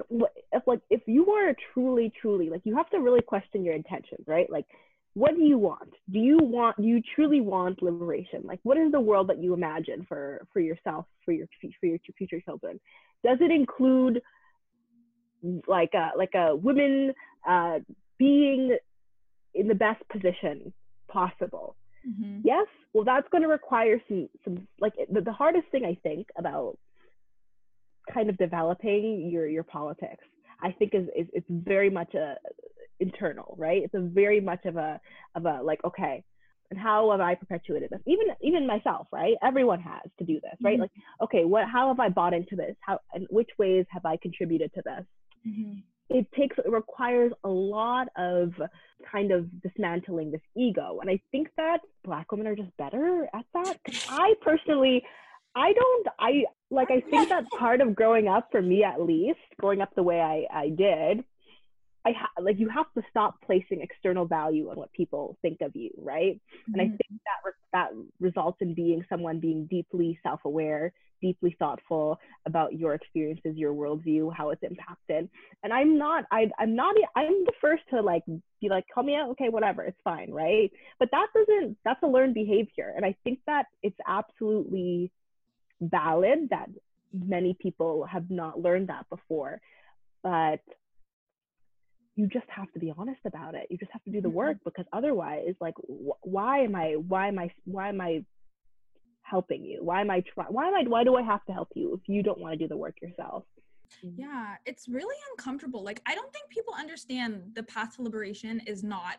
if 0.52 0.62
like 0.66 0.80
if 0.90 1.02
you 1.06 1.30
are 1.30 1.54
truly 1.72 2.12
truly 2.20 2.50
like 2.50 2.62
you 2.64 2.76
have 2.76 2.90
to 2.90 2.98
really 2.98 3.22
question 3.22 3.64
your 3.64 3.74
intentions, 3.74 4.24
right? 4.26 4.50
Like 4.50 4.66
what 5.14 5.34
do 5.34 5.42
you 5.42 5.58
want? 5.58 5.92
Do 6.12 6.20
you 6.20 6.38
want 6.38 6.76
do 6.76 6.84
you 6.84 7.02
truly 7.14 7.40
want 7.40 7.82
liberation? 7.82 8.42
Like 8.44 8.60
what 8.62 8.78
is 8.78 8.92
the 8.92 9.00
world 9.00 9.28
that 9.28 9.42
you 9.42 9.54
imagine 9.54 10.06
for 10.08 10.46
for 10.52 10.60
yourself, 10.60 11.06
for 11.24 11.32
your 11.32 11.46
for 11.80 11.86
your 11.86 11.98
future 12.16 12.40
children? 12.40 12.78
Does 13.24 13.38
it 13.40 13.50
include 13.50 14.22
like 15.66 15.94
a 15.94 16.10
like 16.16 16.34
a 16.34 16.54
women 16.56 17.12
uh, 17.48 17.78
being 18.18 18.76
in 19.54 19.68
the 19.68 19.74
best 19.74 20.02
position 20.08 20.72
possible? 21.08 21.76
Mhm. 22.08 22.40
Yes. 22.44 22.66
Well, 22.92 23.04
that's 23.04 23.28
going 23.30 23.42
to 23.42 23.48
require 23.48 24.00
some 24.08 24.28
some 24.44 24.66
like 24.80 24.94
the, 25.12 25.20
the 25.20 25.32
hardest 25.32 25.68
thing 25.72 25.84
I 25.84 25.96
think 26.02 26.28
about 26.36 26.78
kind 28.12 28.28
of 28.30 28.36
developing 28.38 29.28
your 29.30 29.46
your 29.46 29.62
politics. 29.62 30.24
I 30.62 30.72
think 30.72 30.94
is 30.94 31.06
is 31.16 31.26
it's 31.32 31.46
very 31.48 31.90
much 31.90 32.14
a 32.14 32.36
internal, 32.98 33.54
right? 33.58 33.82
It's 33.82 33.94
a 33.94 34.00
very 34.00 34.40
much 34.40 34.64
of 34.66 34.76
a 34.76 35.00
of 35.34 35.46
a 35.46 35.62
like 35.62 35.82
okay, 35.84 36.22
and 36.70 36.78
how 36.78 37.10
have 37.12 37.20
I 37.20 37.34
perpetuated 37.34 37.90
this? 37.90 38.00
Even 38.06 38.26
even 38.42 38.66
myself, 38.66 39.06
right? 39.12 39.36
Everyone 39.42 39.80
has 39.80 40.02
to 40.18 40.24
do 40.24 40.40
this, 40.40 40.56
right? 40.62 40.76
Mhm. 40.76 40.82
Like 40.82 40.90
okay, 41.22 41.44
what 41.44 41.66
how 41.68 41.88
have 41.88 42.00
I 42.00 42.08
bought 42.08 42.34
into 42.34 42.56
this? 42.56 42.76
How 42.80 42.98
and 43.14 43.26
which 43.30 43.50
ways 43.58 43.86
have 43.90 44.04
I 44.04 44.16
contributed 44.18 44.72
to 44.74 44.82
this? 44.84 45.04
Mhm. 45.46 45.82
it 46.10 46.26
takes 46.32 46.58
it 46.58 46.70
requires 46.70 47.32
a 47.44 47.48
lot 47.48 48.08
of 48.16 48.52
kind 49.10 49.30
of 49.32 49.48
dismantling 49.62 50.30
this 50.30 50.40
ego 50.56 50.98
and 51.00 51.08
i 51.10 51.18
think 51.32 51.48
that 51.56 51.80
black 52.04 52.30
women 52.32 52.46
are 52.46 52.56
just 52.56 52.76
better 52.76 53.28
at 53.32 53.44
that. 53.54 53.78
i 54.08 54.34
personally 54.42 55.02
i 55.54 55.72
don't 55.72 56.06
i 56.18 56.44
like 56.70 56.90
i 56.90 57.00
think 57.10 57.28
that 57.28 57.48
part 57.58 57.80
of 57.80 57.94
growing 57.94 58.28
up 58.28 58.48
for 58.50 58.60
me 58.62 58.82
at 58.84 59.00
least 59.02 59.38
growing 59.58 59.80
up 59.80 59.94
the 59.94 60.02
way 60.02 60.20
i 60.20 60.46
i 60.52 60.68
did 60.68 61.24
i 62.06 62.12
ha- 62.12 62.30
like 62.40 62.58
you 62.58 62.68
have 62.68 62.92
to 62.94 63.02
stop 63.10 63.34
placing 63.44 63.80
external 63.80 64.24
value 64.24 64.70
on 64.70 64.76
what 64.76 64.92
people 64.92 65.36
think 65.42 65.60
of 65.60 65.74
you 65.74 65.90
right 65.98 66.40
and 66.72 66.80
I 66.80 66.86
Mhm. 66.86 66.98
think 66.98 67.20
that 67.26 67.40
re- 67.44 67.52
that 67.72 67.90
results 68.20 68.58
in 68.60 68.74
being 68.74 69.04
someone 69.08 69.40
being 69.40 69.66
deeply 69.66 70.18
self-aware, 70.22 70.92
deeply 71.20 71.56
thoughtful 71.58 72.18
about 72.46 72.74
your 72.74 72.94
experiences, 72.94 73.56
your 73.56 73.74
worldview, 73.74 74.32
how 74.34 74.50
it's 74.50 74.62
impacted. 74.62 75.28
And 75.62 75.72
I'm 75.72 75.98
not, 75.98 76.24
I, 76.30 76.50
I'm 76.58 76.74
not, 76.76 76.94
I'm 77.16 77.44
the 77.44 77.52
first 77.60 77.82
to 77.90 78.00
like 78.00 78.24
be 78.60 78.68
like, 78.68 78.84
call 78.92 79.04
me 79.04 79.16
out, 79.16 79.28
okay, 79.30 79.48
whatever, 79.48 79.82
it's 79.82 80.00
fine, 80.04 80.30
right? 80.30 80.70
But 80.98 81.10
that 81.12 81.26
doesn't, 81.34 81.76
that's 81.84 82.02
a 82.02 82.06
learned 82.06 82.34
behavior, 82.34 82.92
and 82.96 83.04
I 83.04 83.14
think 83.24 83.40
that 83.46 83.66
it's 83.82 83.98
absolutely 84.06 85.10
valid 85.80 86.48
that 86.50 86.68
many 87.12 87.54
people 87.60 88.04
have 88.04 88.30
not 88.30 88.60
learned 88.60 88.88
that 88.88 89.08
before, 89.10 89.60
but 90.22 90.60
you 92.20 92.26
just 92.26 92.44
have 92.50 92.70
to 92.72 92.78
be 92.78 92.92
honest 92.98 93.20
about 93.24 93.54
it. 93.54 93.66
You 93.70 93.78
just 93.78 93.90
have 93.92 94.02
to 94.04 94.10
do 94.10 94.20
the 94.20 94.28
Mhm. 94.28 94.34
work 94.34 94.56
because 94.64 94.84
otherwise, 94.92 95.54
like, 95.58 95.74
wh- 95.78 96.20
why 96.26 96.58
am 96.60 96.76
I, 96.76 96.92
why 96.96 97.28
am 97.28 97.38
I, 97.38 97.50
why 97.64 97.88
am 97.88 98.00
I 98.00 98.22
helping 99.22 99.64
you? 99.64 99.82
Why 99.82 100.02
am 100.02 100.10
I 100.10 100.20
trying? 100.20 100.52
Why 100.52 100.68
am 100.68 100.74
I? 100.74 100.82
Why 100.86 101.02
do 101.04 101.16
I 101.16 101.22
have 101.22 101.42
to 101.46 101.52
help 101.52 101.68
you 101.74 101.94
if 101.94 102.06
you 102.08 102.22
don't 102.22 102.38
want 102.38 102.52
to 102.52 102.58
do 102.58 102.68
the 102.68 102.76
work 102.76 102.96
yourself? 103.00 103.44
Yeah, 104.16 104.56
it's 104.66 104.86
really 104.88 105.16
uncomfortable. 105.32 105.82
Like, 105.82 106.02
I 106.06 106.14
don't 106.14 106.30
think 106.32 106.48
people 106.50 106.74
understand 106.74 107.54
the 107.54 107.62
path 107.62 107.96
to 107.96 108.02
liberation 108.02 108.60
is 108.66 108.82
not 108.84 109.16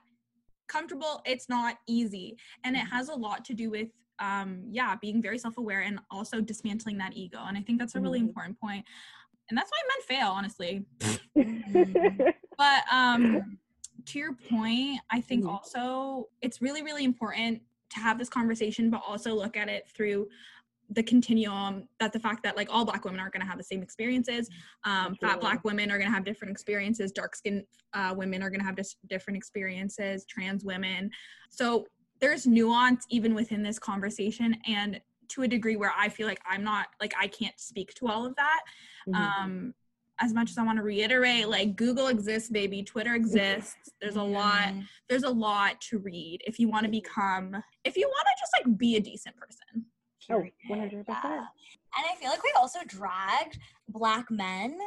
comfortable, 0.68 1.22
it's 1.26 1.50
not 1.50 1.78
easy. 1.88 2.38
And 2.64 2.76
it 2.76 2.86
has 2.86 3.10
a 3.10 3.16
lot 3.16 3.44
to 3.46 3.54
do 3.54 3.70
with, 3.72 3.90
um, 4.20 4.64
yeah, 4.70 4.96
being 4.96 5.22
very 5.22 5.38
self 5.40 5.58
aware 5.58 5.82
and 5.82 6.00
also 6.12 6.40
dismantling 6.40 6.98
that 7.00 7.14
ego. 7.18 7.40
And 7.48 7.58
I 7.58 7.62
think 7.62 7.80
that's 7.80 7.96
a 7.96 8.00
really 8.00 8.20
Mhm. 8.20 8.30
important 8.30 8.60
point. 8.60 8.86
And 9.52 9.58
that's 9.58 9.70
why 9.70 9.82
men 9.90 10.18
fail, 10.20 10.30
honestly. 10.32 10.86
Mm-hmm. 11.38 12.22
But 12.58 12.84
um, 12.92 13.58
to 14.06 14.20
your 14.20 14.34
point, 14.34 15.00
I 15.10 15.20
think 15.20 15.46
Mhm. 15.46 15.50
also 15.52 16.30
it's 16.42 16.62
really, 16.62 16.84
really 16.84 17.04
important 17.04 17.64
to 17.90 18.00
have 18.00 18.20
this 18.20 18.30
conversation, 18.30 18.92
but 18.92 19.02
also 19.08 19.34
look 19.34 19.58
at 19.58 19.68
it 19.68 19.90
through 19.90 20.28
the 20.92 21.02
continuum 21.02 21.88
that 22.00 22.14
the 22.14 22.20
fact 22.20 22.44
that 22.44 22.56
like 22.56 22.72
all 22.72 22.86
black 22.86 23.04
women 23.04 23.20
aren't 23.20 23.34
going 23.34 23.42
to 23.42 23.48
have 23.48 23.58
the 23.58 23.64
same 23.64 23.82
experiences 23.82 24.50
um, 24.84 25.16
fat 25.16 25.40
black 25.40 25.64
women 25.64 25.90
are 25.90 25.98
going 25.98 26.10
to 26.10 26.14
have 26.14 26.26
different 26.26 26.52
experiences 26.52 27.14
dark 27.14 27.34
skinned 27.34 27.64
uh, 27.94 28.14
women 28.16 28.44
are 28.44 28.50
going 28.50 28.60
to 28.60 28.66
have 28.66 28.76
dis- 28.76 28.98
different 29.08 29.38
experiences 29.38 30.26
trans 30.26 30.66
women 30.66 31.10
so 31.50 31.86
there's 32.20 32.46
nuance 32.46 33.06
even 33.10 33.34
within 33.34 33.64
this 33.64 33.80
conversation 33.80 34.56
and 34.68 35.00
to 35.30 35.44
a 35.44 35.48
degree 35.48 35.78
where 35.78 35.94
i 35.98 36.10
feel 36.10 36.28
like 36.28 36.42
i'm 36.46 36.64
not 36.64 36.88
like 37.00 37.14
i 37.18 37.26
can't 37.26 37.58
speak 37.58 37.94
to 37.94 38.10
all 38.10 38.26
of 38.26 38.36
that 38.36 38.60
Mhm. 39.08 39.16
um 39.16 39.74
as 40.20 40.34
much 40.34 40.52
as 40.52 40.58
I 40.60 40.64
want 40.64 40.78
to 40.78 40.84
reiterate, 40.84 41.48
like 41.48 41.76
Google 41.76 42.08
exists, 42.08 42.48
baby, 42.48 42.84
Twitter 42.84 43.16
exists. 43.16 43.90
There's 44.00 44.18
a 44.18 44.22
lot, 44.24 44.68
Mm. 44.68 44.88
there's 45.10 45.24
a 45.24 45.30
lot 45.32 45.82
to 45.90 45.98
read 45.98 46.42
if 46.46 46.60
you 46.60 46.70
want 46.70 46.84
to 46.86 46.92
become, 46.92 47.64
if 47.84 47.98
you 47.98 48.08
want 48.08 48.28
to 48.28 48.34
just 48.40 48.52
like 48.56 48.78
be 48.78 48.98
a 48.98 49.00
decent 49.00 49.36
person. 49.36 49.88
Oh, 50.30 50.44
100%. 50.70 51.06
Yeah. 51.24 51.48
And 51.98 52.06
I 52.08 52.14
feel 52.20 52.30
like 52.30 52.44
we've 52.44 52.54
also 52.56 52.80
dragged 52.86 53.58
black 53.90 54.30
men, 54.30 54.78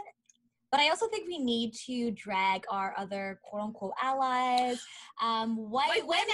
but 0.71 0.79
I 0.79 0.89
also 0.91 1.09
think 1.09 1.27
we 1.27 1.39
need 1.39 1.75
to 1.87 2.13
drag 2.13 2.65
our 2.71 2.95
other 2.97 3.41
quote 3.43 3.63
unquote 3.63 3.95
allies, 4.01 4.81
um, 5.21 5.57
white, 5.69 6.05
White 6.07 6.29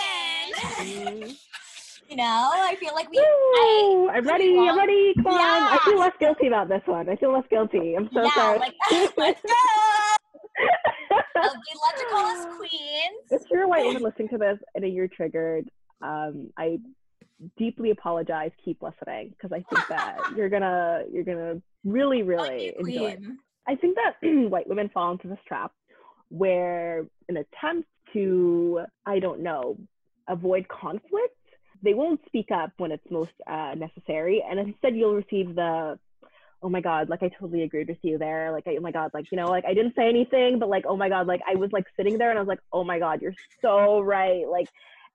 women. 0.79 1.15
women. 1.17 1.37
You 2.11 2.17
know, 2.17 2.51
I 2.53 2.75
feel 2.81 2.93
like 2.93 3.09
we. 3.09 3.19
I, 3.19 3.83
Woo! 3.85 4.09
I'm 4.09 4.27
ready. 4.27 4.57
wrong. 4.57 4.69
I'm 4.71 4.79
ready. 4.79 5.15
Come 5.15 5.27
on. 5.29 5.37
I 5.39 5.79
feel 5.85 5.97
less 6.01 6.13
guilty 6.19 6.49
about 6.49 6.69
this 6.69 6.83
one. 6.87 7.09
I 7.09 7.15
feel 7.15 7.33
less 7.33 7.45
guilty. 7.49 7.95
I'm 7.97 8.11
so 8.13 8.25
yeah, 8.25 8.31
sorry. 8.35 8.59
like 8.59 8.75
let's 9.17 9.41
go. 9.41 9.53
Uh, 9.53 10.17
They 11.43 11.47
love 11.47 11.97
to 11.99 12.05
call 12.11 12.27
us 12.27 12.47
queens. 12.57 13.31
if 13.31 13.43
you're 13.51 13.63
a 13.63 13.69
white 13.69 13.85
woman 13.85 14.03
listening 14.03 14.29
to 14.31 14.39
this 14.39 14.59
and 14.75 14.93
you're 14.93 15.07
triggered, 15.07 15.71
um, 16.03 16.51
I 16.59 16.81
deeply 17.57 17.91
apologize. 17.91 18.51
Keep 18.65 18.83
listening 18.83 19.31
because 19.31 19.53
I 19.53 19.63
think 19.73 19.87
that 19.89 20.19
you're 20.37 20.49
gonna 20.49 21.05
you're 21.13 21.23
gonna 21.25 21.63
really 21.85 22.25
really 22.25 22.75
enjoy. 22.77 23.07
it. 23.13 23.21
I 23.69 23.77
think 23.77 23.97
that 23.97 24.27
white 24.51 24.69
women 24.69 24.91
fall 24.93 25.13
into 25.13 25.29
this 25.29 25.39
trap 25.47 25.71
where 26.29 27.07
an 27.29 27.37
attempt 27.37 27.89
to 28.15 28.81
I 29.07 29.21
don't 29.21 29.41
know 29.45 29.77
avoid 30.29 30.67
conflict, 30.69 31.37
they 31.83 31.95
won't 31.95 32.21
speak 32.27 32.51
up 32.51 32.73
when 32.79 32.93
it's 32.93 33.11
most 33.11 33.33
uh, 33.47 33.75
necessary, 33.77 34.45
and 34.49 34.59
instead 34.59 34.97
you'll 34.97 35.15
receive 35.15 35.55
the 35.55 35.99
oh 36.63 36.69
my 36.69 36.81
god 36.81 37.09
like 37.09 37.23
i 37.23 37.29
totally 37.29 37.63
agreed 37.63 37.89
with 37.89 37.99
you 38.03 38.19
there. 38.19 38.53
Like 38.53 38.65
oh 38.67 38.81
my 38.81 38.91
god 38.93 39.11
like 39.15 39.27
you 39.31 39.37
know 39.37 39.47
like 39.47 39.65
i 39.65 39.75
didn't 39.75 39.95
say 39.95 40.09
anything 40.09 40.59
but 40.59 40.69
like 40.69 40.85
oh 40.87 40.97
my 40.97 41.09
god 41.09 41.27
like 41.27 41.41
i 41.49 41.55
was 41.55 41.73
like 41.73 41.87
sitting 41.97 42.19
there 42.19 42.31
and 42.31 42.39
i 42.39 42.43
was 42.43 42.49
like 42.49 42.61
oh 42.73 42.85
my 42.85 42.99
god 42.99 43.23
you're 43.23 43.35
so 43.63 44.01
right. 44.01 44.47
Like 44.47 44.69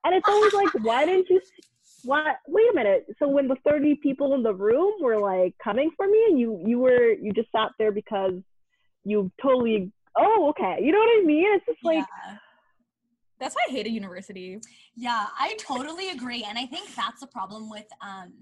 and 0.04 0.14
it's 0.14 0.28
always 0.28 0.52
like 0.52 0.72
why 0.82 1.04
didn't 1.04 1.28
you 1.30 1.40
what 2.04 2.36
wait 2.46 2.70
a 2.70 2.74
minute. 2.74 3.06
So 3.18 3.28
when 3.28 3.48
the 3.48 3.56
30 3.68 3.96
people 3.96 4.34
in 4.34 4.42
the 4.42 4.54
room 4.54 4.94
were 5.00 5.18
like 5.18 5.54
coming 5.62 5.90
for 5.96 6.06
me 6.06 6.24
and 6.28 6.38
you 6.38 6.62
you 6.64 6.78
were 6.78 7.12
you 7.12 7.32
just 7.32 7.50
sat 7.52 7.72
there 7.78 7.92
because 7.92 8.34
you 9.04 9.30
totally 9.40 9.92
oh 10.16 10.48
okay. 10.50 10.78
You 10.82 10.92
know 10.92 10.98
what 10.98 11.22
i 11.22 11.24
mean? 11.24 11.46
It's 11.54 11.66
just 11.66 11.84
like 11.84 12.04
yeah. 12.26 12.36
That's 13.38 13.54
why 13.54 13.62
I 13.68 13.72
hated 13.72 13.90
university. 13.92 14.58
Yeah, 14.94 15.26
I 15.38 15.56
totally 15.60 16.10
agree, 16.10 16.44
and 16.48 16.58
I 16.58 16.66
think 16.66 16.94
that's 16.94 17.20
the 17.20 17.26
problem 17.26 17.68
with 17.70 17.86
um, 18.00 18.32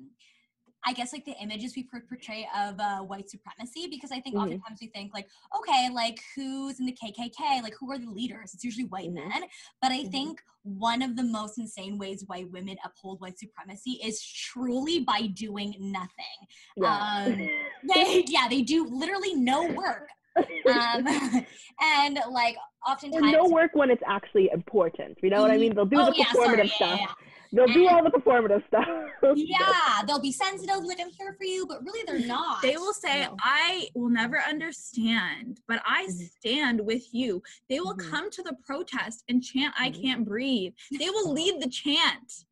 I 0.86 0.92
guess 0.92 1.12
like 1.14 1.24
the 1.24 1.34
images 1.42 1.74
we 1.76 1.88
portray 2.08 2.46
of 2.54 2.78
uh, 2.78 2.98
white 3.00 3.28
supremacy 3.30 3.86
because 3.90 4.12
I 4.12 4.20
think 4.20 4.36
Mhm. 4.36 4.42
oftentimes 4.42 4.78
we 4.80 4.88
think 4.88 5.12
like 5.14 5.26
okay, 5.58 5.88
like 5.90 6.20
who's 6.36 6.78
in 6.78 6.86
the 6.86 6.92
KKK, 6.92 7.62
like 7.62 7.74
who 7.80 7.90
are 7.90 7.98
the 7.98 8.10
leaders? 8.10 8.52
It's 8.54 8.62
usually 8.64 8.84
white 8.86 9.08
Mhm. 9.10 9.14
men, 9.14 9.42
but 9.80 9.90
I 9.92 10.04
Mhm. 10.04 10.10
think 10.12 10.42
one 10.62 11.02
of 11.02 11.16
the 11.16 11.22
most 11.22 11.58
insane 11.58 11.98
ways 11.98 12.24
white 12.26 12.50
women 12.50 12.76
uphold 12.84 13.20
white 13.20 13.38
supremacy 13.38 13.98
is 14.02 14.22
truly 14.22 15.00
by 15.00 15.26
doing 15.28 15.74
nothing. 15.78 16.38
yeah 16.76 17.00
Um, 17.00 17.48
They 17.94 18.24
yeah, 18.28 18.48
they 18.48 18.62
do 18.62 18.86
literally 18.86 19.34
no 19.34 19.66
work, 19.66 20.08
um, 20.36 21.06
and 21.82 22.18
like 22.30 22.56
or 22.82 22.90
oftentimes 22.92 23.32
no 23.32 23.48
work 23.48 23.70
when 23.74 23.90
it's 23.90 24.02
actually 24.06 24.50
important 24.52 25.16
you 25.22 25.30
know 25.30 25.42
what 25.42 25.50
i 25.50 25.56
mean 25.56 25.74
they'll 25.74 25.84
do 25.84 25.96
Oh 25.96 26.06
the 26.06 26.12
yeah, 26.12 26.24
performative 26.32 26.70
sorry, 26.70 26.72
yeah, 26.80 26.86
stuff 26.88 27.00
yeah, 27.00 27.06
they'll 27.52 27.74
do 27.74 27.88
all 27.88 28.02
the 28.02 28.10
performative 28.10 28.66
stuff 28.66 28.88
yeah, 29.36 30.02
they'll 30.06 30.20
be 30.20 30.30
sensitive, 30.32 30.76
like 30.84 31.00
I'm 31.00 31.10
here 31.18 31.34
for 31.36 31.44
you, 31.44 31.66
but 31.66 31.82
really 31.84 32.02
they're 32.06 32.18
not. 32.26 32.62
They 32.62 32.76
will 32.76 32.92
say, 32.92 33.22
No. 33.22 33.36
I 33.40 33.88
will 33.94 34.08
never 34.08 34.38
understand, 34.40 35.60
but 35.66 35.82
I 35.84 36.06
Mhm. 36.06 36.30
stand 36.38 36.80
with 36.86 37.02
you. 37.12 37.42
They 37.68 37.80
will 37.80 37.96
Mhm. 37.96 38.10
come 38.10 38.30
to 38.30 38.42
the 38.44 38.54
protest 38.64 39.24
and 39.28 39.42
chant, 39.42 39.74
I 39.78 39.90
Mhm. 39.90 40.02
can't 40.02 40.24
breathe. 40.24 40.72
They 41.00 41.10
will 41.10 41.32
lead 41.38 41.60
the 41.60 41.68
chant. 41.68 42.44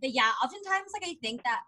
but 0.00 0.10
yeah, 0.12 0.32
oftentimes 0.42 0.90
like 0.92 1.08
I 1.08 1.14
think 1.22 1.44
that 1.44 1.60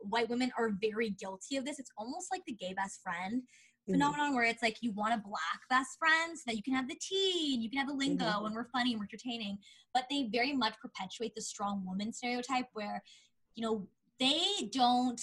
white 0.00 0.28
women 0.28 0.50
are 0.58 0.70
very 0.80 1.10
guilty 1.10 1.56
of 1.56 1.64
this. 1.64 1.78
It's 1.78 1.92
almost 1.96 2.28
like 2.32 2.42
the 2.46 2.52
gay 2.54 2.72
best 2.72 3.00
friend. 3.02 3.42
Phenomenon 3.92 4.34
where 4.34 4.44
it's 4.44 4.62
like 4.62 4.78
you 4.82 4.92
want 4.92 5.14
a 5.14 5.18
black 5.18 5.60
best 5.70 5.98
friend 5.98 6.36
so 6.38 6.42
that 6.46 6.56
you 6.56 6.62
can 6.62 6.74
have 6.74 6.88
the 6.88 6.96
tea 7.00 7.52
and 7.54 7.62
you 7.62 7.70
can 7.70 7.78
have 7.78 7.88
the 7.88 7.94
lingo 7.94 8.24
Mhm. 8.24 8.46
and 8.46 8.54
we're 8.54 8.68
funny 8.68 8.92
and 8.92 9.00
we're 9.00 9.04
entertaining. 9.06 9.58
But 9.94 10.06
they 10.10 10.24
very 10.24 10.52
much 10.52 10.74
perpetuate 10.80 11.34
the 11.34 11.42
strong 11.42 11.84
woman 11.86 12.12
stereotype 12.12 12.66
where, 12.72 13.02
you 13.54 13.62
know, 13.64 13.88
they 14.18 14.68
don't 14.72 15.20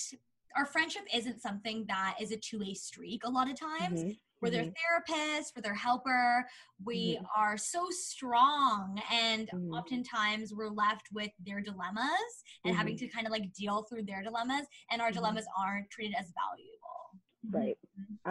our 0.57 0.66
friendship 0.66 1.03
isn't 1.13 1.41
something 1.41 1.86
that 1.86 2.16
is 2.22 2.32
a 2.32 2.38
two-way 2.38 2.74
streak 2.74 3.26
a 3.26 3.30
lot 3.30 3.49
of 3.49 3.59
times. 3.59 4.01
Mhm. 4.03 4.18
we're 4.41 4.49
their 4.51 4.72
therapist, 4.80 5.53
we're 5.55 5.61
their 5.61 5.74
helper. 5.74 6.47
We 6.84 7.18
Mhm. 7.18 7.26
are 7.36 7.57
so 7.57 7.89
strong, 7.89 9.01
and 9.11 9.49
Mhm. 9.49 9.74
oftentimes 9.78 10.53
we're 10.53 10.70
left 10.70 11.07
with 11.11 11.32
their 11.39 11.61
dilemmas 11.61 12.43
and 12.63 12.76
having 12.76 12.95
to 12.97 13.07
kind 13.07 13.26
of 13.26 13.32
like 13.32 13.51
deal 13.53 13.84
through 13.84 14.03
their 14.03 14.22
dilemmas, 14.22 14.68
and 14.91 15.01
our 15.01 15.11
dilemmas 15.11 15.47
aren't 15.57 15.89
treated 15.89 16.16
as 16.16 16.32
valuable. 16.32 17.05
Right 17.52 17.78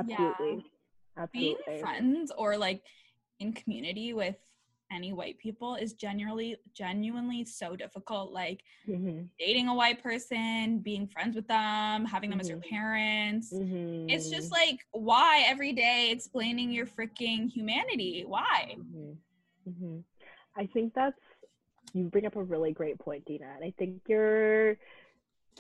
Yeah. 0.06 0.32
absolutely 0.34 0.64
Being 1.32 1.56
friends 1.80 2.32
or 2.36 2.56
like 2.56 2.82
in 3.40 3.52
community 3.52 4.12
with 4.12 4.36
any 4.92 5.12
white 5.12 5.38
people 5.38 5.74
is 5.74 5.94
genuinely 5.94 6.56
genuinely 6.74 7.44
so 7.44 7.76
difficult. 7.76 8.32
Like 8.32 8.62
Mhm. 8.88 9.28
dating 9.38 9.68
a 9.68 9.74
white 9.74 10.02
person, 10.02 10.78
being 10.78 11.06
friends 11.06 11.34
with 11.34 11.48
them, 11.48 12.04
having 12.04 12.30
them 12.30 12.40
as 12.40 12.48
your 12.48 12.58
Mhm. 12.58 12.68
parents. 12.68 13.52
It's 14.08 14.28
Mhm. 14.28 14.36
just 14.36 14.52
like 14.52 14.80
why 14.92 15.44
every 15.46 15.72
day 15.72 16.10
explaining 16.10 16.70
your 16.70 16.86
freaking 16.86 17.50
humanity? 17.50 18.24
Why? 18.26 18.76
I 20.56 20.66
think 20.66 20.94
that's 20.94 21.18
you 21.94 22.04
bring 22.04 22.26
up 22.26 22.36
a 22.36 22.42
really 22.42 22.72
great 22.72 22.98
point, 22.98 23.24
Dina, 23.24 23.46
and 23.54 23.64
I 23.64 23.72
think 23.78 24.02
you're. 24.08 24.76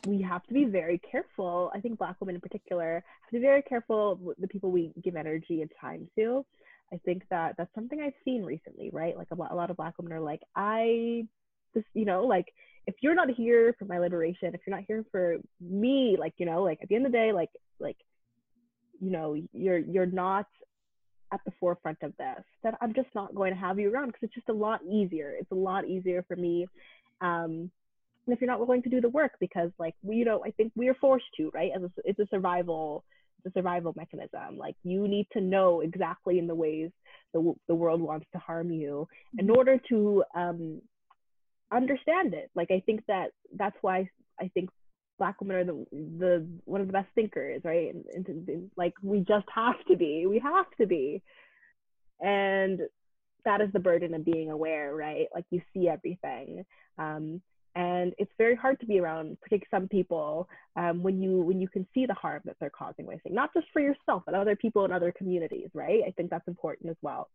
We 0.06 0.20
have 0.22 0.44
to 0.44 0.54
be 0.54 0.64
very 0.66 1.00
careful. 1.10 1.70
I 1.74 1.80
think 1.80 1.98
Black 1.98 2.16
women 2.20 2.34
in 2.34 2.40
particular 2.40 2.94
have 2.94 3.30
to 3.30 3.36
be 3.36 3.40
very 3.40 3.62
careful 3.62 4.16
with 4.20 4.36
the 4.38 4.48
people 4.48 4.70
we 4.70 4.92
give 5.02 5.16
energy 5.16 5.62
and 5.62 5.70
time 5.80 6.08
to. 6.16 6.44
I 6.92 6.98
think 7.04 7.22
that 7.30 7.54
that's 7.56 7.74
something 7.74 8.00
I've 8.00 8.12
seen 8.24 8.44
recently, 8.44 8.90
right? 8.92 9.16
Like 9.16 9.28
a 9.30 9.34
lot, 9.34 9.50
a 9.50 9.54
lot 9.54 9.70
of 9.70 9.76
Black 9.76 9.94
women 9.98 10.12
are 10.12 10.20
like, 10.20 10.42
I, 10.54 11.26
just 11.74 11.86
you 11.94 12.04
know, 12.04 12.24
like 12.24 12.46
if 12.86 12.94
you're 13.00 13.14
not 13.14 13.30
here 13.30 13.74
for 13.78 13.86
my 13.86 13.98
liberation, 13.98 14.54
if 14.54 14.60
you're 14.66 14.76
not 14.76 14.84
here 14.86 15.04
for 15.10 15.36
me, 15.60 16.16
like 16.18 16.34
you 16.36 16.46
know, 16.46 16.62
like 16.62 16.78
at 16.82 16.88
the 16.88 16.96
end 16.96 17.06
of 17.06 17.12
the 17.12 17.18
day, 17.18 17.32
like 17.32 17.50
like, 17.78 17.96
you 19.00 19.10
know, 19.10 19.36
you're 19.52 19.78
you're 19.78 20.06
not 20.06 20.46
at 21.32 21.40
the 21.44 21.52
forefront 21.58 21.98
of 22.02 22.16
this, 22.16 22.44
then 22.62 22.74
I'm 22.80 22.94
just 22.94 23.08
not 23.14 23.34
going 23.34 23.52
to 23.52 23.58
have 23.58 23.78
you 23.78 23.92
around 23.92 24.08
because 24.08 24.22
it's 24.22 24.34
just 24.34 24.48
a 24.48 24.52
lot 24.52 24.80
easier. 24.84 25.34
It's 25.38 25.50
a 25.50 25.56
lot 25.56 25.86
easier 25.86 26.24
for 26.28 26.36
me. 26.36 26.66
Um, 27.20 27.70
if 28.32 28.40
you're 28.40 28.50
not 28.50 28.60
willing 28.60 28.82
to 28.82 28.88
do 28.88 29.00
the 29.00 29.08
work, 29.08 29.32
because 29.40 29.70
like 29.78 29.94
we, 30.02 30.16
you 30.16 30.24
know, 30.24 30.42
I 30.44 30.50
think 30.52 30.72
we 30.74 30.88
are 30.88 30.94
forced 30.94 31.26
to, 31.36 31.50
right? 31.52 31.72
As 31.74 31.82
a, 31.82 31.90
it's 32.04 32.18
a 32.18 32.26
survival, 32.30 33.04
it's 33.44 33.54
a 33.54 33.58
survival 33.58 33.92
mechanism. 33.96 34.56
Like 34.56 34.76
you 34.82 35.06
need 35.08 35.26
to 35.32 35.40
know 35.40 35.80
exactly 35.80 36.38
in 36.38 36.46
the 36.46 36.54
ways 36.54 36.90
the 37.32 37.52
the 37.68 37.74
world 37.74 38.00
wants 38.00 38.26
to 38.32 38.38
harm 38.38 38.70
you 38.70 39.08
in 39.38 39.50
order 39.50 39.78
to 39.90 40.24
um, 40.34 40.80
understand 41.72 42.34
it. 42.34 42.50
Like 42.54 42.70
I 42.70 42.82
think 42.86 43.02
that 43.08 43.30
that's 43.56 43.76
why 43.82 44.08
I 44.40 44.48
think 44.54 44.70
black 45.18 45.40
women 45.40 45.56
are 45.56 45.64
the 45.64 45.86
the 45.92 46.46
one 46.64 46.80
of 46.80 46.86
the 46.86 46.92
best 46.92 47.08
thinkers, 47.14 47.62
right? 47.64 47.94
And, 47.94 48.04
and, 48.14 48.48
and 48.48 48.70
like 48.76 48.94
we 49.02 49.20
just 49.20 49.46
have 49.54 49.76
to 49.88 49.96
be. 49.96 50.26
We 50.26 50.38
have 50.38 50.66
to 50.80 50.86
be. 50.86 51.22
And 52.20 52.80
that 53.44 53.60
is 53.60 53.68
the 53.72 53.80
burden 53.80 54.14
of 54.14 54.24
being 54.24 54.50
aware, 54.50 54.94
right? 54.94 55.26
Like 55.34 55.44
you 55.50 55.60
see 55.72 55.88
everything. 55.88 56.64
Um, 56.98 57.42
and 57.74 58.14
it's 58.18 58.30
very 58.38 58.54
hard 58.54 58.78
to 58.80 58.86
be 58.86 59.00
around 59.00 59.40
particularly 59.40 59.66
some 59.70 59.88
people 59.88 60.48
um, 60.76 61.02
when 61.02 61.20
you 61.20 61.38
when 61.40 61.60
you 61.60 61.68
can 61.68 61.86
see 61.94 62.06
the 62.06 62.14
harm 62.14 62.40
that 62.44 62.56
they're 62.60 62.70
causing 62.70 63.06
think 63.06 63.34
not 63.34 63.52
just 63.54 63.66
for 63.72 63.80
yourself 63.80 64.22
but 64.26 64.34
other 64.34 64.56
people 64.56 64.84
in 64.84 64.92
other 64.92 65.12
communities 65.12 65.68
right? 65.74 66.02
I 66.06 66.10
think 66.12 66.30
that's 66.30 66.48
important 66.48 66.90
as 66.90 66.96
well. 67.02 67.28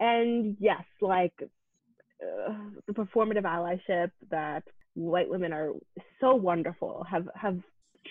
And 0.00 0.56
yes 0.60 0.84
like 1.00 1.34
uh, 1.42 2.54
the 2.86 2.92
performative 2.92 3.42
allyship 3.42 4.10
that 4.30 4.64
white 4.94 5.28
women 5.28 5.52
are 5.52 5.72
so 6.20 6.34
wonderful 6.34 7.04
have 7.10 7.28
have 7.34 7.58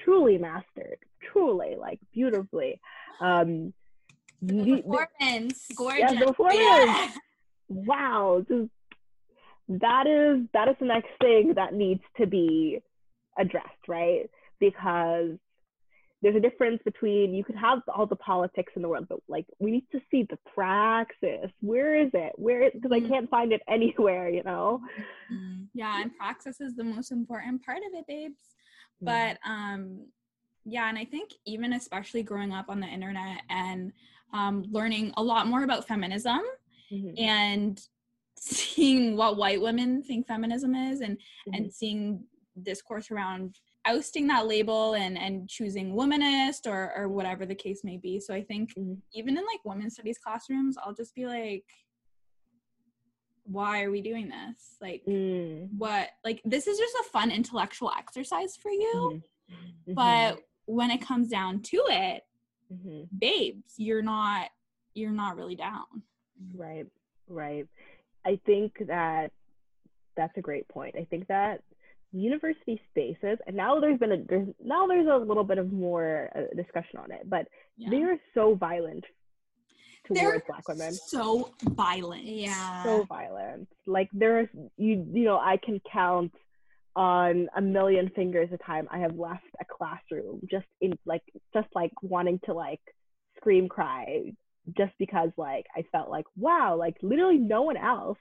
truly 0.03 0.37
mastered 0.37 0.97
truly 1.31 1.75
like 1.79 1.99
beautifully. 2.13 2.79
Um 3.19 3.73
the- 4.41 4.81
performance, 4.81 5.67
gorgeous. 5.75 5.99
yeah, 5.99 6.19
the 6.19 6.25
performance. 6.27 6.59
Yeah. 6.59 7.09
wow. 7.69 8.45
Just 8.47 8.69
that 9.69 10.07
is 10.07 10.45
that 10.53 10.67
is 10.67 10.75
the 10.79 10.85
next 10.85 11.09
thing 11.21 11.53
that 11.55 11.73
needs 11.73 12.01
to 12.17 12.27
be 12.27 12.79
addressed 13.37 13.87
right 13.87 14.29
because 14.59 15.31
there's 16.21 16.35
a 16.35 16.39
difference 16.39 16.81
between 16.85 17.33
you 17.33 17.43
could 17.43 17.55
have 17.55 17.79
all 17.93 18.05
the 18.05 18.15
politics 18.15 18.71
in 18.75 18.81
the 18.81 18.87
world 18.87 19.05
but 19.09 19.19
like 19.27 19.45
we 19.59 19.71
need 19.71 19.85
to 19.91 19.99
see 20.11 20.23
the 20.29 20.37
praxis 20.53 21.49
where 21.61 21.95
is 21.95 22.11
it 22.13 22.33
where 22.35 22.69
because 22.71 22.91
i 22.91 22.99
Mhm. 22.99 23.09
can't 23.09 23.29
find 23.29 23.51
it 23.51 23.61
anywhere 23.67 24.29
you 24.29 24.43
know 24.43 24.81
Mm. 25.31 25.67
Yeah, 25.73 26.01
and 26.01 26.15
praxis 26.15 26.61
is 26.61 26.75
the 26.75 26.83
most 26.83 27.11
important 27.11 27.65
part 27.65 27.79
of 27.79 27.93
it, 27.97 28.05
babes. 28.05 28.55
But 29.01 29.37
um 29.45 30.05
yeah, 30.65 30.87
and 30.89 30.97
I 30.97 31.05
think 31.05 31.31
even 31.45 31.73
especially 31.73 32.23
growing 32.23 32.53
up 32.53 32.69
on 32.69 32.79
the 32.79 32.87
internet 32.87 33.41
and 33.49 33.91
um, 34.33 34.65
learning 34.71 35.13
a 35.17 35.23
lot 35.23 35.47
more 35.47 35.63
about 35.63 35.87
feminism 35.87 36.41
Mhm. 36.91 37.15
and 37.19 37.81
seeing 38.47 39.15
what 39.15 39.37
white 39.37 39.61
women 39.61 40.03
think 40.03 40.27
feminism 40.27 40.75
is 40.75 41.01
and 41.01 41.17
Mhm. 41.47 41.57
and 41.57 41.73
seeing 41.73 42.25
discourse 42.61 43.09
around 43.09 43.59
ousting 43.85 44.27
that 44.27 44.47
label 44.47 44.93
and 44.93 45.17
and 45.17 45.49
choosing 45.49 45.93
womanist 45.93 46.67
or 46.69 46.93
or 46.95 47.07
whatever 47.09 47.45
the 47.45 47.55
case 47.55 47.83
may 47.83 47.97
be 47.97 48.19
so 48.19 48.33
i 48.33 48.43
think 48.43 48.73
Mhm. 48.75 49.01
even 49.13 49.37
in 49.37 49.45
like 49.45 49.63
women's 49.65 49.93
studies 49.93 50.17
classrooms 50.19 50.77
i'll 50.77 50.93
just 50.93 51.15
be 51.15 51.25
like 51.25 51.65
why 53.45 53.83
are 53.83 53.91
we 53.91 54.01
doing 54.01 54.29
this 54.29 54.77
like 54.81 55.03
Mm. 55.05 55.69
what 55.77 56.09
like 56.23 56.41
this 56.45 56.67
is 56.67 56.77
just 56.77 56.95
a 56.95 57.09
fun 57.11 57.31
intellectual 57.31 57.91
exercise 57.97 58.55
for 58.55 58.71
you 58.71 59.21
Mhm. 59.87 59.95
but 59.95 60.39
when 60.65 60.91
it 60.91 61.01
comes 61.01 61.27
down 61.29 61.61
to 61.61 61.77
it 61.89 62.23
Mhm. 62.71 63.07
babes 63.17 63.73
you're 63.77 64.01
not 64.01 64.49
you're 64.93 65.11
not 65.11 65.35
really 65.37 65.55
down 65.55 66.03
Right, 66.53 66.87
right. 67.27 67.67
I 68.25 68.39
think 68.45 68.73
that 68.87 69.31
that's 70.15 70.37
a 70.37 70.41
great 70.41 70.67
point. 70.67 70.95
I 70.97 71.05
think 71.05 71.27
that 71.27 71.61
university 72.11 72.79
spaces, 72.91 73.39
and 73.47 73.55
now 73.55 73.79
there's 73.79 73.99
been 73.99 74.11
a 74.11 74.23
there's 74.23 74.47
now 74.63 74.87
there's 74.87 75.07
a 75.07 75.17
little 75.17 75.43
bit 75.43 75.57
of 75.57 75.71
more 75.71 76.29
uh, 76.35 76.55
discussion 76.55 76.99
on 76.99 77.11
it, 77.11 77.29
but 77.29 77.47
yeah. 77.77 77.89
they 77.89 78.03
are 78.03 78.17
so 78.33 78.55
violent 78.55 79.03
towards 80.05 80.21
they're 80.21 80.43
black 80.47 80.67
women. 80.67 80.93
so 80.93 81.51
violent 81.63 82.23
Yeah. 82.23 82.83
So 82.83 83.03
violent. 83.03 83.67
Like 83.85 84.09
there's 84.13 84.47
you 84.77 85.05
you 85.11 85.25
know 85.25 85.37
I 85.37 85.57
can 85.57 85.81
count 85.91 86.33
on 86.95 87.47
a 87.55 87.61
million 87.61 88.11
fingers 88.15 88.49
a 88.53 88.57
time 88.57 88.87
I 88.91 88.99
have 88.99 89.17
left 89.17 89.43
a 89.59 89.65
classroom 89.65 90.41
just 90.49 90.67
in 90.81 90.97
like 91.05 91.23
just 91.53 91.67
like 91.73 91.91
wanting 92.03 92.39
to 92.45 92.53
like 92.53 92.81
scream 93.37 93.67
cry 93.67 94.31
just 94.77 94.93
because 94.97 95.29
like 95.37 95.65
I 95.75 95.83
felt 95.91 96.09
like 96.09 96.25
wow 96.37 96.75
like 96.77 96.97
literally 97.01 97.37
no 97.37 97.63
one 97.63 97.77
else 97.77 98.17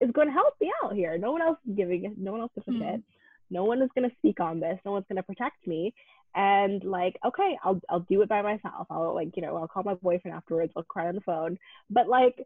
is 0.00 0.10
going 0.12 0.28
to 0.28 0.32
help 0.32 0.54
me 0.60 0.70
out 0.82 0.94
here. 0.94 1.18
No 1.18 1.32
one 1.32 1.42
else 1.42 1.58
is 1.68 1.76
giving 1.76 2.14
no 2.16 2.32
one 2.32 2.40
else 2.40 2.52
gives 2.54 2.68
a 2.68 2.70
Mhm. 2.72 2.78
shit. 2.92 3.02
No 3.50 3.64
one 3.64 3.82
is 3.82 3.90
going 3.94 4.08
to 4.08 4.16
speak 4.16 4.38
on 4.40 4.60
this. 4.60 4.78
No 4.84 4.92
one's 4.92 5.06
going 5.08 5.16
to 5.16 5.22
protect 5.24 5.66
me. 5.66 5.92
And 6.34 6.82
like 6.84 7.18
okay 7.24 7.58
I'll 7.64 7.80
I'll 7.88 8.00
do 8.08 8.22
it 8.22 8.28
by 8.28 8.40
myself. 8.42 8.86
I'll 8.90 9.14
like 9.14 9.36
you 9.36 9.42
know 9.42 9.56
I'll 9.56 9.68
call 9.68 9.82
my 9.82 9.94
boyfriend 9.94 10.36
afterwards. 10.36 10.72
I'll 10.76 10.84
cry 10.84 11.08
on 11.08 11.16
the 11.16 11.20
phone. 11.22 11.58
But 11.90 12.08
like 12.08 12.36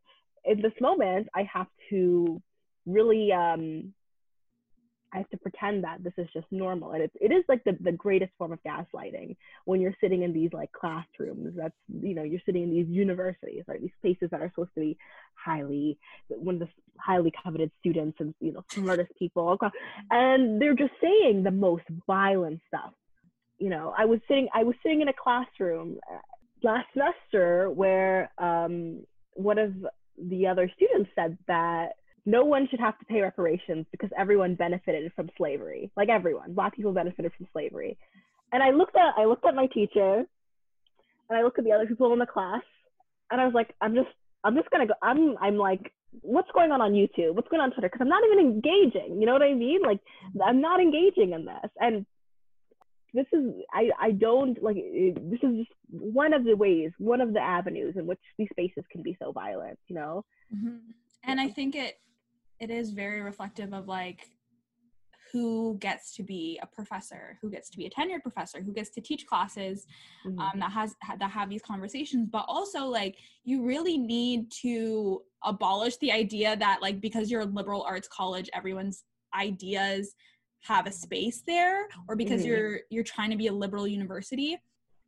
in 0.45 0.62
this 0.62 0.72
moment 0.80 1.28
I 1.34 1.42
have 1.53 1.68
to 1.90 2.40
really 2.86 3.30
um 3.32 3.92
I 5.14 5.18
have 5.18 5.30
to 5.30 5.36
pretend 5.36 5.84
that 5.84 6.02
this 6.02 6.12
is 6.18 6.26
just 6.32 6.46
normal. 6.50 6.90
And 6.90 7.02
it's, 7.02 7.14
it 7.20 7.30
is 7.30 7.44
like 7.48 7.62
the, 7.64 7.78
the 7.80 7.92
greatest 7.92 8.32
form 8.36 8.52
of 8.52 8.58
gaslighting 8.66 9.36
when 9.64 9.80
you're 9.80 9.94
sitting 10.00 10.22
in 10.22 10.32
these 10.32 10.52
like 10.52 10.72
classrooms. 10.72 11.54
That's, 11.56 11.74
you 12.02 12.14
know, 12.14 12.24
you're 12.24 12.40
sitting 12.44 12.64
in 12.64 12.70
these 12.70 12.88
universities, 12.88 13.62
right? 13.68 13.80
These 13.80 13.90
places 14.02 14.30
that 14.30 14.40
are 14.40 14.50
supposed 14.50 14.74
to 14.74 14.80
be 14.80 14.98
highly, 15.36 15.98
one 16.28 16.56
of 16.56 16.60
the 16.60 16.68
highly 16.98 17.32
coveted 17.44 17.70
students 17.78 18.18
and, 18.18 18.34
you 18.40 18.52
know, 18.52 18.64
smartest 18.68 19.12
people. 19.16 19.56
And 20.10 20.60
they're 20.60 20.74
just 20.74 20.94
saying 21.00 21.44
the 21.44 21.52
most 21.52 21.84
violent 22.06 22.60
stuff. 22.66 22.92
You 23.58 23.70
know, 23.70 23.94
I 23.96 24.04
was 24.06 24.18
sitting, 24.26 24.48
I 24.52 24.64
was 24.64 24.74
sitting 24.82 25.00
in 25.00 25.08
a 25.08 25.12
classroom 25.12 25.98
uh, 26.12 26.18
last 26.64 26.88
semester 26.92 27.70
where 27.70 28.32
um, 28.38 29.04
one 29.34 29.58
of 29.58 29.74
the 30.18 30.48
other 30.48 30.70
students 30.74 31.10
said 31.14 31.38
that 31.46 31.90
no 32.26 32.44
one 32.44 32.66
should 32.70 32.80
have 32.80 32.98
to 32.98 33.04
pay 33.04 33.20
reparations 33.20 33.86
because 33.90 34.10
everyone 34.16 34.54
benefited 34.54 35.12
from 35.14 35.28
slavery. 35.36 35.90
Like 35.96 36.08
everyone, 36.08 36.54
black 36.54 36.74
people 36.74 36.92
benefited 36.92 37.32
from 37.36 37.46
slavery. 37.52 37.98
And 38.52 38.62
I 38.62 38.70
looked 38.70 38.96
at 38.96 39.14
I 39.16 39.24
looked 39.26 39.44
at 39.44 39.54
my 39.54 39.66
teacher 39.66 40.24
and 41.28 41.38
I 41.38 41.42
looked 41.42 41.58
at 41.58 41.64
the 41.64 41.72
other 41.72 41.86
people 41.86 42.12
in 42.12 42.18
the 42.18 42.26
class 42.26 42.62
and 43.30 43.40
I 43.40 43.44
was 43.44 43.54
like, 43.54 43.74
I'm 43.80 43.94
just 43.94 44.08
I'm 44.42 44.54
just 44.54 44.70
gonna 44.70 44.86
go 44.86 44.94
I'm 45.02 45.36
I'm 45.40 45.56
like 45.56 45.92
what's 46.22 46.50
going 46.52 46.70
on 46.70 46.80
on 46.80 46.92
YouTube? 46.92 47.34
What's 47.34 47.48
going 47.48 47.60
on 47.60 47.70
on 47.70 47.72
Twitter? 47.72 47.88
Because 47.88 48.00
I'm 48.00 48.08
not 48.08 48.22
even 48.24 48.38
engaging. 48.38 49.20
You 49.20 49.26
know 49.26 49.32
what 49.32 49.42
I 49.42 49.52
mean? 49.52 49.82
Like 49.82 50.00
I'm 50.44 50.60
not 50.60 50.80
engaging 50.80 51.32
in 51.32 51.44
this. 51.44 51.70
And 51.78 52.06
this 53.12 53.26
is 53.32 53.52
I 53.72 53.90
I 54.00 54.10
don't 54.12 54.62
like 54.62 54.76
this 54.76 55.40
is 55.42 55.58
just 55.58 55.70
one 55.90 56.32
of 56.32 56.44
the 56.44 56.56
ways, 56.56 56.92
one 56.98 57.20
of 57.20 57.34
the 57.34 57.40
avenues 57.40 57.96
in 57.96 58.06
which 58.06 58.20
these 58.38 58.48
spaces 58.50 58.84
can 58.90 59.02
be 59.02 59.16
so 59.20 59.30
violent. 59.30 59.78
You 59.88 59.96
know? 59.96 60.24
Mm-hmm. 60.54 60.76
and 61.24 61.40
i 61.40 61.48
think 61.48 61.74
it 61.74 61.98
it 62.61 62.70
is 62.70 62.90
very 62.90 63.20
reflective 63.20 63.72
of 63.72 63.88
like 63.88 64.28
who 65.32 65.76
gets 65.80 66.14
to 66.14 66.22
be 66.22 66.59
a 66.62 66.66
professor 66.66 67.38
who 67.42 67.50
gets 67.50 67.68
to 67.70 67.76
be 67.76 67.86
a 67.86 67.90
tenured 67.90 68.22
professor 68.22 68.62
who 68.62 68.72
gets 68.72 68.90
to 68.90 69.00
teach 69.00 69.26
classes 69.26 69.86
Mhm. 70.24 70.38
um, 70.38 70.59
that 70.61 70.70
has 70.70 70.94
that 71.18 71.30
have 71.30 71.50
these 71.50 71.62
conversations 71.62 72.28
but 72.30 72.44
also 72.46 72.86
like 72.86 73.16
you 73.42 73.62
really 73.64 73.98
need 73.98 74.50
to 74.62 75.22
abolish 75.42 75.96
the 75.98 76.12
idea 76.12 76.57
that 76.57 76.80
like 76.82 77.00
because 77.00 77.30
you're 77.30 77.40
a 77.40 77.46
liberal 77.46 77.82
arts 77.82 78.09
college 78.09 78.48
everyone's 78.52 79.05
ideas 79.34 80.14
have 80.61 80.86
a 80.86 80.92
space 80.92 81.42
there 81.46 81.88
or 82.09 82.14
because 82.16 82.42
Mhm. 82.42 82.46
you're 82.46 82.80
you're 82.90 83.05
trying 83.05 83.30
to 83.30 83.36
be 83.36 83.48
a 83.48 83.52
liberal 83.52 83.88
university 83.88 84.57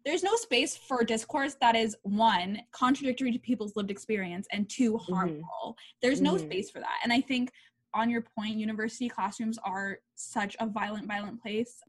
there's 0.06 0.22
no 0.22 0.36
space 0.36 0.76
for 0.76 1.02
discourse 1.02 1.56
that 1.60 1.74
is 1.74 1.96
one 2.02 2.62
contradictory 2.70 3.32
to 3.32 3.38
people's 3.40 3.74
lived 3.74 3.90
experience 3.90 4.46
and 4.52 4.70
two 4.70 4.96
harmful. 4.98 5.76
There's 6.00 6.20
no 6.20 6.36
Mhm. 6.36 6.40
space 6.46 6.70
for 6.70 6.78
that. 6.78 7.00
And 7.02 7.12
i 7.12 7.20
think 7.20 7.50
on 7.92 8.08
your 8.08 8.22
point 8.22 8.56
university 8.56 9.08
classrooms 9.08 9.58
are 9.58 9.98
such 10.14 10.56
a 10.60 10.66
violent 10.66 11.06
violent 11.06 11.42
place 11.42 11.80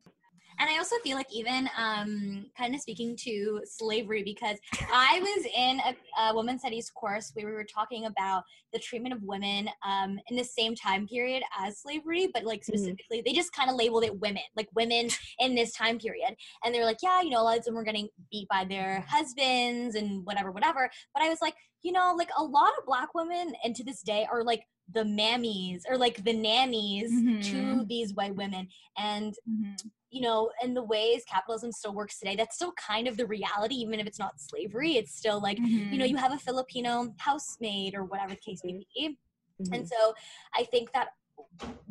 And 0.60 0.70
I 0.70 0.78
also 0.78 0.96
feel 1.04 1.18
like 1.18 1.32
even 1.32 1.70
um, 1.78 2.46
kind 2.58 2.74
of 2.74 2.82
speaking 2.82 3.16
to 3.24 3.62
slavery 3.66 4.24
because 4.24 4.58
I 4.92 5.20
was 5.20 5.46
in 5.56 5.80
a, 5.80 6.30
a 6.30 6.36
women's 6.36 6.62
studies 6.62 6.90
course 6.90 7.32
where 7.34 7.46
we 7.46 7.52
were 7.54 7.64
talking 7.66 8.06
about 8.06 8.44
the 8.74 8.80
treatment 8.80 9.14
of 9.14 9.22
women 9.24 9.70
um, 9.86 10.20
in 10.30 10.36
the 10.36 10.44
same 10.44 10.76
time 10.76 11.08
period 11.08 11.44
as 11.60 11.80
slavery, 11.80 12.28
but 12.34 12.44
like 12.44 12.64
specifically, 12.64 13.22
they 13.26 13.34
just 13.34 13.54
kind 13.54 13.70
of 13.70 13.76
labeled 13.76 14.04
it 14.04 14.20
women, 14.20 14.42
like 14.56 14.68
women 14.76 15.10
in 15.40 15.56
this 15.56 15.74
time 15.74 16.00
period. 16.00 16.36
And 16.64 16.74
they 16.74 16.80
were 16.80 16.86
like, 16.86 17.04
yeah, 17.04 17.22
you 17.22 17.30
know, 17.30 17.42
a 17.42 17.44
lot 17.44 17.58
of 17.58 17.64
them 17.64 17.76
were 17.76 17.84
getting 17.84 18.10
beat 18.32 18.48
by 18.50 18.66
their 18.66 19.06
husbands 19.08 19.96
and 19.96 20.26
whatever, 20.26 20.52
whatever. 20.52 20.90
But 21.14 21.24
I 21.24 21.30
was 21.30 21.42
like, 21.42 21.56
you 21.84 21.92
know, 21.92 22.14
like 22.18 22.30
a 22.38 22.44
lot 22.44 22.72
of 22.80 22.86
black 22.86 23.14
women, 23.14 23.54
and 23.64 23.76
to 23.76 23.84
this 23.84 24.02
day, 24.02 24.28
are 24.32 24.44
like 24.44 24.64
the 24.94 25.04
mammies 25.04 25.82
or 25.90 25.98
like 25.98 26.24
the 26.24 26.34
nannies 26.34 27.10
to 27.52 27.56
Mhm. 27.56 27.88
these 27.88 28.14
white 28.14 28.36
women. 28.36 28.68
And 28.98 29.34
mm-hmm. 29.50 29.88
You 30.18 30.24
know, 30.24 30.50
and 30.64 30.76
the 30.76 30.82
ways 30.82 31.24
capitalism 31.30 31.72
still 31.72 31.94
works 31.94 32.18
today, 32.18 32.36
that's 32.36 32.56
still 32.56 32.72
kind 32.74 33.08
of 33.08 33.18
the 33.18 33.26
reality, 33.28 33.76
even 33.76 34.00
if 34.00 34.08
it's 34.08 34.18
not 34.18 34.40
slavery. 34.40 34.94
It's 34.98 35.16
still 35.16 35.40
like, 35.40 35.60
you 35.92 35.98
know, 36.00 36.06
you 36.06 36.18
have 36.18 36.34
a 36.34 36.40
Filipino 36.40 37.14
housemaid 37.20 37.94
or 37.94 38.04
whatever 38.04 38.32
the 38.32 38.38
case 38.38 38.62
may 38.64 38.84
be. 38.96 39.20
Mhm. 39.62 39.76
And 39.76 39.88
so 39.88 40.16
I 40.56 40.64
think 40.64 40.92
that 40.94 41.10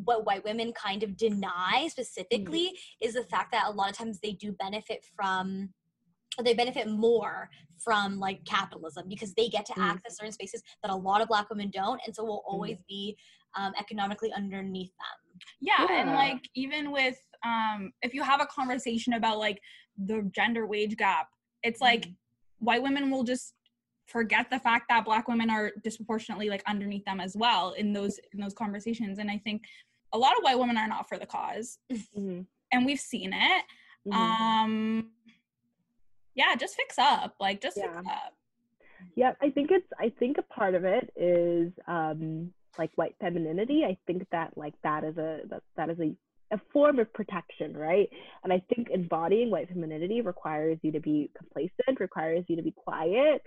what 0.03 0.25
white 0.25 0.43
women 0.43 0.73
kind 0.73 1.03
of 1.03 1.15
deny 1.15 1.87
specifically 1.89 2.77
is 3.01 3.13
the 3.13 3.23
fact 3.23 3.53
that 3.53 3.67
a 3.67 3.71
lot 3.71 3.89
of 3.89 3.97
times 3.97 4.19
they 4.19 4.33
do 4.33 4.51
benefit 4.51 5.05
from 5.15 5.73
they 6.43 6.53
benefit 6.53 6.87
more 6.87 7.49
from 7.83 8.19
like 8.19 8.43
capitalism 8.45 9.07
because 9.09 9.33
they 9.33 9.47
get 9.47 9.65
to 9.65 9.73
Mm. 9.73 9.89
access 9.89 10.17
certain 10.17 10.31
spaces 10.33 10.61
that 10.83 10.91
a 10.91 10.95
lot 10.95 11.19
of 11.21 11.27
black 11.29 11.49
women 11.49 11.71
don't 11.71 11.99
and 12.05 12.13
so 12.15 12.23
will 12.23 12.43
always 12.45 12.77
be 12.87 13.17
um, 13.55 13.73
economically 13.79 14.31
underneath 14.33 14.91
them 14.97 15.17
yeah, 15.61 15.85
and 15.89 16.11
like 16.11 16.49
even 16.55 16.91
with 16.91 17.17
um 17.45 17.91
if 18.01 18.13
you 18.13 18.23
have 18.23 18.41
a 18.41 18.45
conversation 18.47 19.13
about 19.13 19.37
like 19.37 19.59
the 19.97 20.29
gender 20.33 20.65
wage 20.65 20.95
gap 20.97 21.27
it's 21.63 21.81
like 21.81 22.07
white 22.59 22.81
women 22.81 23.09
will 23.11 23.23
just 23.23 23.53
forget 24.07 24.49
the 24.49 24.59
fact 24.59 24.85
that 24.89 25.03
black 25.05 25.27
women 25.27 25.49
are 25.49 25.71
disproportionately 25.83 26.49
like 26.49 26.63
underneath 26.67 27.03
them 27.05 27.19
as 27.19 27.35
well 27.35 27.73
in 27.73 27.93
those 27.93 28.19
in 28.33 28.39
those 28.39 28.53
conversations 28.53 29.19
and 29.19 29.29
i 29.29 29.37
think 29.37 29.63
a 30.13 30.17
lot 30.17 30.31
of 30.37 30.43
white 30.43 30.57
women 30.57 30.77
are 30.77 30.87
not 30.87 31.07
for 31.09 31.17
the 31.17 31.25
cause 31.25 31.77
Mhm. 31.91 32.45
and 32.71 32.85
we've 32.85 32.99
seen 32.99 33.33
it. 33.33 33.63
Mhm. 34.07 34.13
um 34.13 35.11
yeah 36.35 36.55
just 36.55 36.75
fix 36.75 36.97
up 36.97 37.35
like 37.39 37.61
just 37.61 37.77
fix 37.79 37.95
up. 37.97 38.33
Yeah, 39.15 39.33
I 39.41 39.49
think 39.51 39.69
it's 39.71 39.87
I 39.99 40.09
think 40.09 40.37
a 40.37 40.41
part 40.43 40.73
of 40.75 40.83
it 40.85 41.11
is 41.15 41.71
um 41.87 42.51
like 42.77 42.91
white 42.95 43.15
femininity. 43.19 43.83
I 43.85 43.97
think 44.07 44.27
that 44.31 44.57
like 44.57 44.73
that 44.83 45.03
is 45.03 45.17
a 45.17 45.41
that, 45.49 45.63
that 45.75 45.89
is 45.89 45.99
a 45.99 46.15
a 46.51 46.59
form 46.71 46.99
of 46.99 47.11
protection, 47.13 47.75
right? 47.75 48.09
And 48.43 48.53
I 48.53 48.61
think 48.73 48.89
embodying 48.89 49.51
white 49.51 49.67
femininity 49.67 50.21
requires 50.21 50.77
you 50.81 50.91
to 50.93 50.99
be 50.99 51.29
complacent, 51.37 51.99
requires 51.99 52.45
you 52.47 52.55
to 52.55 52.61
be 52.61 52.71
quiet 52.71 53.41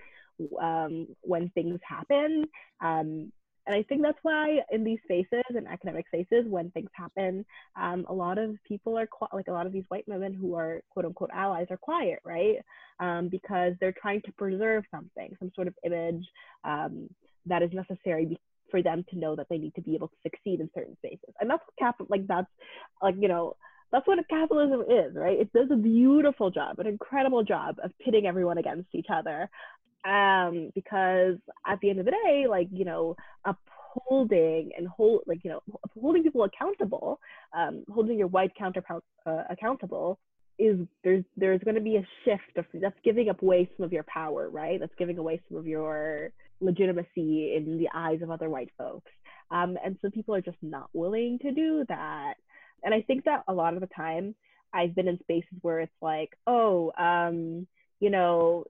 um, 0.61 1.07
when 1.21 1.49
things 1.49 1.79
happen. 1.87 2.45
Um, 2.79 3.31
and 3.67 3.75
I 3.75 3.83
think 3.83 4.01
that's 4.01 4.17
why 4.23 4.59
in 4.71 4.83
these 4.83 4.97
spaces 5.03 5.43
and 5.49 5.67
academic 5.67 6.07
spaces, 6.07 6.45
when 6.47 6.71
things 6.71 6.89
happen, 6.93 7.45
um, 7.79 8.05
a 8.09 8.13
lot 8.13 8.39
of 8.39 8.55
people 8.67 8.97
are 8.97 9.05
qui- 9.05 9.27
like 9.33 9.47
a 9.49 9.51
lot 9.51 9.67
of 9.67 9.71
these 9.71 9.83
white 9.89 10.07
women 10.07 10.33
who 10.33 10.55
are 10.55 10.81
quote 10.89 11.05
unquote 11.05 11.29
allies 11.31 11.67
are 11.69 11.77
quiet, 11.77 12.19
right? 12.25 12.57
Um, 12.99 13.29
because 13.29 13.73
they're 13.79 13.93
trying 14.01 14.21
to 14.23 14.31
preserve 14.33 14.83
something, 14.89 15.35
some 15.39 15.51
sort 15.53 15.67
of 15.67 15.75
image 15.85 16.25
um, 16.63 17.07
that 17.45 17.61
is 17.61 17.71
necessary 17.71 18.39
for 18.71 18.81
them 18.81 19.05
to 19.11 19.19
know 19.19 19.35
that 19.35 19.47
they 19.49 19.57
need 19.59 19.75
to 19.75 19.81
be 19.81 19.95
able 19.95 20.09
to 20.09 20.15
succeed 20.23 20.61
in 20.61 20.69
certain 20.75 20.97
spaces. 20.97 21.33
And 21.41 21.49
that's 21.49 21.63
what 21.67 21.77
cap- 21.79 22.07
like 22.09 22.27
that's 22.27 22.47
like 23.03 23.15
you 23.19 23.27
know 23.27 23.55
that's 23.91 24.07
what 24.07 24.19
capitalism 24.29 24.81
is, 24.89 25.15
right? 25.15 25.39
It 25.39 25.53
does 25.53 25.69
a 25.71 25.77
beautiful 25.77 26.49
job, 26.51 26.79
an 26.79 26.87
incredible 26.87 27.43
job 27.43 27.77
of 27.83 27.91
pitting 28.03 28.25
everyone 28.27 28.57
against 28.57 28.89
each 28.93 29.07
other. 29.13 29.49
um, 30.05 30.71
because 30.75 31.37
at 31.67 31.79
the 31.81 31.89
end 31.89 31.99
of 31.99 32.05
the 32.05 32.11
day, 32.11 32.45
like 32.49 32.67
you 32.71 32.85
know, 32.85 33.15
upholding 33.45 34.71
and 34.77 34.87
hold 34.87 35.21
like 35.27 35.39
you 35.43 35.51
know 35.51 35.61
holding 35.99 36.23
people 36.23 36.43
accountable, 36.43 37.19
um, 37.55 37.83
holding 37.93 38.17
your 38.17 38.27
white 38.27 38.51
counterpart 38.57 39.03
uh, 39.25 39.43
accountable 39.49 40.19
is 40.59 40.77
there's 41.03 41.23
there's 41.37 41.61
going 41.63 41.75
to 41.75 41.81
be 41.81 41.97
a 41.97 42.07
shift 42.25 42.57
of 42.57 42.65
that's 42.81 42.95
giving 43.03 43.29
up 43.29 43.41
away 43.43 43.69
some 43.77 43.83
of 43.85 43.93
your 43.93 44.05
power, 44.05 44.49
right? 44.49 44.79
That's 44.79 44.93
giving 44.97 45.17
away 45.19 45.41
some 45.49 45.57
of 45.57 45.67
your 45.67 46.31
legitimacy 46.61 47.55
in 47.55 47.77
the 47.77 47.89
eyes 47.93 48.21
of 48.21 48.31
other 48.31 48.49
white 48.49 48.71
folks. 48.77 49.11
Um, 49.49 49.77
and 49.83 49.97
so 50.01 50.09
people 50.09 50.35
are 50.35 50.41
just 50.41 50.57
not 50.61 50.89
willing 50.93 51.39
to 51.39 51.51
do 51.51 51.85
that. 51.89 52.35
And 52.83 52.93
I 52.93 53.01
think 53.01 53.25
that 53.25 53.43
a 53.47 53.53
lot 53.53 53.73
of 53.73 53.81
the 53.81 53.87
time 53.87 54.35
I've 54.73 54.95
been 54.95 55.07
in 55.07 55.19
spaces 55.19 55.57
where 55.61 55.81
it's 55.81 55.91
like, 56.01 56.29
oh, 56.47 56.91
um, 56.97 57.67
you 57.99 58.09
know, 58.09 58.65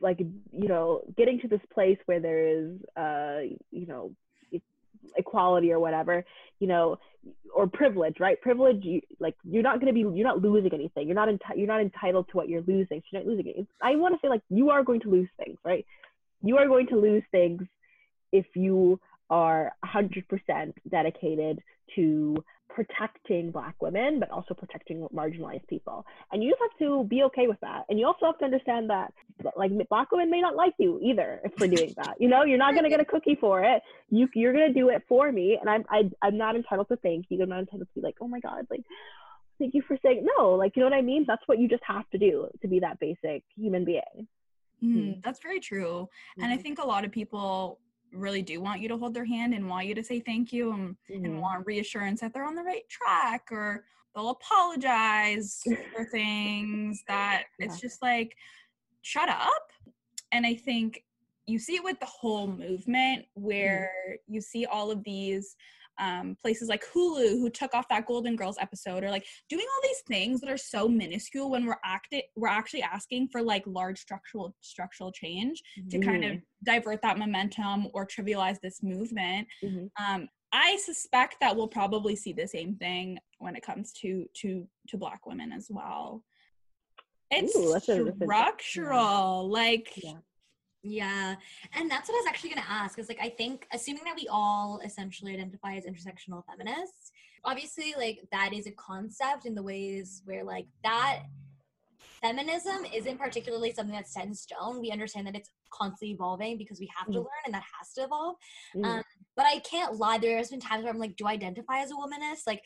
like 0.00 0.18
you 0.18 0.68
know, 0.68 1.00
getting 1.16 1.40
to 1.40 1.48
this 1.48 1.60
place 1.72 1.98
where 2.04 2.20
there 2.20 2.46
is, 2.46 2.72
uh, 2.96 3.56
you 3.70 3.86
know, 3.86 4.12
equality 5.16 5.72
or 5.72 5.78
whatever, 5.78 6.24
you 6.60 6.66
know, 6.66 6.98
or 7.54 7.66
privilege, 7.66 8.16
right? 8.20 8.40
Privilege, 8.40 8.84
you, 8.84 9.00
like 9.20 9.34
you're 9.44 9.62
not 9.62 9.80
going 9.80 9.86
to 9.86 9.92
be, 9.92 10.00
you're 10.00 10.26
not 10.26 10.42
losing 10.42 10.72
anything. 10.72 11.06
You're 11.06 11.14
not 11.14 11.28
enti- 11.28 11.56
you're 11.56 11.66
not 11.66 11.80
entitled 11.80 12.28
to 12.28 12.36
what 12.36 12.48
you're 12.48 12.62
losing. 12.62 13.00
So 13.00 13.04
you're 13.10 13.22
not 13.22 13.28
losing 13.28 13.46
it. 13.46 13.66
I 13.82 13.96
want 13.96 14.14
to 14.14 14.20
say 14.22 14.28
like 14.28 14.42
you 14.50 14.70
are 14.70 14.82
going 14.82 15.00
to 15.00 15.10
lose 15.10 15.28
things, 15.42 15.58
right? 15.64 15.86
You 16.44 16.58
are 16.58 16.68
going 16.68 16.86
to 16.88 16.96
lose 16.96 17.22
things 17.30 17.62
if 18.32 18.46
you 18.54 19.00
are 19.30 19.72
100% 19.84 20.24
dedicated 20.90 21.62
to 21.94 22.44
protecting 22.68 23.52
black 23.52 23.74
women 23.80 24.18
but 24.18 24.30
also 24.30 24.52
protecting 24.52 25.06
marginalized 25.14 25.66
people. 25.68 26.04
And 26.32 26.42
you 26.42 26.50
just 26.50 26.60
have 26.60 26.78
to 26.80 27.04
be 27.04 27.22
okay 27.24 27.46
with 27.46 27.60
that. 27.60 27.84
And 27.88 27.98
you 27.98 28.06
also 28.06 28.26
have 28.26 28.38
to 28.38 28.44
understand 28.44 28.90
that 28.90 29.14
like 29.56 29.70
black 29.88 30.10
women 30.10 30.30
may 30.30 30.40
not 30.40 30.56
like 30.56 30.74
you 30.78 30.98
either 31.02 31.40
for 31.56 31.68
doing 31.68 31.94
that. 31.96 32.16
You 32.18 32.28
know 32.28 32.44
you're 32.44 32.58
not 32.58 32.72
going 32.72 32.84
to 32.84 32.90
get 32.90 33.00
a 33.00 33.04
cookie 33.04 33.36
for 33.40 33.62
it. 33.62 33.82
You 34.10 34.28
you're 34.34 34.52
going 34.52 34.72
to 34.72 34.78
do 34.78 34.88
it 34.88 35.04
for 35.08 35.30
me. 35.30 35.56
And 35.60 35.70
i'm 35.70 35.84
I, 35.88 36.10
i 36.22 36.28
am 36.28 36.36
not 36.36 36.56
entitled 36.56 36.88
to 36.88 36.96
thank 36.96 37.26
you. 37.28 37.40
I'm 37.40 37.48
not 37.48 37.60
entitled 37.60 37.88
to 37.88 38.00
be 38.00 38.04
like 38.04 38.16
oh 38.20 38.28
my 38.28 38.40
god 38.40 38.66
like 38.70 38.82
thank 39.58 39.74
you 39.74 39.82
for 39.86 39.96
saying 40.02 40.26
no 40.36 40.54
like 40.54 40.74
you 40.74 40.82
know 40.82 40.88
what 40.88 40.98
i 40.98 41.02
mean? 41.02 41.24
That's 41.26 41.42
what 41.46 41.58
you 41.60 41.68
just 41.68 41.84
have 41.86 42.08
to 42.10 42.18
do 42.18 42.48
to 42.60 42.68
be 42.68 42.80
that 42.80 42.98
basic 42.98 43.44
human 43.56 43.84
being 43.84 44.26
mm, 44.84 45.22
that's 45.22 45.40
very 45.40 45.60
true 45.60 46.08
mm-hmm. 46.08 46.42
and 46.42 46.52
i 46.52 46.54
mm-hmm. 46.54 46.62
think 46.62 46.78
a 46.78 46.86
lot 46.86 47.04
of 47.04 47.12
people 47.12 47.80
really 48.12 48.42
do 48.42 48.60
want 48.60 48.80
you 48.80 48.88
to 48.88 48.96
hold 48.96 49.12
their 49.12 49.24
hand 49.24 49.54
and 49.54 49.68
want 49.68 49.86
you 49.86 49.94
to 49.94 50.04
say 50.04 50.20
thank 50.20 50.52
you 50.52 50.72
and, 50.72 50.96
mm-hmm. 51.10 51.24
and 51.24 51.40
want 51.40 51.66
reassurance 51.66 52.20
that 52.20 52.32
they're 52.32 52.46
on 52.46 52.54
the 52.54 52.62
right 52.62 52.88
track 52.88 53.48
or 53.50 53.84
they'll 54.14 54.30
apologize 54.30 55.62
for 55.94 56.04
things 56.04 57.02
that 57.08 57.44
yeah. 57.58 57.66
it's 57.66 57.80
just 57.80 58.02
like 58.02 58.36
shut 59.02 59.28
up 59.28 59.70
and 60.32 60.46
i 60.46 60.54
think 60.54 61.04
you 61.46 61.58
see 61.58 61.76
it 61.76 61.84
with 61.84 61.98
the 62.00 62.06
whole 62.06 62.46
movement 62.46 63.20
mm-hmm. 63.20 63.42
where 63.42 63.90
mm-hmm. 64.08 64.34
you 64.34 64.40
see 64.40 64.64
all 64.66 64.90
of 64.90 65.02
these 65.04 65.56
um, 65.98 66.36
places 66.42 66.68
like 66.68 66.84
Hulu 66.94 67.30
who 67.38 67.50
took 67.50 67.74
off 67.74 67.88
that 67.88 68.06
Golden 68.06 68.36
Girls 68.36 68.56
episode 68.60 69.04
or 69.04 69.10
like 69.10 69.26
doing 69.48 69.64
all 69.64 69.88
these 69.88 70.02
things 70.08 70.40
that 70.40 70.50
are 70.50 70.56
so 70.56 70.88
minuscule 70.88 71.50
when 71.50 71.66
we're 71.66 71.76
acting 71.84 72.22
we're 72.36 72.48
actually 72.48 72.82
asking 72.82 73.28
for 73.28 73.42
like 73.42 73.62
large 73.66 73.98
structural 73.98 74.54
structural 74.60 75.12
change 75.12 75.62
mm-hmm. 75.78 75.88
to 75.88 75.98
kind 76.00 76.24
of 76.24 76.30
mm-hmm. 76.32 76.72
divert 76.74 77.00
that 77.02 77.18
momentum 77.18 77.88
or 77.92 78.06
trivialize 78.06 78.58
this 78.62 78.82
movement. 78.82 79.46
Mm-hmm. 79.62 80.04
Um, 80.04 80.28
I 80.52 80.76
suspect 80.76 81.36
that 81.40 81.56
we'll 81.56 81.68
probably 81.68 82.14
see 82.14 82.32
the 82.32 82.46
same 82.46 82.76
thing 82.76 83.18
when 83.38 83.56
it 83.56 83.64
comes 83.64 83.92
to 84.00 84.26
to 84.42 84.66
to 84.88 84.98
black 84.98 85.26
women 85.26 85.52
as 85.52 85.66
well. 85.70 86.22
It's 87.30 87.56
Ooh, 87.56 87.72
that's 87.72 87.88
a, 87.88 88.04
that's 88.04 88.16
structural, 88.22 89.50
yeah. 89.52 89.60
like 89.60 89.92
yeah. 89.96 90.12
Yeah. 90.84 91.36
And 91.74 91.90
that's 91.90 92.08
what 92.08 92.16
I 92.16 92.18
was 92.18 92.26
actually 92.28 92.50
going 92.50 92.62
to 92.62 92.70
ask 92.70 92.98
is 92.98 93.08
like, 93.08 93.18
I 93.20 93.30
think, 93.30 93.66
assuming 93.72 94.04
that 94.04 94.16
we 94.16 94.28
all 94.30 94.80
essentially 94.84 95.32
identify 95.32 95.74
as 95.76 95.86
intersectional 95.86 96.44
feminists, 96.46 97.10
obviously, 97.42 97.94
like, 97.96 98.20
that 98.30 98.52
is 98.52 98.66
a 98.66 98.72
concept 98.72 99.46
in 99.46 99.54
the 99.54 99.62
ways 99.62 100.20
where, 100.26 100.44
like, 100.44 100.66
that 100.82 101.20
feminism 102.20 102.84
isn't 102.94 103.18
particularly 103.18 103.72
something 103.72 103.94
that's 103.94 104.12
set 104.12 104.26
in 104.26 104.34
stone. 104.34 104.80
We 104.80 104.90
understand 104.90 105.26
that 105.26 105.34
it's 105.34 105.50
constantly 105.70 106.12
evolving 106.12 106.58
because 106.58 106.78
we 106.80 106.90
have 106.96 107.06
to 107.06 107.12
mm. 107.12 107.16
learn 107.16 107.44
and 107.46 107.54
that 107.54 107.64
has 107.78 107.92
to 107.94 108.04
evolve. 108.04 108.36
Mm. 108.76 108.84
Um, 108.84 109.02
but 109.36 109.46
I 109.46 109.60
can't 109.60 109.96
lie. 109.96 110.18
There 110.18 110.36
has 110.36 110.50
been 110.50 110.60
times 110.60 110.84
where 110.84 110.92
I'm 110.92 110.98
like, 110.98 111.16
do 111.16 111.26
I 111.26 111.32
identify 111.32 111.80
as 111.80 111.90
a 111.90 111.94
womanist? 111.94 112.46
Like, 112.46 112.62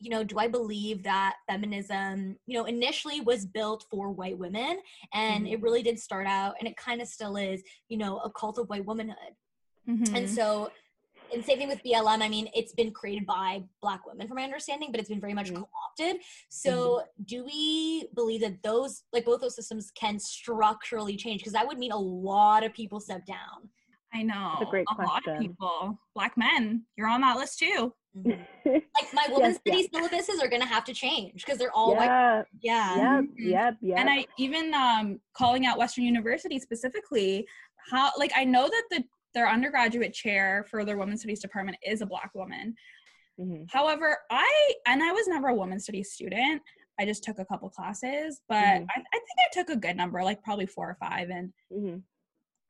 you 0.00 0.08
know, 0.10 0.24
do 0.24 0.38
I 0.38 0.48
believe 0.48 1.02
that 1.02 1.36
feminism, 1.46 2.36
you 2.46 2.58
know, 2.58 2.64
initially 2.64 3.20
was 3.20 3.44
built 3.44 3.84
for 3.90 4.10
white 4.10 4.38
women 4.38 4.80
and 5.12 5.44
mm-hmm. 5.44 5.54
it 5.54 5.62
really 5.62 5.82
did 5.82 5.98
start 5.98 6.26
out 6.26 6.54
and 6.58 6.66
it 6.68 6.76
kind 6.76 7.02
of 7.02 7.08
still 7.08 7.36
is, 7.36 7.62
you 7.88 7.98
know, 7.98 8.18
a 8.20 8.30
cult 8.30 8.58
of 8.58 8.68
white 8.68 8.86
womanhood. 8.86 9.34
Mm-hmm. 9.88 10.16
And 10.16 10.28
so, 10.28 10.70
and 11.32 11.44
same 11.44 11.58
thing 11.58 11.68
with 11.68 11.82
BLM, 11.84 12.22
I 12.22 12.28
mean, 12.28 12.48
it's 12.54 12.72
been 12.72 12.90
created 12.90 13.26
by 13.26 13.62
black 13.82 14.06
women 14.06 14.26
from 14.26 14.36
my 14.36 14.42
understanding, 14.42 14.90
but 14.90 15.00
it's 15.00 15.10
been 15.10 15.20
very 15.20 15.34
much 15.34 15.46
mm-hmm. 15.48 15.62
co-opted. 15.62 16.22
So 16.48 16.72
mm-hmm. 16.72 17.22
do 17.26 17.44
we 17.44 18.08
believe 18.14 18.40
that 18.40 18.62
those, 18.62 19.04
like 19.12 19.26
both 19.26 19.42
those 19.42 19.54
systems 19.54 19.92
can 19.94 20.18
structurally 20.18 21.16
change? 21.16 21.40
Because 21.40 21.52
that 21.52 21.66
would 21.66 21.78
mean 21.78 21.92
a 21.92 21.98
lot 21.98 22.64
of 22.64 22.72
people 22.72 23.00
step 23.00 23.26
down. 23.26 23.68
I 24.12 24.22
know. 24.22 24.54
That's 24.58 24.68
a 24.68 24.70
great 24.70 24.86
a 24.90 24.94
question. 24.94 25.12
lot 25.12 25.28
of 25.28 25.40
people, 25.40 25.98
black 26.14 26.36
men, 26.36 26.84
you're 26.96 27.06
on 27.06 27.20
that 27.20 27.36
list 27.36 27.58
too. 27.58 27.92
Mm-hmm. 28.16 28.70
like 28.72 29.14
my 29.14 29.26
women's 29.30 29.60
yes, 29.64 29.84
studies 29.84 29.88
yeah. 29.92 30.00
syllabuses 30.00 30.44
are 30.44 30.48
gonna 30.48 30.66
have 30.66 30.84
to 30.86 30.92
change 30.92 31.44
because 31.44 31.58
they're 31.58 31.72
all 31.72 31.92
yeah. 31.92 32.38
like 32.38 32.46
yeah 32.60 32.96
yep 32.96 33.24
mm-hmm. 33.24 33.48
yep 33.48 33.76
yep 33.80 33.98
and 34.00 34.10
i 34.10 34.26
even 34.36 34.74
um 34.74 35.20
calling 35.32 35.64
out 35.64 35.78
western 35.78 36.02
university 36.02 36.58
specifically 36.58 37.46
how 37.88 38.10
like 38.18 38.32
i 38.34 38.42
know 38.42 38.68
that 38.68 38.82
the 38.90 39.04
their 39.32 39.48
undergraduate 39.48 40.12
chair 40.12 40.66
for 40.68 40.84
their 40.84 40.96
women's 40.96 41.20
studies 41.20 41.40
department 41.40 41.78
is 41.86 42.00
a 42.00 42.06
black 42.06 42.32
woman 42.34 42.74
mm-hmm. 43.40 43.62
however 43.68 44.18
i 44.28 44.72
and 44.88 45.04
i 45.04 45.12
was 45.12 45.28
never 45.28 45.46
a 45.46 45.54
women's 45.54 45.84
studies 45.84 46.10
student 46.10 46.60
i 46.98 47.04
just 47.04 47.22
took 47.22 47.38
a 47.38 47.44
couple 47.44 47.70
classes 47.70 48.40
but 48.48 48.56
mm-hmm. 48.56 48.86
I, 48.90 49.00
I, 49.00 49.18
think 49.18 49.38
i 49.38 49.52
took 49.52 49.70
a 49.70 49.78
good 49.78 49.96
number 49.96 50.20
like 50.24 50.42
probably 50.42 50.66
four 50.66 50.90
or 50.90 50.96
five 50.98 51.30
and 51.30 51.52
mm-hmm. 51.72 51.98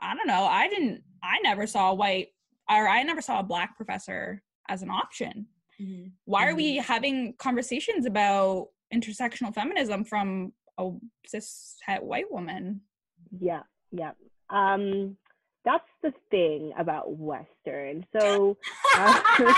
i 0.02 0.14
don't 0.14 0.26
know 0.26 0.44
i 0.44 0.68
didn't 0.68 1.02
i 1.22 1.38
never 1.42 1.66
saw 1.66 1.92
a 1.92 1.94
white 1.94 2.28
or 2.68 2.86
i 2.86 3.02
never 3.02 3.22
saw 3.22 3.40
a 3.40 3.42
black 3.42 3.74
professor 3.78 4.42
as 4.68 4.82
an 4.82 4.90
option. 4.90 5.46
Mm-hmm. 5.80 6.08
Why 6.24 6.48
are 6.48 6.54
we 6.54 6.76
mm-hmm. 6.76 6.92
having 6.92 7.34
conversations 7.38 8.06
about 8.06 8.68
intersectional 8.92 9.54
feminism 9.54 10.04
from 10.04 10.52
a 10.78 10.90
cis 11.26 11.76
het 11.86 12.02
white 12.02 12.30
woman? 12.30 12.82
Yeah, 13.38 13.62
yeah. 13.90 14.12
Um, 14.50 15.16
that's 15.64 15.88
the 16.02 16.12
thing 16.30 16.72
about 16.78 17.16
Western. 17.16 18.04
So, 18.18 18.56
uh, 18.96 19.54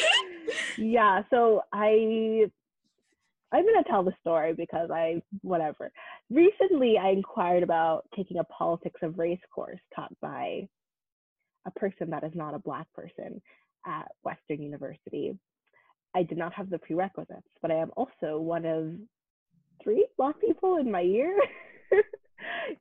yeah. 0.78 1.22
So 1.30 1.62
I 1.72 2.46
I'm 3.52 3.64
going 3.64 3.84
to 3.84 3.90
tell 3.90 4.02
the 4.02 4.14
story 4.20 4.54
because 4.54 4.90
I, 4.90 5.22
whatever. 5.42 5.92
Recently, 6.30 6.96
I 6.96 7.10
inquired 7.10 7.62
about 7.62 8.06
taking 8.16 8.38
a 8.38 8.44
politics 8.44 9.00
of 9.02 9.18
race 9.18 9.40
course 9.54 9.80
taught 9.94 10.12
by 10.22 10.68
a 11.66 11.70
person 11.72 12.10
that 12.10 12.24
is 12.24 12.32
not 12.34 12.54
a 12.54 12.58
Black 12.58 12.86
person 12.94 13.42
at 13.86 14.08
Western 14.22 14.62
University. 14.62 15.36
I 16.14 16.22
did 16.22 16.38
not 16.38 16.52
have 16.54 16.70
the 16.70 16.78
prerequisites, 16.78 17.48
but 17.60 17.70
I 17.70 17.76
am 17.76 17.90
also 17.96 18.38
one 18.38 18.66
of 18.66 18.92
three 19.82 20.06
Black 20.16 20.40
people 20.40 20.76
in 20.76 20.90
my 20.90 21.00
year. 21.00 21.36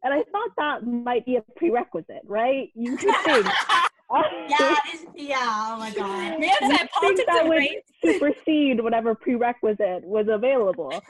and 0.04 0.14
I 0.14 0.24
thought 0.32 0.50
that 0.58 0.86
might 0.86 1.26
be 1.26 1.38
a 1.38 1.44
prerequisite, 1.56 2.24
right? 2.26 2.70
You 2.76 2.98
could 2.98 3.16
think. 3.24 3.46
yeah, 4.50 4.76
yeah. 5.16 5.70
Oh 5.74 5.78
my 5.80 5.92
god. 5.92 6.40
Man 6.40 6.52
said 6.60 6.90
politics 6.92 7.24
that 7.28 7.48
would 7.48 7.58
race. 7.58 7.84
supersede 8.04 8.82
whatever 8.82 9.16
prerequisite 9.16 10.04
was 10.04 10.28
available. 10.30 11.02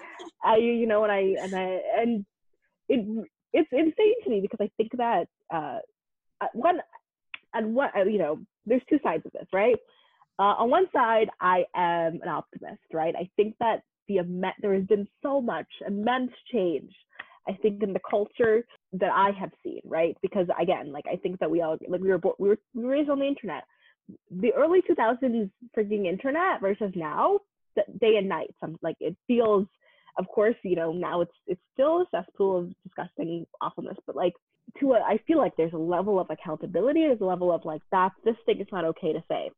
I, 0.43 0.57
you 0.57 0.85
know, 0.85 1.03
and 1.03 1.11
I 1.11 1.35
and 1.41 1.55
I 1.55 1.79
and 1.97 2.25
it 2.89 3.27
it's 3.53 3.69
insane 3.71 4.23
to 4.23 4.29
me 4.29 4.41
because 4.41 4.59
I 4.61 4.69
think 4.77 4.91
that 4.97 5.27
uh, 5.53 5.79
one 6.53 6.79
and 7.53 7.75
what 7.75 7.91
you 7.95 8.17
know 8.17 8.39
there's 8.65 8.81
two 8.89 8.99
sides 9.03 9.25
of 9.25 9.31
this, 9.31 9.47
right? 9.53 9.77
Uh, 10.39 10.55
on 10.57 10.69
one 10.69 10.87
side, 10.93 11.29
I 11.39 11.65
am 11.75 12.19
an 12.21 12.29
optimist, 12.29 12.81
right? 12.93 13.13
I 13.15 13.29
think 13.35 13.55
that 13.59 13.83
the 14.07 14.19
there 14.61 14.73
has 14.73 14.85
been 14.85 15.07
so 15.21 15.41
much 15.41 15.67
immense 15.85 16.31
change. 16.51 16.91
I 17.47 17.53
think 17.53 17.81
in 17.81 17.93
the 17.93 18.01
culture 18.09 18.65
that 18.93 19.11
I 19.11 19.31
have 19.39 19.51
seen, 19.63 19.81
right? 19.85 20.15
Because 20.21 20.47
again, 20.59 20.91
like 20.91 21.05
I 21.11 21.15
think 21.17 21.39
that 21.39 21.49
we 21.49 21.61
all 21.61 21.77
like 21.87 22.01
we 22.01 22.09
were 22.09 22.19
we 22.39 22.49
were, 22.49 22.57
we 22.73 22.83
were 22.83 22.91
raised 22.91 23.09
on 23.09 23.19
the 23.19 23.27
internet. 23.27 23.63
The 24.29 24.53
early 24.53 24.81
2000s 24.81 25.49
freaking 25.77 26.05
internet 26.07 26.59
versus 26.61 26.91
now, 26.95 27.39
day 27.75 28.17
and 28.17 28.27
night. 28.27 28.53
Some 28.59 28.77
like 28.81 28.97
it 28.99 29.15
feels, 29.27 29.67
of 30.17 30.27
course, 30.27 30.55
you 30.63 30.75
know 30.75 30.91
now 30.91 31.21
it's 31.21 31.31
it's 31.47 31.61
still 31.73 32.01
a 32.01 32.05
cesspool 32.11 32.59
of 32.59 32.73
disgusting 32.83 33.45
awfulness, 33.59 33.97
but 34.05 34.15
like 34.15 34.33
to 34.79 34.93
a, 34.93 34.99
I 34.99 35.19
feel 35.27 35.37
like 35.37 35.53
there's 35.57 35.73
a 35.73 35.77
level 35.77 36.19
of 36.19 36.27
accountability. 36.29 37.01
There's 37.01 37.21
a 37.21 37.25
level 37.25 37.51
of 37.51 37.65
like 37.65 37.81
that 37.91 38.11
this 38.23 38.35
thing 38.45 38.61
is 38.61 38.67
not 38.71 38.85
okay 38.85 39.13
to 39.13 39.23
say. 39.29 39.51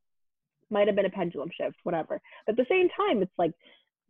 Might 0.70 0.86
have 0.86 0.96
been 0.96 1.06
a 1.06 1.10
pendulum 1.10 1.50
shift, 1.56 1.76
whatever. 1.82 2.20
But 2.46 2.52
at 2.52 2.56
the 2.56 2.66
same 2.68 2.88
time, 2.88 3.22
it's 3.22 3.38
like 3.38 3.52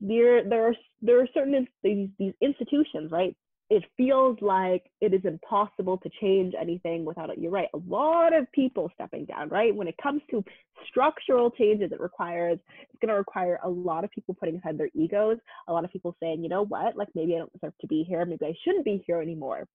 there 0.01 0.49
there 0.49 0.69
are 0.69 0.75
there 1.03 1.21
are 1.21 1.29
certain 1.35 1.67
these 1.83 2.09
these 2.19 2.33
institutions, 2.41 3.11
right? 3.11 3.37
it 3.71 3.83
feels 3.97 4.37
like 4.43 4.85
it 5.01 5.15
is 5.15 5.23
impossible 5.25 5.97
to 5.99 6.11
change 6.21 6.55
anything 6.61 7.05
without 7.05 7.31
it. 7.31 7.39
You're 7.39 7.51
right. 7.51 7.69
A 7.73 7.79
lot 7.89 8.35
of 8.35 8.51
people 8.53 8.91
stepping 8.95 9.25
down, 9.25 9.49
right? 9.49 9.75
When 9.75 9.89
it 9.89 9.97
comes 10.03 10.21
to 10.31 10.45
structural 10.89 11.51
changes, 11.51 11.91
it 11.91 12.01
requires, 12.01 12.59
it's 12.83 13.01
going 13.01 13.09
to 13.09 13.15
require 13.15 13.59
a 13.65 13.69
lot 13.69 14.05
of 14.05 14.11
people 14.11 14.37
putting 14.39 14.57
aside 14.57 14.77
their 14.77 14.91
egos, 14.95 15.39
a 15.67 15.73
lot 15.73 15.85
of 15.85 15.91
people 15.91 16.15
saying, 16.21 16.43
you 16.43 16.51
know 16.51 16.67
what, 16.67 16.97
like 16.97 17.09
maybe 17.15 17.35
I 17.35 17.39
don't 17.39 17.53
deserve 17.53 17.73
to 17.81 17.87
be 17.87 18.05
here. 18.07 18.25
Maybe 18.27 18.45
I 18.45 18.55
shouldn't 18.65 18.85
be 18.85 19.03
here 19.07 19.21
anymore. 19.21 19.67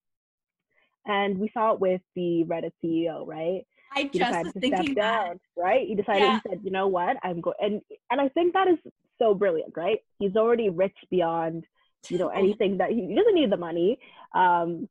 And 1.06 1.38
we 1.40 1.50
saw 1.54 1.74
it 1.74 1.80
with 1.80 2.02
the 2.16 2.46
Reddit 2.48 2.72
CEO, 2.84 3.26
right? 3.26 3.66
I 3.96 4.10
He 4.12 4.20
just 4.20 4.32
was 4.32 4.54
thinking 4.60 4.94
that. 4.96 5.02
down, 5.02 5.40
right? 5.58 5.88
He 5.88 5.96
decided, 5.96 6.24
Yeah. 6.24 6.40
he 6.44 6.50
said, 6.50 6.60
you 6.64 6.72
know 6.72 6.88
what, 6.88 7.18
I'm 7.24 7.42
going, 7.42 7.56
and, 7.60 7.82
and 8.12 8.22
I 8.22 8.30
think 8.30 8.54
that 8.54 8.68
is 8.68 8.78
so 9.18 9.34
brilliant, 9.34 9.74
right? 9.76 10.00
He's 10.20 10.36
already 10.36 10.70
rich 10.70 10.96
beyond 11.10 11.66
you 12.08 12.18
know 12.18 12.30
anything 12.30 12.78
that 12.78 12.92
he, 12.92 13.08
he 13.08 13.14
doesn't 13.14 13.36
need 13.36 13.52
the 13.52 13.58
money 13.58 14.00
um 14.34 14.88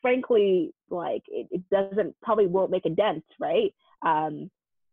frankly 0.00 0.72
like 0.88 1.22
it, 1.26 1.48
it 1.50 1.62
doesn't 1.68 2.14
probably 2.22 2.46
won't 2.46 2.70
make 2.70 2.86
a 2.86 2.90
dent 2.90 3.24
right 3.40 3.74
um 4.06 4.48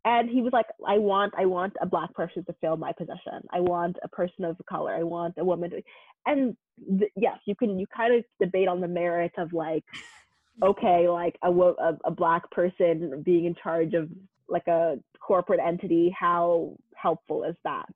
and 0.05 0.27
he 0.27 0.41
was 0.41 0.51
like 0.53 0.65
i 0.87 0.97
want 0.97 1.31
i 1.37 1.45
want 1.45 1.73
a 1.81 1.85
black 1.85 2.11
person 2.15 2.43
to 2.45 2.55
fill 2.61 2.77
my 2.77 2.91
position 2.93 3.41
i 3.51 3.59
want 3.59 3.95
a 4.03 4.07
person 4.09 4.43
of 4.43 4.57
color 4.67 4.95
i 4.95 5.03
want 5.03 5.35
a 5.37 5.45
woman 5.45 5.69
to 5.69 5.83
and 6.25 6.57
th- 6.99 7.11
yes 7.15 7.37
you 7.45 7.55
can 7.55 7.77
you 7.79 7.85
kind 7.95 8.15
of 8.15 8.23
debate 8.41 8.67
on 8.67 8.81
the 8.81 8.87
merit 8.87 9.31
of 9.37 9.53
like 9.53 9.83
okay 10.63 11.07
like 11.07 11.37
a, 11.43 11.51
a, 11.51 11.97
a 12.05 12.11
black 12.11 12.49
person 12.51 13.21
being 13.25 13.45
in 13.45 13.55
charge 13.55 13.93
of 13.93 14.09
like 14.47 14.67
a 14.67 14.97
corporate 15.19 15.59
entity 15.65 16.15
how 16.17 16.75
helpful 16.95 17.43
is 17.43 17.55
that 17.63 17.87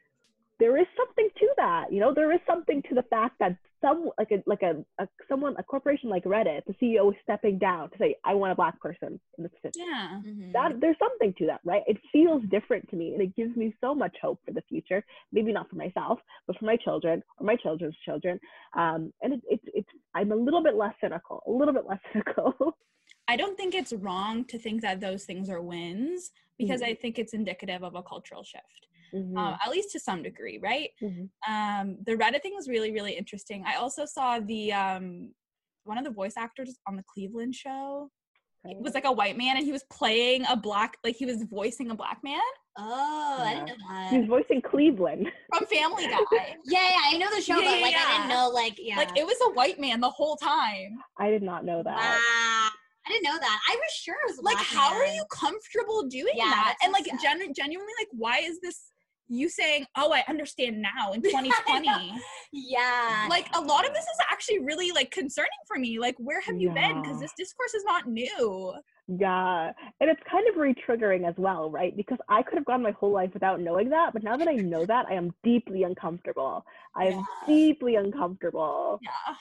there 0.59 0.77
is 0.77 0.87
something 0.97 1.29
to 1.39 1.47
that 1.57 1.91
you 1.93 1.99
know? 1.99 2.13
There 2.13 2.31
is 2.31 2.39
something 2.47 2.81
to 2.89 2.95
the 2.95 3.03
fact 3.03 3.35
that 3.39 3.55
some 3.81 4.09
like 4.17 4.31
a 4.31 4.43
like 4.45 4.61
a, 4.61 4.83
a 5.01 5.07
someone 5.29 5.55
a 5.57 5.63
corporation 5.63 6.09
like 6.09 6.25
reddit 6.25 6.61
the 6.65 6.73
ceo 6.81 7.11
is 7.13 7.17
stepping 7.23 7.57
down 7.57 7.89
to 7.91 7.97
say 7.97 8.13
i 8.25 8.33
want 8.33 8.51
a 8.51 8.55
black 8.55 8.77
person 8.81 9.17
in 9.37 9.43
this 9.43 9.51
position. 9.61 9.87
Yeah. 9.87 10.19
Mhm. 10.25 10.51
that 10.51 10.81
there's 10.81 10.97
something 10.99 11.33
to 11.37 11.45
that 11.45 11.61
right? 11.63 11.83
It 11.87 11.97
feels 12.11 12.43
different 12.49 12.89
to 12.89 12.95
me 12.97 13.13
and 13.13 13.21
it 13.21 13.33
gives 13.37 13.55
me 13.55 13.73
so 13.79 13.95
much 13.95 14.15
hope 14.21 14.39
for 14.45 14.51
the 14.51 14.61
future. 14.63 15.01
Maybe 15.31 15.53
not 15.53 15.69
for 15.69 15.77
myself 15.77 16.19
but 16.45 16.57
for 16.59 16.65
my 16.65 16.75
children 16.75 17.23
or 17.39 17.45
my 17.45 17.55
children's 17.55 17.95
children. 18.05 18.37
Um 18.75 19.13
and 19.21 19.33
it, 19.35 19.41
it's 19.49 19.63
it's 19.73 19.89
i'm 20.13 20.31
a 20.33 20.35
little 20.35 20.61
bit 20.61 20.75
less 20.75 20.93
cynical 21.01 21.41
a 21.47 21.51
little 21.51 21.73
bit 21.73 21.85
less 21.87 21.99
cynical. 22.11 22.77
I 23.29 23.37
don't 23.37 23.55
think 23.55 23.75
it's 23.75 23.93
wrong 23.93 24.43
to 24.45 24.57
think 24.57 24.81
that 24.81 24.99
those 24.99 25.23
things 25.23 25.49
are 25.49 25.61
wins 25.61 26.31
because 26.57 26.81
Mhm. 26.81 26.87
I 26.89 26.93
think 26.95 27.17
it's 27.17 27.33
indicative 27.33 27.81
of 27.83 27.95
a 27.95 28.03
cultural 28.03 28.43
shift, 28.43 28.87
Mhm, 29.13 29.37
uh, 29.37 29.57
at 29.63 29.69
least 29.71 29.91
to 29.91 29.99
some 29.99 30.21
degree, 30.23 30.59
right? 30.61 30.89
mhm. 31.01 31.29
Um, 31.47 31.97
the 32.05 32.13
Reddit 32.15 32.41
thing 32.41 32.53
was 32.55 32.67
really, 32.67 32.91
really 32.91 33.13
interesting. 33.13 33.63
I 33.65 33.75
also 33.75 34.05
saw 34.05 34.39
the 34.39 34.73
um, 34.73 35.33
one 35.83 35.97
of 35.97 36.03
the 36.03 36.11
voice 36.11 36.33
actors 36.37 36.77
on 36.87 36.95
the 36.95 37.03
Cleveland 37.13 37.55
show. 37.55 38.11
It 38.65 38.77
was 38.81 38.93
like 38.93 39.05
a 39.05 39.11
white 39.11 39.37
man, 39.37 39.55
and 39.55 39.65
he 39.65 39.71
was 39.71 39.83
playing 39.89 40.45
a 40.49 40.55
black, 40.55 40.97
like 41.03 41.15
he 41.15 41.25
was 41.25 41.43
voicing 41.43 41.91
a 41.91 41.95
black 41.95 42.19
man 42.23 42.41
Oh, 42.77 43.41
I 43.43 43.53
didn't 43.55 43.67
know 43.67 43.75
that. 43.89 44.13
he's 44.19 44.27
voicing 44.27 44.61
cleveland 44.61 45.27
from 45.49 45.65
Family 45.65 46.07
Guy. 46.07 46.55
Yeah, 46.65 46.89
yeah, 46.89 46.97
I 47.13 47.17
know 47.17 47.29
the 47.35 47.41
show, 47.41 47.59
Yeah, 47.61 47.71
but 47.71 47.81
like 47.81 47.91
yeah, 47.93 48.03
I 48.07 48.13
didn't 48.17 48.29
know 48.29 48.49
like 48.49 48.75
yeah. 48.77 48.97
Like 48.97 49.17
it 49.17 49.25
was 49.25 49.37
a 49.47 49.51
white 49.53 49.79
man 49.79 49.99
the 50.01 50.09
whole 50.09 50.35
time. 50.35 50.99
i 51.17 51.29
did 51.29 51.41
not 51.41 51.65
know 51.65 51.81
that 51.83 51.95
Wow. 51.97 52.69
I 53.07 53.11
didn't 53.13 53.23
know 53.23 53.39
that. 53.39 53.59
I 53.67 53.75
was 53.75 53.91
sure 53.93 54.13
it 54.15 54.27
was 54.29 54.37
a 54.39 54.41
Like, 54.43 54.57
black 54.57 54.67
how 54.67 54.93
are 54.93 55.05
you 55.05 55.25
comfortable 55.31 56.03
doing 56.07 56.33
Yeah, 56.35 56.51
that? 56.51 56.75
And 56.83 56.93
like, 56.93 57.05
sad. 57.05 57.19
genu- 57.19 57.53
genuinely, 57.53 57.93
like, 57.99 58.09
why 58.11 58.37
is 58.39 58.59
this 58.61 58.91
you 59.29 59.47
saying, 59.47 59.85
"Oh, 59.95 60.11
I 60.11 60.23
understand 60.27 60.81
now" 60.81 61.13
in 61.13 61.21
2020? 61.23 62.13
Yeah. 62.51 63.27
like, 63.29 63.47
a 63.55 63.61
lot 63.61 63.87
of 63.87 63.93
this 63.93 64.03
is 64.03 64.19
actually 64.31 64.59
really 64.59 64.91
like 64.91 65.11
concerning 65.11 65.49
for 65.67 65.77
me. 65.77 65.99
Like, 65.99 66.15
where 66.17 66.41
have 66.41 66.57
you 66.59 66.71
been? 66.71 67.01
Because 67.01 67.19
this 67.19 67.31
discourse 67.37 67.73
is 67.73 67.83
not 67.85 68.07
new. 68.07 68.73
Yeah, 69.07 69.71
and 69.99 70.09
it's 70.09 70.21
kind 70.29 70.47
of 70.49 70.55
re-triggering 70.57 71.27
as 71.27 71.33
well, 71.37 71.71
right? 71.71 71.95
Because 71.97 72.19
I 72.29 72.43
could 72.43 72.55
have 72.59 72.65
gone 72.65 72.83
my 72.83 72.91
whole 72.91 73.11
life 73.11 73.33
without 73.33 73.59
knowing 73.59 73.89
that, 73.89 74.13
but 74.13 74.21
now 74.23 74.37
that 74.37 74.47
I 74.47 74.53
know 74.53 74.85
that, 74.85 75.07
I 75.09 75.13
am 75.13 75.33
deeply 75.43 75.81
uncomfortable. 75.83 76.63
I 76.95 77.05
am 77.05 77.13
Yeah. 77.19 77.23
deeply 77.47 77.95
uncomfortable. 77.95 78.99
Yeah. 79.01 79.35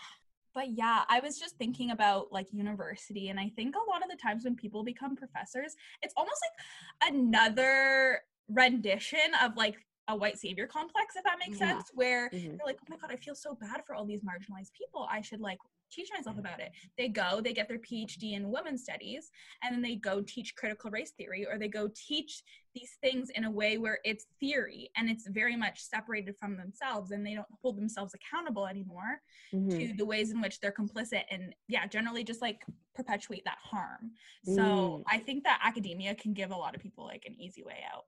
But 0.55 0.71
yeah, 0.71 1.05
I 1.09 1.21
was 1.21 1.39
just 1.39 1.57
thinking 1.57 1.91
about 1.91 2.33
like 2.33 2.47
university, 2.53 3.29
and 3.29 3.39
I 3.39 3.51
think 3.55 3.77
a 3.77 3.91
lot 3.91 4.03
of 4.03 4.09
the 4.11 4.17
times 4.17 4.45
when 4.45 4.57
people 4.57 4.83
become 4.83 5.15
professors, 5.17 5.77
it's 6.03 6.15
almost 6.17 6.41
like 6.43 7.13
another 7.13 8.23
rendition 8.49 9.35
of 9.43 9.57
like 9.57 9.77
a 10.09 10.17
white 10.17 10.39
savior 10.39 10.67
complex, 10.67 11.17
if 11.17 11.25
that 11.25 11.39
makes 11.39 11.61
Yeah. 11.61 11.75
sense, 11.77 11.91
where 11.93 12.31
Mhm. 12.31 12.57
they're 12.57 12.67
like, 12.67 12.79
oh 12.81 12.87
my 12.89 12.97
god, 12.97 13.11
I 13.13 13.17
feel 13.17 13.35
so 13.35 13.55
bad 13.55 13.85
for 13.87 13.95
all 13.95 14.07
these 14.07 14.23
marginalized 14.23 14.73
people. 14.73 15.07
I 15.11 15.21
should 15.21 15.41
like 15.41 15.59
teach 15.91 16.09
myself 16.15 16.39
about 16.39 16.61
it. 16.61 16.71
They 16.99 17.09
go, 17.09 17.41
they 17.43 17.53
get 17.55 17.67
their 17.69 17.79
PhD 17.79 18.33
in 18.35 18.51
women's 18.51 18.83
studies, 18.83 19.31
and 19.63 19.75
then 19.75 19.83
they 19.83 19.97
go 19.97 20.21
teach 20.23 20.55
critical 20.55 20.91
race 20.91 21.13
theory, 21.13 21.47
or 21.47 21.59
they 21.59 21.69
go 21.69 21.89
teach 21.95 22.43
these 22.75 22.97
things 23.03 23.31
in 23.31 23.45
a 23.45 23.51
way 23.51 23.77
where 23.79 23.99
it's 24.05 24.27
theory 24.41 24.91
and 24.97 25.09
it's 25.11 25.27
very 25.29 25.57
much 25.57 25.81
separated 25.83 26.37
from 26.39 26.57
themselves, 26.57 27.11
and 27.11 27.25
they 27.27 27.35
don't 27.35 27.47
hold 27.63 27.77
themselves 27.77 28.15
accountable 28.15 28.67
anymore 28.67 29.21
Mhm. 29.53 29.79
to 29.79 29.93
the 29.97 30.05
ways 30.07 30.31
in 30.31 30.41
which 30.41 30.59
they're 30.61 30.73
complicit 30.73 31.25
and 31.31 31.55
yeah 31.69 31.87
generally 31.87 32.25
just 32.25 32.41
like 32.41 32.65
perpetuate 32.95 33.45
that 33.45 33.59
harm 33.61 34.13
so 34.43 34.63
Mm. 34.63 35.03
i 35.07 35.19
think 35.19 35.45
that 35.45 35.61
academia 35.63 36.15
can 36.15 36.33
give 36.33 36.51
a 36.51 36.57
lot 36.57 36.75
of 36.75 36.81
people 36.81 37.05
like 37.05 37.25
an 37.27 37.39
easy 37.39 37.63
way 37.63 37.85
out 37.95 38.07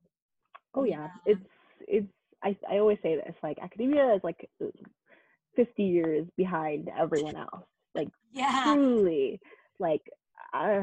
Oh 0.75 0.85
yeah, 0.85 1.09
Yeah. 1.27 1.33
it's 1.35 1.41
it's. 1.89 2.07
I 2.43 2.57
I 2.71 2.79
always 2.79 2.99
say 3.03 3.17
this, 3.17 3.35
like 3.43 3.59
academia 3.63 4.15
is 4.15 4.21
like 4.25 4.49
fifty 5.57 5.83
years 5.85 6.27
behind 6.37 6.89
everyone 6.99 7.37
else. 7.37 7.65
Like 7.95 8.09
yeah. 8.33 8.63
truly, 8.65 9.41
like 9.79 10.03
I, 10.53 10.79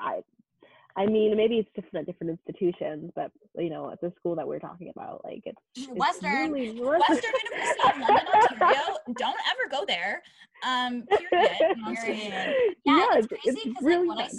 I, 0.00 0.20
I 0.96 1.06
mean, 1.06 1.36
maybe 1.36 1.58
it's 1.58 1.68
different 1.74 2.06
at 2.08 2.12
different 2.12 2.30
institutions, 2.38 3.10
but 3.14 3.30
you 3.58 3.70
know, 3.70 3.90
at 3.90 4.00
the 4.00 4.12
school 4.18 4.34
that 4.36 4.46
we're 4.46 4.58
talking 4.58 4.90
about, 4.94 5.22
like 5.24 5.42
it's, 5.44 5.58
it's 5.76 5.88
Western. 5.88 6.52
really 6.52 6.80
western 6.80 7.32
university 7.44 7.80
of 7.92 8.00
london 8.00 8.26
ontario 8.34 8.96
don't 9.18 9.36
ever 9.52 9.68
go 9.70 9.84
there 9.86 10.22
um 10.66 11.02
period. 11.30 11.76
Period. 11.94 12.54
yeah, 12.84 12.96
Yeah, 12.96 13.06
it's, 13.18 13.28
it's 13.30 13.42
crazy 13.42 13.60
because 13.70 13.84
really 13.84 14.08
like 14.08 14.16
when 14.16 14.26
I 14.26 14.30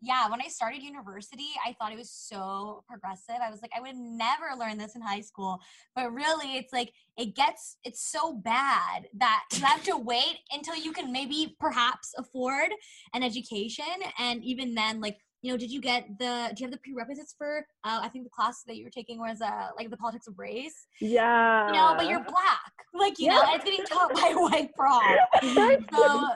yeah 0.00 0.28
when 0.30 0.40
I 0.40 0.48
started 0.48 0.82
university, 0.82 1.48
I 1.66 1.74
thought 1.78 1.92
it 1.92 1.98
was 1.98 2.10
so 2.10 2.84
progressive. 2.88 3.36
I 3.42 3.50
was 3.50 3.60
like, 3.62 3.72
I 3.76 3.80
would 3.80 3.96
never 3.96 4.56
learn 4.58 4.78
this 4.78 4.94
in 4.94 5.02
high 5.02 5.20
school, 5.20 5.60
but 5.94 6.12
really, 6.12 6.56
it's 6.56 6.72
like 6.72 6.92
it 7.16 7.34
gets 7.34 7.76
it's 7.84 8.00
so 8.10 8.34
bad 8.34 9.08
that 9.14 9.44
you 9.54 9.64
have 9.64 9.82
to 9.84 9.96
wait 9.96 10.38
until 10.52 10.76
you 10.76 10.92
can 10.92 11.10
maybe 11.12 11.56
perhaps 11.58 12.14
afford 12.16 12.70
an 13.14 13.22
education, 13.22 13.84
and 14.18 14.42
even 14.44 14.74
then, 14.74 15.00
like. 15.00 15.18
You 15.40 15.52
know, 15.52 15.56
did 15.56 15.70
you 15.70 15.80
get 15.80 16.18
the? 16.18 16.50
Do 16.52 16.54
you 16.58 16.66
have 16.66 16.72
the 16.72 16.78
prerequisites 16.78 17.32
for? 17.38 17.64
Uh, 17.84 18.00
I 18.02 18.08
think 18.08 18.24
the 18.24 18.30
class 18.30 18.64
that 18.66 18.74
you 18.76 18.82
were 18.82 18.90
taking 18.90 19.20
was 19.20 19.40
uh, 19.40 19.68
like 19.76 19.88
the 19.88 19.96
politics 19.96 20.26
of 20.26 20.36
race. 20.36 20.88
Yeah. 21.00 21.68
You 21.68 21.74
know, 21.74 21.94
but 21.96 22.08
you're 22.08 22.24
black. 22.24 22.72
Like 22.92 23.20
you 23.20 23.28
know, 23.28 23.36
Yeah. 23.36 23.52
and 23.52 23.54
it's 23.54 23.64
getting 23.64 23.84
taught 23.86 24.12
by 24.14 24.32
a 24.34 24.36
white 24.46 24.74
prof. 24.74 25.00
So 25.94 26.28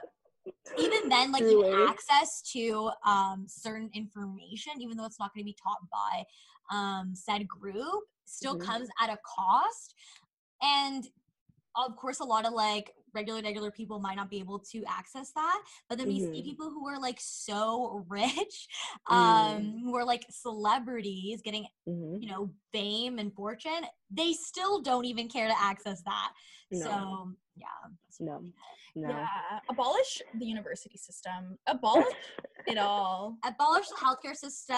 even 0.78 1.08
then, 1.08 1.32
like 1.32 1.42
Truly. 1.44 1.72
access 1.88 2.42
to 2.52 2.90
um, 3.06 3.44
certain 3.46 3.90
information, 3.94 4.72
even 4.80 4.96
though 4.96 5.04
it's 5.04 5.18
not 5.18 5.32
going 5.34 5.44
to 5.44 5.48
be 5.48 5.56
taught 5.62 5.78
by 5.90 6.24
um, 6.74 7.14
said 7.14 7.46
group, 7.46 8.04
still 8.24 8.56
Mhm. 8.56 8.60
comes 8.60 8.88
at 9.00 9.10
a 9.10 9.18
cost. 9.24 9.94
And 10.62 11.04
of 11.74 11.96
course, 11.96 12.20
a 12.20 12.24
lot 12.24 12.46
of 12.46 12.52
like 12.52 12.92
regular, 13.14 13.42
regular 13.42 13.70
people 13.70 13.98
might 13.98 14.16
not 14.16 14.30
be 14.30 14.38
able 14.38 14.58
to 14.58 14.84
access 14.86 15.32
that. 15.32 15.62
But 15.88 15.98
then 15.98 16.08
we 16.08 16.20
see 16.20 16.40
Mhm. 16.40 16.44
people 16.44 16.70
who 16.70 16.86
are 16.88 16.98
like 16.98 17.18
so 17.20 18.04
rich, 18.08 18.68
Mm. 19.10 19.56
um, 19.56 19.80
who 19.84 19.96
are 19.96 20.04
like 20.04 20.24
celebrities 20.30 21.42
getting 21.42 21.66
Mhm. 21.88 22.22
you 22.22 22.28
know 22.28 22.50
fame 22.72 23.18
and 23.18 23.34
fortune. 23.34 23.86
They 24.10 24.32
still 24.32 24.80
don't 24.80 25.04
even 25.04 25.28
care 25.28 25.48
to 25.48 25.60
access 25.60 26.02
that. 26.02 26.32
No. 26.70 26.84
So 26.86 27.32
yeah. 27.56 27.66
No. 28.20 28.42
No. 28.94 29.08
yeah 29.08 29.26
abolish 29.70 30.20
the 30.38 30.44
university 30.44 30.98
system 30.98 31.56
abolish 31.66 32.04
it 32.66 32.76
all 32.76 33.36
abolish 33.44 33.88
the 33.88 33.96
healthcare 33.96 34.36
system. 34.36 34.76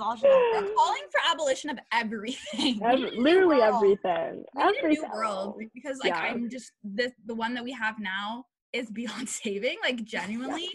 Abolish 0.00 0.22
I'm 0.24 0.64
the- 0.64 0.72
calling 0.76 1.02
for 1.10 1.20
abolition 1.32 1.70
of 1.70 1.78
everything 1.92 2.80
Ev- 2.84 2.98
We 2.98 3.04
need 3.04 3.12
a 3.12 3.16
new 3.16 3.22
literally 3.22 3.58
world. 3.58 3.74
everything. 3.74 4.44
we 4.54 4.64
need 4.64 4.84
a 4.84 4.88
new 4.88 5.06
world 5.12 5.60
because 5.74 5.98
like 5.98 6.10
Yeah. 6.14 6.20
i'm 6.30 6.48
just 6.48 6.70
this 6.84 7.12
the 7.26 7.34
one 7.34 7.52
that 7.54 7.64
we 7.64 7.72
have 7.72 7.96
now 7.98 8.44
is 8.72 8.90
beyond 8.90 9.28
saving 9.42 9.76
like 9.82 10.04
genuinely 10.04 10.68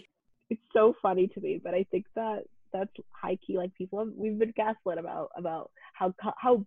It's 0.50 0.60
so 0.74 0.94
funny 1.00 1.26
to 1.28 1.40
me, 1.40 1.52
but 1.64 1.72
I 1.74 1.84
think 1.90 2.04
that 2.16 2.40
that's 2.74 2.92
high 3.22 3.38
key. 3.44 3.56
Like 3.56 3.72
people 3.80 3.98
have, 4.00 4.08
we've 4.14 4.38
been 4.38 4.52
gaslit 4.54 4.98
about 4.98 5.28
about 5.42 5.70
how 5.94 6.12
how 6.44 6.66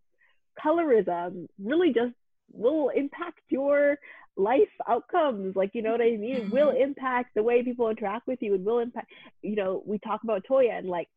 colorism 0.63 1.47
really 1.63 1.93
just 1.93 2.13
will 2.51 2.89
impact 2.89 3.41
your 3.49 3.97
life 4.37 4.69
outcomes. 4.87 5.55
Like 5.55 5.71
you 5.73 5.81
know 5.81 5.91
what 5.91 6.01
I 6.01 6.15
mean? 6.17 6.35
It 6.35 6.51
will 6.51 6.71
impact 6.71 7.31
the 7.35 7.43
way 7.43 7.63
people 7.63 7.89
interact 7.89 8.27
with 8.27 8.39
you. 8.41 8.55
It 8.55 8.63
will 8.63 8.79
impact. 8.79 9.09
You 9.41 9.55
know, 9.55 9.83
we 9.85 9.99
talk 9.99 10.23
about 10.23 10.45
Toyin 10.49 10.77
and 10.79 10.87
like 10.87 11.09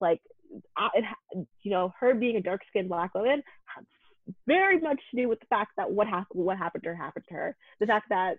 like 0.00 0.20
uh, 0.76 0.88
it, 0.94 1.04
you 1.62 1.70
know 1.70 1.92
her 1.98 2.14
being 2.14 2.36
a 2.36 2.42
dark 2.42 2.60
skinned 2.68 2.88
black 2.88 3.14
woman 3.14 3.42
very 4.46 4.78
much 4.80 5.00
to 5.10 5.16
do 5.22 5.28
with 5.28 5.40
the 5.40 5.46
fact 5.46 5.72
that 5.76 5.90
what 5.90 6.06
happened 6.06 6.44
what 6.44 6.58
happened 6.58 6.84
to 6.84 6.90
her 6.90 6.96
happened 6.96 7.24
to 7.28 7.34
her. 7.34 7.56
The 7.80 7.86
fact 7.86 8.08
that 8.10 8.36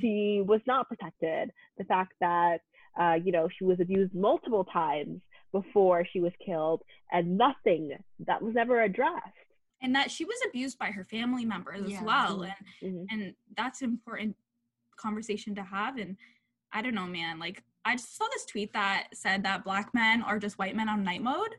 she 0.00 0.42
was 0.46 0.60
not 0.66 0.88
protected. 0.88 1.50
The 1.78 1.84
fact 1.84 2.12
that 2.20 2.58
uh, 3.00 3.14
you 3.22 3.32
know 3.32 3.48
she 3.56 3.64
was 3.64 3.80
abused 3.80 4.14
multiple 4.14 4.64
times 4.64 5.20
before 5.52 6.06
she 6.12 6.20
was 6.20 6.32
killed, 6.44 6.82
and 7.12 7.38
nothing 7.38 7.92
that 8.26 8.42
was 8.42 8.54
never 8.54 8.82
addressed. 8.82 9.24
And 9.82 9.94
that 9.94 10.10
she 10.10 10.24
was 10.24 10.36
abused 10.48 10.78
by 10.78 10.90
her 10.90 11.04
family 11.04 11.44
members 11.44 11.88
Yeah. 11.90 11.98
as 11.98 12.02
well 12.02 12.42
and 12.42 12.54
Mhm. 12.82 13.06
and 13.10 13.34
that's 13.56 13.82
important 13.82 14.36
conversation 14.96 15.54
to 15.54 15.62
have 15.62 15.98
and 15.98 16.16
i 16.72 16.80
don't 16.82 16.94
know 16.94 17.06
man 17.06 17.38
like 17.38 17.62
i 17.84 17.94
just 17.94 18.16
saw 18.16 18.26
this 18.32 18.46
tweet 18.46 18.72
that 18.72 19.08
said 19.14 19.42
that 19.44 19.62
black 19.62 19.92
men 19.94 20.22
are 20.22 20.38
just 20.38 20.58
white 20.58 20.74
men 20.74 20.88
on 20.88 21.04
night 21.04 21.22
mode 21.22 21.54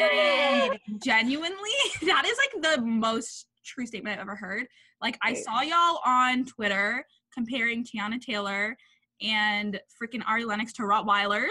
and 0.00 0.78
genuinely 1.02 1.76
that 2.02 2.24
is 2.24 2.38
like 2.38 2.76
the 2.76 2.82
most 2.82 3.48
true 3.64 3.84
statement 3.84 4.14
i've 4.14 4.20
ever 4.22 4.36
heard 4.36 4.66
like 5.02 5.18
i 5.22 5.34
saw 5.34 5.60
y'all 5.60 6.00
on 6.04 6.44
twitter 6.44 7.04
comparing 7.34 7.84
teyana 7.84 8.20
taylor 8.20 8.76
and 9.20 9.80
freaking 10.00 10.22
ari 10.26 10.44
lennox 10.44 10.72
to 10.72 10.82
rottweilers 10.82 11.48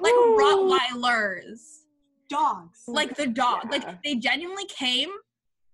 like 0.00 0.12
Ooh. 0.14 0.36
rottweilers 0.40 1.82
Dogs. 2.28 2.82
like 2.88 3.14
the 3.16 3.26
dog 3.26 3.60
Yeah. 3.64 3.70
like 3.70 4.02
they 4.02 4.14
genuinely 4.16 4.64
came 4.66 5.10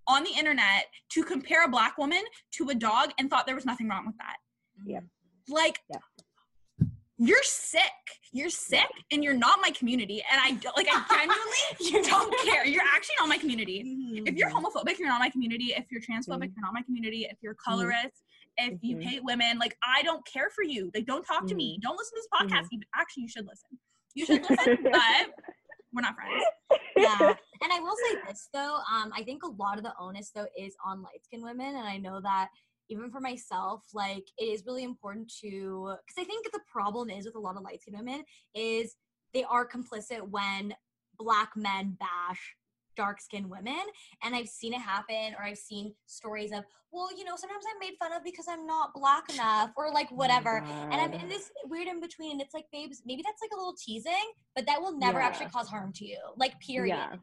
on 0.06 0.24
the 0.24 0.30
internet 0.38 0.86
to 1.10 1.22
compare 1.24 1.64
a 1.64 1.68
black 1.68 1.96
woman 1.98 2.22
to 2.52 2.68
a 2.70 2.74
dog 2.74 3.10
and 3.18 3.30
thought 3.30 3.46
there 3.46 3.54
was 3.54 3.66
nothing 3.66 3.88
wrong 3.88 4.06
with 4.06 4.16
that. 4.18 4.36
Mm-hmm. 4.80 4.90
Yeah. 4.90 5.00
like 5.48 5.78
Yeah. 5.90 6.86
you're 7.18 7.42
sick. 7.42 7.82
You're 8.32 8.50
sick 8.50 8.88
and 9.10 9.22
you're 9.22 9.34
not 9.34 9.58
my 9.60 9.70
community. 9.70 10.22
And 10.30 10.40
i 10.42 10.50
like 10.76 10.88
i 10.90 11.26
genuinely 11.80 12.08
don't 12.08 12.34
care. 12.44 12.66
You're 12.66 12.82
actually 12.94 13.14
not 13.20 13.28
my 13.28 13.38
community. 13.38 13.84
Mm-hmm. 13.84 14.26
If 14.26 14.34
you're 14.36 14.50
homophobic 14.50 14.98
you're 14.98 15.08
not 15.08 15.20
my 15.20 15.30
community. 15.30 15.72
If 15.76 15.84
you're 15.90 16.00
transphobic 16.00 16.48
Mhm. 16.48 16.52
you're 16.56 16.64
not 16.64 16.72
my 16.74 16.82
community. 16.82 17.26
If 17.30 17.38
you're 17.42 17.54
mm-hmm. 17.54 17.70
colorist 17.70 18.22
if 18.58 18.78
you 18.82 18.96
Mhm. 18.96 19.02
hate 19.02 19.24
women 19.24 19.58
like 19.58 19.76
i 19.86 20.02
don't 20.02 20.24
care 20.26 20.50
for 20.50 20.62
you. 20.64 20.90
Like 20.94 21.06
don't 21.06 21.24
talk 21.24 21.46
to 21.46 21.54
me. 21.54 21.78
Don't 21.80 21.96
listen 21.96 22.16
to 22.16 22.22
this 22.22 22.28
podcast. 22.32 22.68
Actually 22.94 23.22
you 23.22 23.28
should 23.28 23.46
listen. 23.46 23.78
You 24.14 24.26
should 24.26 24.42
listen 24.50 24.78
but 24.92 25.30
we're 25.92 26.02
not 26.02 26.14
friends 26.14 26.42
yeah. 26.96 27.34
And 27.62 27.72
I 27.72 27.80
will 27.80 27.96
say 27.96 28.18
this 28.26 28.48
though, 28.52 28.78
um, 28.92 29.12
I 29.16 29.22
think 29.22 29.42
a 29.42 29.48
lot 29.48 29.78
of 29.78 29.84
the 29.84 29.92
onus 29.98 30.30
though 30.34 30.46
is 30.58 30.74
on 30.84 31.02
light 31.02 31.24
skinned 31.24 31.42
women, 31.42 31.76
and 31.76 31.86
I 31.86 31.96
know 31.96 32.20
that 32.20 32.48
even 32.88 33.10
for 33.10 33.20
myself, 33.20 33.84
like 33.94 34.24
it 34.38 34.44
is 34.44 34.64
really 34.66 34.84
important 34.84 35.32
to 35.42 35.94
because 36.06 36.22
I 36.22 36.24
think 36.24 36.50
the 36.50 36.60
problem 36.70 37.10
is 37.10 37.24
with 37.26 37.36
a 37.36 37.40
lot 37.40 37.56
of 37.56 37.62
light 37.62 37.82
skinned 37.82 37.98
women 37.98 38.24
is 38.54 38.96
they 39.32 39.44
are 39.44 39.68
complicit 39.68 40.28
when 40.28 40.74
black 41.18 41.50
men 41.56 41.96
bash 41.98 42.56
dark 42.96 43.20
skinned 43.20 43.48
women 43.48 43.80
and 44.22 44.34
i've 44.34 44.48
seen 44.48 44.72
it 44.74 44.80
happen 44.80 45.34
or 45.38 45.44
i've 45.44 45.58
seen 45.58 45.94
stories 46.06 46.52
of 46.52 46.64
well 46.92 47.08
you 47.16 47.24
know 47.24 47.36
sometimes 47.36 47.64
i'm 47.72 47.78
made 47.78 47.94
fun 47.98 48.12
of 48.12 48.22
because 48.24 48.46
i'm 48.48 48.66
not 48.66 48.92
black 48.94 49.24
enough 49.32 49.70
or 49.76 49.90
like 49.92 50.10
whatever 50.10 50.62
and 50.90 51.00
I'm 51.00 51.12
in 51.12 51.28
this 51.28 51.50
weird 51.64 51.88
in 51.88 52.00
between, 52.00 52.32
and 52.32 52.40
it's 52.40 52.52
like, 52.54 52.66
babes, 52.72 53.02
maybe 53.06 53.22
that's 53.24 53.40
like 53.40 53.50
a 53.54 53.56
little 53.56 53.74
teasing, 53.74 54.32
but 54.54 54.66
that 54.66 54.80
will 54.80 54.96
never 54.98 55.18
Yeah. 55.20 55.26
actually 55.26 55.46
cause 55.46 55.68
harm 55.68 55.92
to 55.94 56.04
you, 56.04 56.18
like 56.36 56.58
period. 56.60 56.94
Yeah. 56.96 57.16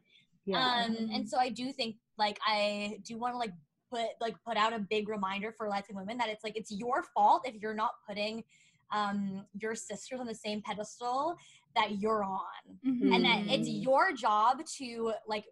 Yeah. 0.45 0.85
Um, 0.87 1.09
and 1.13 1.29
so 1.29 1.37
I 1.37 1.49
do 1.49 1.71
think 1.71 1.97
like 2.17 2.39
I 2.45 2.99
do 3.05 3.17
want 3.19 3.33
to 3.35 3.37
like 3.37 3.53
put 3.91 4.07
like 4.19 4.35
put 4.45 4.57
out 4.57 4.73
a 4.73 4.79
big 4.79 5.07
reminder 5.07 5.51
for 5.55 5.69
Latin 5.69 5.95
women 5.95 6.17
that 6.17 6.29
it's 6.29 6.43
like 6.43 6.57
it's 6.57 6.71
your 6.71 7.03
fault 7.15 7.43
if 7.45 7.55
you're 7.61 7.75
not 7.75 7.91
putting 8.07 8.43
um 8.91 9.45
your 9.53 9.75
sisters 9.75 10.19
on 10.19 10.25
the 10.25 10.33
same 10.35 10.61
pedestal 10.61 11.35
that 11.75 11.99
you're 11.99 12.23
on, 12.23 12.79
and 12.83 13.23
that 13.25 13.43
it's 13.47 13.69
Mm. 13.69 13.83
your 13.83 14.11
job 14.13 14.65
to 14.77 15.13
like 15.27 15.45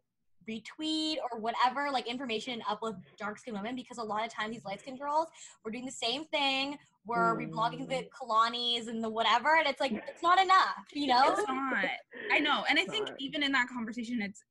retweet 0.49 1.17
or 1.31 1.39
whatever 1.39 1.89
like 1.91 2.07
information 2.07 2.53
and 2.53 2.61
uplift 2.69 2.99
dark 3.17 3.37
skinned 3.37 3.57
women 3.57 3.75
because 3.75 3.97
a 3.97 4.03
lot 4.03 4.25
of 4.25 4.33
times 4.33 4.53
these 4.53 4.63
light 4.65 4.79
skinned 4.79 4.99
girls 4.99 5.27
we're 5.63 5.71
doing 5.71 5.85
the 5.85 5.91
same 5.91 6.23
thing 6.25 6.77
we're 7.05 7.35
reblogging 7.37 7.87
the 7.87 7.95
Mm. 7.95 8.09
Kehlani's 8.09 8.87
and 8.87 9.03
the 9.03 9.09
whatever 9.09 9.55
and 9.57 9.67
it's 9.67 9.79
like 9.79 9.91
it's 9.93 10.23
not 10.23 10.39
enough 10.41 10.85
you 10.93 11.07
know 11.07 11.23
It's 11.37 11.47
not. 11.47 11.85
I 12.31 12.39
know. 12.39 12.63
And 12.69 12.77
I 12.79 12.85
think 12.85 13.09
even 13.19 13.43
in 13.43 13.51
that 13.53 13.67
conversation, 13.69 14.21
it's 14.21 14.43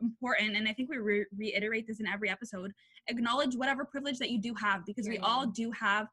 important. 0.00 0.56
And 0.56 0.68
I 0.68 0.72
think 0.72 0.90
we 0.90 0.98
re- 0.98 1.26
reiterate 1.36 1.86
this 1.86 2.00
in 2.00 2.06
every 2.06 2.28
episode 2.28 2.72
acknowledge 3.08 3.54
whatever 3.56 3.84
privilege 3.84 4.18
that 4.18 4.30
you 4.30 4.38
do 4.40 4.54
have 4.54 4.84
because 4.86 5.08
we 5.08 5.18
all 5.18 5.46
do 5.46 5.70
have, 5.72 6.06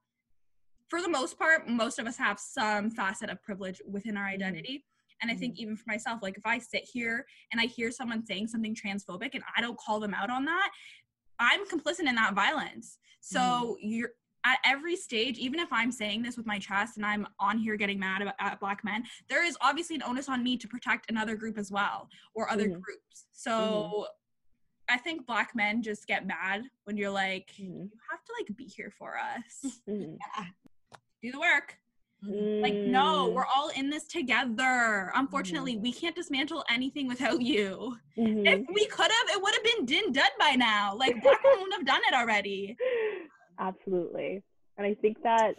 for 0.87 1.01
the 1.01 1.09
most 1.09 1.37
part, 1.37 1.67
most 1.67 1.99
of 1.99 2.07
us 2.07 2.17
have 2.17 2.39
some 2.39 2.89
facet 2.89 3.29
of 3.29 3.41
privilege 3.43 3.81
within 3.87 4.17
our 4.17 4.25
identity. 4.25 4.85
And 5.21 5.29
I 5.29 5.35
think 5.35 5.57
even 5.59 5.75
for 5.75 5.83
myself, 5.87 6.21
like 6.21 6.37
if 6.37 6.45
I 6.45 6.57
sit 6.59 6.83
here 6.91 7.25
and 7.51 7.59
I 7.59 7.65
hear 7.65 7.91
someone 7.91 8.25
saying 8.25 8.47
something 8.47 8.75
transphobic 8.75 9.31
and 9.33 9.43
I 9.55 9.61
don't 9.61 9.77
call 9.77 9.99
them 9.99 10.13
out 10.13 10.29
on 10.29 10.45
that, 10.45 10.71
I'm 11.39 11.65
complicit 11.67 12.07
in 12.07 12.15
that 12.15 12.33
violence. 12.33 12.99
So 13.21 13.77
you're 13.81 14.11
at 14.45 14.59
every 14.65 14.95
stage, 14.95 15.37
even 15.37 15.59
if 15.59 15.67
I'm 15.71 15.91
saying 15.91 16.21
this 16.23 16.37
with 16.37 16.45
my 16.45 16.57
chest 16.59 16.95
and 16.95 17.05
I'm 17.05 17.27
on 17.39 17.57
here 17.57 17.75
getting 17.75 17.99
mad 17.99 18.21
about, 18.21 18.35
at 18.39 18.59
black 18.61 18.83
men, 18.85 19.03
there 19.29 19.43
is 19.45 19.57
obviously 19.61 19.95
an 19.97 20.03
onus 20.03 20.29
on 20.29 20.41
me 20.43 20.55
to 20.57 20.67
protect 20.67 21.09
another 21.11 21.35
group 21.35 21.57
as 21.57 21.69
well 21.71 22.07
or 22.33 22.49
other 22.49 22.67
Mhm. 22.69 22.81
groups. 22.81 23.27
So 23.33 24.07
I 24.89 24.97
think 24.97 25.25
black 25.27 25.53
men 25.55 25.83
just 25.83 26.07
get 26.07 26.25
mad 26.25 26.63
when 26.85 26.95
you're 26.97 27.09
like, 27.11 27.51
Mhm. 27.57 27.91
you 27.91 27.99
have 28.09 28.23
to 28.23 28.33
like 28.39 28.55
be 28.55 28.65
here 28.65 28.91
for 28.97 29.17
us. 29.17 29.61
Mhm. 29.87 30.17
Do 31.21 31.31
the 31.33 31.39
work. 31.39 31.77
Like, 32.21 32.73
no, 32.73 33.29
Mm. 33.29 33.33
we're 33.33 33.45
all 33.45 33.69
in 33.69 33.89
this 33.89 34.05
together. 34.07 35.11
Unfortunately, 35.15 35.73
Mm-hmm. 35.73 35.83
we 35.83 35.93
can't 35.93 36.15
dismantle 36.15 36.65
anything 36.69 37.07
without 37.07 37.41
you. 37.41 37.97
Mhm. 38.17 38.45
If 38.45 38.67
we 38.73 38.85
could 38.87 39.09
have, 39.11 39.29
it 39.35 39.41
would 39.41 39.53
have 39.53 39.63
been 39.63 39.85
din 39.85 40.11
done 40.11 40.31
by 40.37 40.55
now. 40.55 40.95
Like 40.95 41.21
black 41.23 41.41
would 41.43 41.71
have 41.73 41.85
done 41.85 42.01
it 42.09 42.13
already. 42.13 42.75
Absolutely. 43.59 44.43
And 44.77 44.85
I 44.85 44.95
think 44.95 45.21
that 45.23 45.55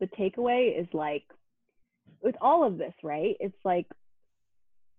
the 0.00 0.06
takeaway 0.08 0.78
is 0.80 0.86
like, 0.92 1.24
with 2.20 2.34
all 2.40 2.64
of 2.64 2.78
this, 2.78 2.94
right? 3.02 3.36
It's 3.40 3.64
like, 3.64 3.86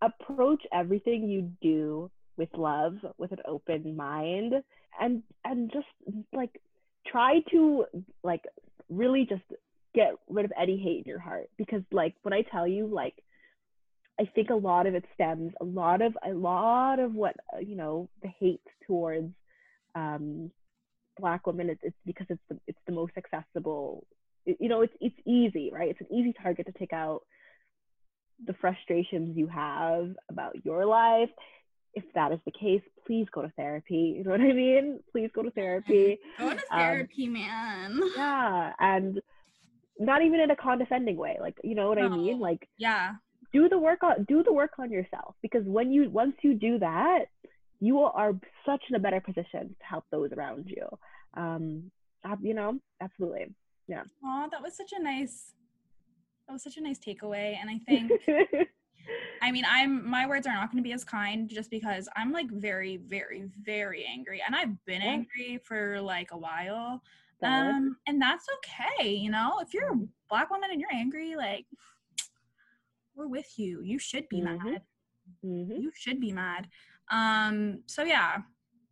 approach 0.02 0.62
everything 0.74 1.30
you 1.30 1.52
do 1.62 2.12
with 2.38 2.50
love, 2.58 2.96
with 3.18 3.32
an 3.32 3.40
open 3.46 3.96
mind, 3.96 4.54
and 5.00 5.24
and 5.46 5.72
just 5.72 5.88
like 6.34 6.62
try 7.08 7.40
to 7.52 7.86
like 8.24 8.44
really 8.90 9.26
just 9.26 9.44
get 9.94 10.14
rid 10.30 10.46
of 10.46 10.52
any 10.60 10.78
hate 10.78 11.04
in 11.06 11.10
your 11.10 11.20
heart. 11.20 11.50
Because 11.58 11.82
like 11.92 12.16
when 12.24 12.34
I 12.34 12.42
tell 12.42 12.68
you 12.68 12.88
like 12.88 13.16
I 14.20 14.26
think 14.36 14.50
a 14.52 14.56
lot 14.56 14.86
of 14.86 14.94
it 14.96 15.06
stems 15.16 15.54
a 15.60 15.64
lot 15.66 16.02
of 16.02 16.16
a 16.26 16.34
lot 16.34 17.00
of 17.00 17.14
what 17.16 17.36
uh, 17.56 17.60
you 17.60 17.76
know 17.76 18.10
the 18.22 18.30
hate 18.40 18.62
towards 18.88 19.34
um 19.96 20.52
black 21.20 21.46
women 21.46 21.70
it's, 21.70 21.82
it's 21.84 21.96
because 22.06 22.26
it's 22.30 22.42
the 22.50 22.60
it's 22.68 22.80
the 22.88 22.92
most 22.94 23.14
accessible 23.18 24.06
you 24.46 24.68
know 24.70 24.82
it's 24.82 24.94
it's 25.00 25.16
easy 25.26 25.72
right? 25.74 25.90
It's 25.90 26.02
an 26.02 26.16
easy 26.16 26.34
target 26.42 26.66
to 26.68 26.72
take 26.74 26.94
out 26.94 27.22
the 28.46 28.54
frustrations 28.54 29.38
you 29.38 29.48
have 29.48 30.10
about 30.30 30.66
your 30.66 30.86
life. 30.86 31.30
If 31.94 32.04
that 32.16 32.32
is 32.32 32.40
the 32.46 32.52
case 32.52 32.82
please 33.06 33.28
go 33.34 33.42
to 33.42 33.50
therapy. 33.56 34.14
You 34.18 34.24
know 34.24 34.32
what 34.32 34.42
i 34.42 34.54
mean? 34.54 35.00
Please 35.12 35.30
go 35.34 35.44
to 35.44 35.52
therapy. 35.52 36.20
Go 36.40 36.50
to 36.50 36.56
Um, 36.56 36.80
therapy, 36.80 37.28
man. 37.28 38.00
yeah 38.16 38.74
and 38.80 39.22
not 40.00 40.22
even 40.24 40.40
in 40.40 40.52
a 40.52 40.56
condescending 40.56 41.18
way 41.18 41.38
like 41.40 41.56
you 41.64 41.76
know 41.76 41.88
what 41.90 41.98
i 42.00 42.08
mean 42.10 42.40
like 42.40 42.68
Yeah. 42.78 43.14
do 43.52 43.70
the 43.70 43.78
work 43.78 44.02
on 44.04 44.26
do 44.28 44.44
the 44.44 44.52
work 44.54 44.72
on 44.80 44.92
yourself 44.92 45.36
because 45.42 45.64
when 45.66 45.92
you 45.92 46.10
once 46.10 46.36
you 46.42 46.54
do 46.54 46.80
that 46.80 47.26
you 47.80 48.00
are 48.00 48.34
such 48.66 48.82
in 48.90 48.96
a 48.96 49.00
better 49.00 49.22
position 49.22 49.76
to 49.80 49.86
help 49.86 50.06
those 50.12 50.32
around 50.32 50.66
you 50.68 50.86
um 51.36 51.92
you 52.42 52.54
know 52.54 52.80
absolutely 53.02 53.54
yeah 53.88 54.04
Oh, 54.26 54.48
that 54.52 54.62
was 54.62 54.76
such 54.76 54.94
a 54.98 55.02
nice 55.04 55.54
that 56.48 56.54
was 56.54 56.64
such 56.64 56.78
a 56.78 56.82
nice 56.82 57.00
takeaway. 57.00 57.56
And 57.60 57.70
I 57.70 57.78
think 57.88 58.12
I 59.42 59.52
mean 59.52 59.66
I'm 59.70 60.08
my 60.10 60.26
words 60.28 60.48
are 60.48 60.54
not 60.54 60.72
gonna 60.72 60.82
be 60.82 60.94
as 60.94 61.04
kind 61.04 61.50
just 61.50 61.70
because 61.70 62.08
I'm 62.16 62.32
like 62.32 62.50
very, 62.52 62.98
very, 62.98 63.50
very 63.62 64.06
angry. 64.06 64.42
And 64.46 64.56
I've 64.56 64.84
been 64.86 65.02
Yeah. 65.02 65.10
angry 65.10 65.60
for 65.64 66.02
like 66.02 66.32
a 66.32 66.38
while. 66.38 67.02
Um, 67.46 67.98
and 68.08 68.22
that's 68.22 68.46
okay, 68.58 69.14
you 69.14 69.30
know. 69.30 69.60
If 69.62 69.74
you're 69.74 69.92
a 69.92 69.96
Mhm. 69.96 70.10
black 70.30 70.50
woman 70.50 70.72
and 70.72 70.80
you're 70.80 70.94
angry, 70.94 71.36
like 71.36 71.66
we're 73.16 73.28
with 73.28 73.58
you. 73.60 73.82
You 73.82 74.00
should 74.00 74.28
be 74.30 74.42
Mhm. 74.42 74.64
mad. 74.64 74.84
Mhm. 75.44 75.82
You 75.82 75.92
should 75.96 76.20
be 76.20 76.32
mad. 76.32 76.70
Um, 77.10 77.84
so 77.86 78.04
yeah, 78.04 78.42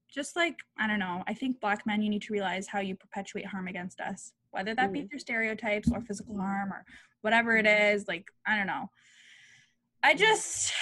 just 0.09 0.35
like 0.35 0.59
I 0.77 0.87
don't 0.87 0.99
know, 0.99 1.23
I 1.27 1.33
think 1.33 1.59
black 1.59 1.85
men 1.85 2.01
you 2.01 2.09
need 2.09 2.21
to 2.23 2.33
realize 2.33 2.67
how 2.67 2.79
you 2.79 2.95
perpetuate 2.95 3.45
harm 3.45 3.67
against 3.67 3.99
us, 4.01 4.33
whether 4.51 4.75
that 4.75 4.91
be 4.91 5.01
Mhm. 5.03 5.09
through 5.09 5.19
stereotypes 5.19 5.89
or 5.91 6.01
physical 6.01 6.37
harm 6.37 6.71
or 6.73 6.85
whatever 7.21 7.55
it 7.55 7.65
is. 7.65 8.07
Like 8.07 8.29
I 8.45 8.57
don't 8.57 8.67
know. 8.67 8.89
I 10.03 10.13
just 10.15 10.73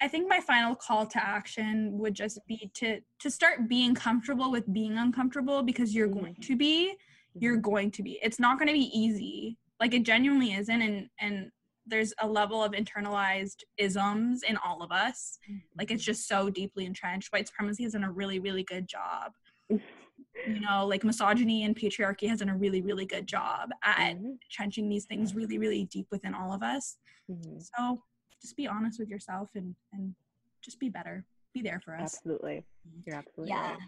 I 0.00 0.08
think 0.08 0.28
my 0.28 0.40
final 0.40 0.74
call 0.74 1.06
to 1.06 1.22
action 1.22 1.98
would 1.98 2.14
just 2.14 2.38
be 2.46 2.70
to 2.74 3.00
to 3.20 3.30
start 3.30 3.68
being 3.68 3.94
comfortable 3.94 4.50
with 4.50 4.72
being 4.72 4.96
uncomfortable 4.96 5.62
because 5.62 5.94
you're 5.94 6.08
going 6.08 6.34
mm-hmm. 6.34 6.52
to 6.52 6.56
be 6.56 6.94
you're 7.34 7.54
mm-hmm. 7.54 7.70
going 7.70 7.90
to 7.92 8.02
be. 8.02 8.18
It's 8.22 8.40
not 8.40 8.58
going 8.58 8.68
to 8.68 8.74
be 8.74 8.90
easy. 8.98 9.56
Like 9.78 9.94
it 9.94 10.02
genuinely 10.02 10.52
isn't 10.54 10.82
and 10.82 11.08
and 11.20 11.50
there's 11.86 12.12
a 12.20 12.28
level 12.28 12.62
of 12.62 12.72
internalized 12.72 13.64
isms 13.76 14.42
in 14.42 14.56
all 14.58 14.82
of 14.82 14.92
us. 14.92 15.38
Mm-hmm. 15.50 15.58
Like 15.78 15.90
it's 15.90 16.04
just 16.04 16.28
so 16.28 16.50
deeply 16.50 16.86
entrenched. 16.86 17.32
White 17.32 17.48
supremacy 17.48 17.82
has 17.84 17.92
done 17.92 18.04
a 18.04 18.10
really 18.10 18.38
really 18.38 18.64
good 18.64 18.88
job. 18.88 19.32
You 20.46 20.60
know, 20.60 20.86
like 20.86 21.04
misogyny 21.04 21.64
and 21.64 21.76
patriarchy 21.76 22.28
has 22.28 22.38
done 22.38 22.48
a 22.48 22.56
really, 22.56 22.80
really 22.80 23.04
good 23.04 23.26
job 23.26 23.70
at 23.82 24.12
entrenching 24.12 24.88
these 24.88 25.04
things 25.04 25.34
really, 25.34 25.58
really 25.58 25.84
deep 25.84 26.06
within 26.10 26.34
all 26.34 26.52
of 26.52 26.62
us. 26.62 26.96
So 27.58 28.02
just 28.40 28.56
be 28.56 28.66
honest 28.66 28.98
with 28.98 29.08
yourself 29.08 29.48
and 29.54 29.74
and 29.92 30.14
just 30.62 30.78
be 30.80 30.88
better. 30.88 31.24
Be 31.54 31.62
there 31.62 31.80
for 31.84 31.94
us. 31.96 32.14
Absolutely. 32.16 32.64
You're 33.04 33.16
absolutely 33.16 33.50
Yeah. 33.50 33.70
right. 33.72 33.78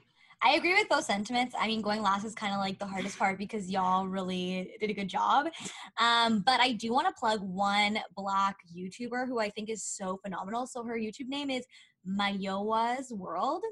I 0.44 0.54
agree 0.54 0.74
with 0.74 0.88
those 0.88 1.06
sentiments. 1.06 1.54
I 1.56 1.68
mean, 1.68 1.82
going 1.82 2.02
last 2.02 2.24
is 2.24 2.34
kind 2.34 2.52
of 2.52 2.58
like 2.58 2.76
the 2.80 2.86
hardest 2.86 3.16
part 3.16 3.38
because 3.38 3.70
y'all 3.70 4.08
really 4.08 4.74
did 4.80 4.90
a 4.90 4.92
good 4.92 5.06
job. 5.06 5.46
Um, 6.00 6.40
but 6.44 6.58
I 6.58 6.72
do 6.72 6.92
want 6.92 7.06
to 7.06 7.12
plug 7.12 7.40
one 7.40 8.00
black 8.16 8.56
YouTuber 8.76 9.28
who 9.28 9.38
I 9.38 9.50
think 9.50 9.70
is 9.70 9.84
so 9.84 10.16
phenomenal. 10.16 10.66
So 10.66 10.82
her 10.82 10.98
YouTube 10.98 11.28
name 11.28 11.48
is 11.48 11.64
Mayowa's 12.04 13.12
World. 13.12 13.62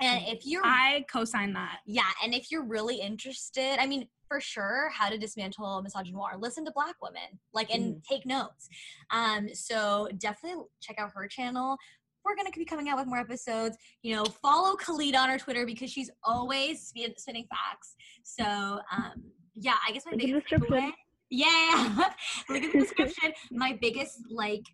And 0.00 0.24
if 0.26 0.44
you're 0.44 0.64
I 0.64 1.06
co-sign 1.10 1.52
that. 1.54 1.78
yeah, 1.86 2.10
and 2.22 2.34
if 2.34 2.50
you're 2.50 2.64
really 2.64 3.00
interested, 3.00 3.78
I 3.80 3.86
mean, 3.86 4.06
for 4.34 4.40
sure, 4.40 4.90
how 4.90 5.08
to 5.08 5.16
dismantle 5.16 5.84
misogynoir. 5.86 6.40
Listen 6.40 6.64
to 6.64 6.72
Black 6.72 6.96
women, 7.00 7.38
like, 7.52 7.72
and 7.72 8.02
take 8.02 8.26
notes. 8.26 8.68
Um, 9.10 9.48
so 9.54 10.08
definitely 10.18 10.64
check 10.80 10.98
out 10.98 11.12
her 11.14 11.28
channel. 11.28 11.76
We're 12.24 12.34
gonna 12.34 12.50
be 12.50 12.64
coming 12.64 12.88
out 12.88 12.98
with 12.98 13.06
more 13.06 13.18
episodes. 13.18 13.76
You 14.02 14.16
know, 14.16 14.24
follow 14.24 14.74
Khalid 14.74 15.14
on 15.14 15.28
her 15.28 15.38
Twitter 15.38 15.64
because 15.64 15.88
she's 15.88 16.10
always 16.24 16.82
spin- 16.82 17.14
spinning 17.16 17.46
facts. 17.48 17.94
So, 18.24 18.44
um, 18.44 19.22
yeah, 19.54 19.74
I 19.86 19.92
guess 19.92 20.04
my 20.04 20.16
biggest 20.16 20.48
takeaway. 20.48 20.90
Yeah, 21.30 22.10
look 22.48 22.62
at 22.64 22.72
the 22.72 22.80
description. 22.80 23.32
My 23.52 23.78
biggest 23.80 24.18
like 24.30 24.64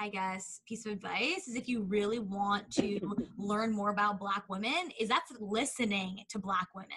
I 0.00 0.08
guess, 0.08 0.60
piece 0.66 0.84
of 0.84 0.92
advice 0.92 1.46
is 1.46 1.54
if 1.54 1.68
you 1.68 1.82
really 1.82 2.18
want 2.18 2.70
to 2.72 2.98
learn 3.38 3.70
more 3.72 3.90
about 3.90 4.18
Black 4.18 4.44
women, 4.48 4.90
is 4.98 5.08
that's 5.08 5.30
listening 5.38 6.24
to 6.30 6.38
Black 6.38 6.68
women. 6.74 6.88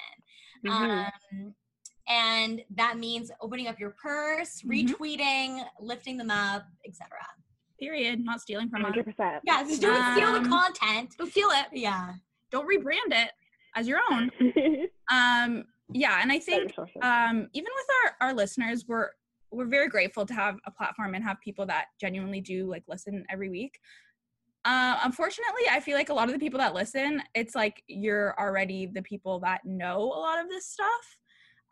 Mhm. 0.66 1.12
Um, 1.32 1.56
and 2.08 2.62
that 2.76 2.98
means 2.98 3.32
opening 3.42 3.68
up 3.68 3.80
your 3.80 3.92
purse, 3.92 4.62
Mhm. 4.62 4.88
retweeting, 4.90 5.68
lifting 5.80 6.18
them 6.18 6.30
up, 6.32 6.66
etc. 6.86 7.10
Period. 7.80 8.24
Not 8.24 8.42
stealing 8.42 8.70
from 8.70 8.86
us. 8.86 8.92
100%. 8.96 9.42
Yeah, 9.44 9.64
just 9.64 9.82
don't 9.82 10.16
steal 10.16 10.32
the 10.34 10.40
Um, 10.40 10.50
content. 10.50 11.16
Go 11.18 11.26
steal 11.26 11.50
it. 11.52 11.68
Yeah. 11.74 12.14
Don't 12.52 12.68
rebrand 12.68 13.12
it 13.12 13.32
as 13.76 13.88
your 13.88 14.00
own. 14.12 14.32
Um, 15.12 15.66
yeah, 15.94 16.20
and 16.24 16.32
I 16.32 16.40
think 16.40 16.74
um, 17.04 17.48
even 17.54 17.70
with 17.76 17.86
our 18.06 18.28
our 18.30 18.34
listeners, 18.34 18.88
we're 18.88 19.10
we're 19.52 19.68
very 19.68 19.88
grateful 19.88 20.26
to 20.26 20.34
have 20.34 20.58
a 20.66 20.72
platform 20.72 21.14
and 21.14 21.24
have 21.24 21.40
people 21.42 21.66
that 21.68 21.86
genuinely 22.02 22.42
do 22.42 22.66
like 22.68 22.84
listen 22.88 23.24
every 23.30 23.50
week. 23.50 23.80
Uh, 24.66 25.00
unfortunately, 25.04 25.62
I 25.70 25.80
feel 25.80 25.96
like 25.96 26.10
a 26.10 26.14
lot 26.14 26.28
of 26.28 26.34
the 26.34 26.40
people 26.40 26.58
that 26.58 26.74
listen, 26.74 27.22
it's 27.36 27.54
like 27.54 27.84
you're 27.88 28.34
already 28.40 28.88
the 28.88 29.04
people 29.04 29.40
that 29.42 29.64
know 29.64 29.98
a 30.02 30.20
lot 30.20 30.40
of 30.44 30.50
this 30.50 30.66
stuff. 30.66 31.18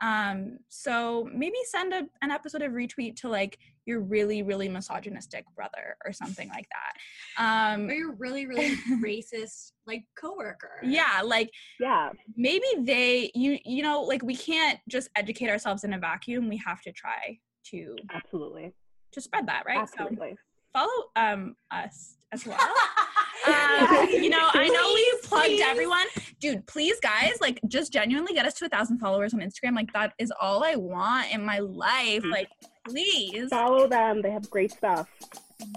Um, 0.04 0.58
so 0.68 1.30
maybe 1.34 1.56
send 1.66 1.94
a, 1.94 2.04
an 2.22 2.30
episode 2.30 2.62
of 2.62 2.74
retweet 2.74 3.16
to 3.22 3.30
like 3.30 3.58
your 3.86 4.02
really, 4.02 4.44
really 4.44 4.68
misogynistic 4.68 5.46
brother 5.56 5.96
or 6.06 6.12
something 6.12 6.50
like 6.50 6.68
that. 6.72 7.74
Um, 7.74 7.88
Or 7.90 7.94
your 7.94 8.12
really, 8.14 8.46
really 8.52 8.76
racist 9.02 9.72
like 9.88 10.04
coworker. 10.20 10.80
yeah, 10.84 11.22
like 11.24 11.50
yeah. 11.80 12.10
maybe 12.36 12.66
they 12.80 13.32
you 13.34 13.60
you 13.66 13.82
know 13.84 14.02
like 14.02 14.24
we 14.24 14.36
can't 14.36 14.80
just 14.90 15.10
educate 15.16 15.50
ourselves 15.50 15.84
in 15.84 15.94
a 15.94 16.00
vacuum 16.00 16.48
we 16.50 16.58
have 16.58 16.82
to 16.82 16.92
try 16.92 17.38
to 17.72 17.96
Absolutely. 18.14 18.74
to 19.12 19.22
spread 19.22 19.48
that 19.48 19.64
right 19.66 19.88
so 19.90 20.04
Absolutely. 20.04 20.36
follow 20.74 21.04
um 21.16 21.56
us 21.72 22.16
as 22.32 22.46
well 22.46 22.58
uh, 23.46 24.06
you 24.10 24.30
know 24.30 24.50
i 24.54 24.68
know 24.68 24.94
we 24.94 25.14
plugged 25.24 25.48
please. 25.48 25.62
everyone 25.66 26.06
dude 26.40 26.66
please 26.68 27.00
guys 27.02 27.34
like 27.42 27.60
just 27.68 27.92
genuinely 27.92 28.34
get 28.34 28.46
us 28.46 28.54
to 28.54 28.66
a 28.66 28.70
thousand 28.70 28.98
followers 29.00 29.34
on 29.34 29.40
instagram 29.40 29.76
like 29.76 29.92
that 29.94 30.14
is 30.20 30.32
all 30.42 30.64
i 30.64 30.76
want 30.76 31.32
in 31.34 31.44
my 31.44 31.60
life 31.60 32.24
like 32.26 32.48
please 32.88 33.50
Follow 33.50 33.88
them. 33.88 34.22
They 34.22 34.32
have 34.32 34.50
great 34.50 34.72
stuff. 34.72 35.08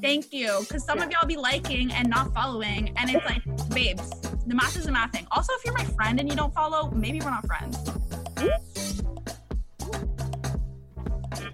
thank 0.03 0.33
you 0.33 0.59
because 0.61 0.85
some 0.85 0.99
of 1.01 1.11
y'all 1.11 1.27
be 1.27 1.37
liking 1.37 1.93
and 1.93 2.09
not 2.09 2.33
following 2.35 2.93
and 2.97 3.11
it's 3.11 3.25
like 3.25 3.43
babes 3.71 4.11
the 4.47 4.55
math 4.55 4.77
is 4.77 4.87
the 4.87 4.93
math 4.93 5.13
thing 5.13 5.27
also 5.31 5.53
if 5.55 5.65
you're 5.65 5.75
my 5.75 5.85
friend 5.85 6.19
and 6.21 6.29
you 6.29 6.37
don't 6.37 6.53
follow 6.55 6.91
maybe 6.91 7.21
we're 7.21 7.31
not 7.31 7.47
friends 7.47 7.79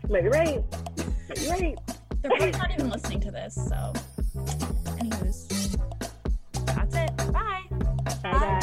Maybe 0.08 0.28
right. 0.28 0.62
Maybe 1.28 1.48
right. 1.48 1.78
they're 2.20 2.30
probably 2.30 2.50
not 2.50 2.70
even 2.72 2.90
listening 2.90 3.20
to 3.20 3.30
this 3.30 3.54
so 3.54 3.92
anyways 5.00 5.48
Bye. 8.04 8.14
Bye. 8.22 8.58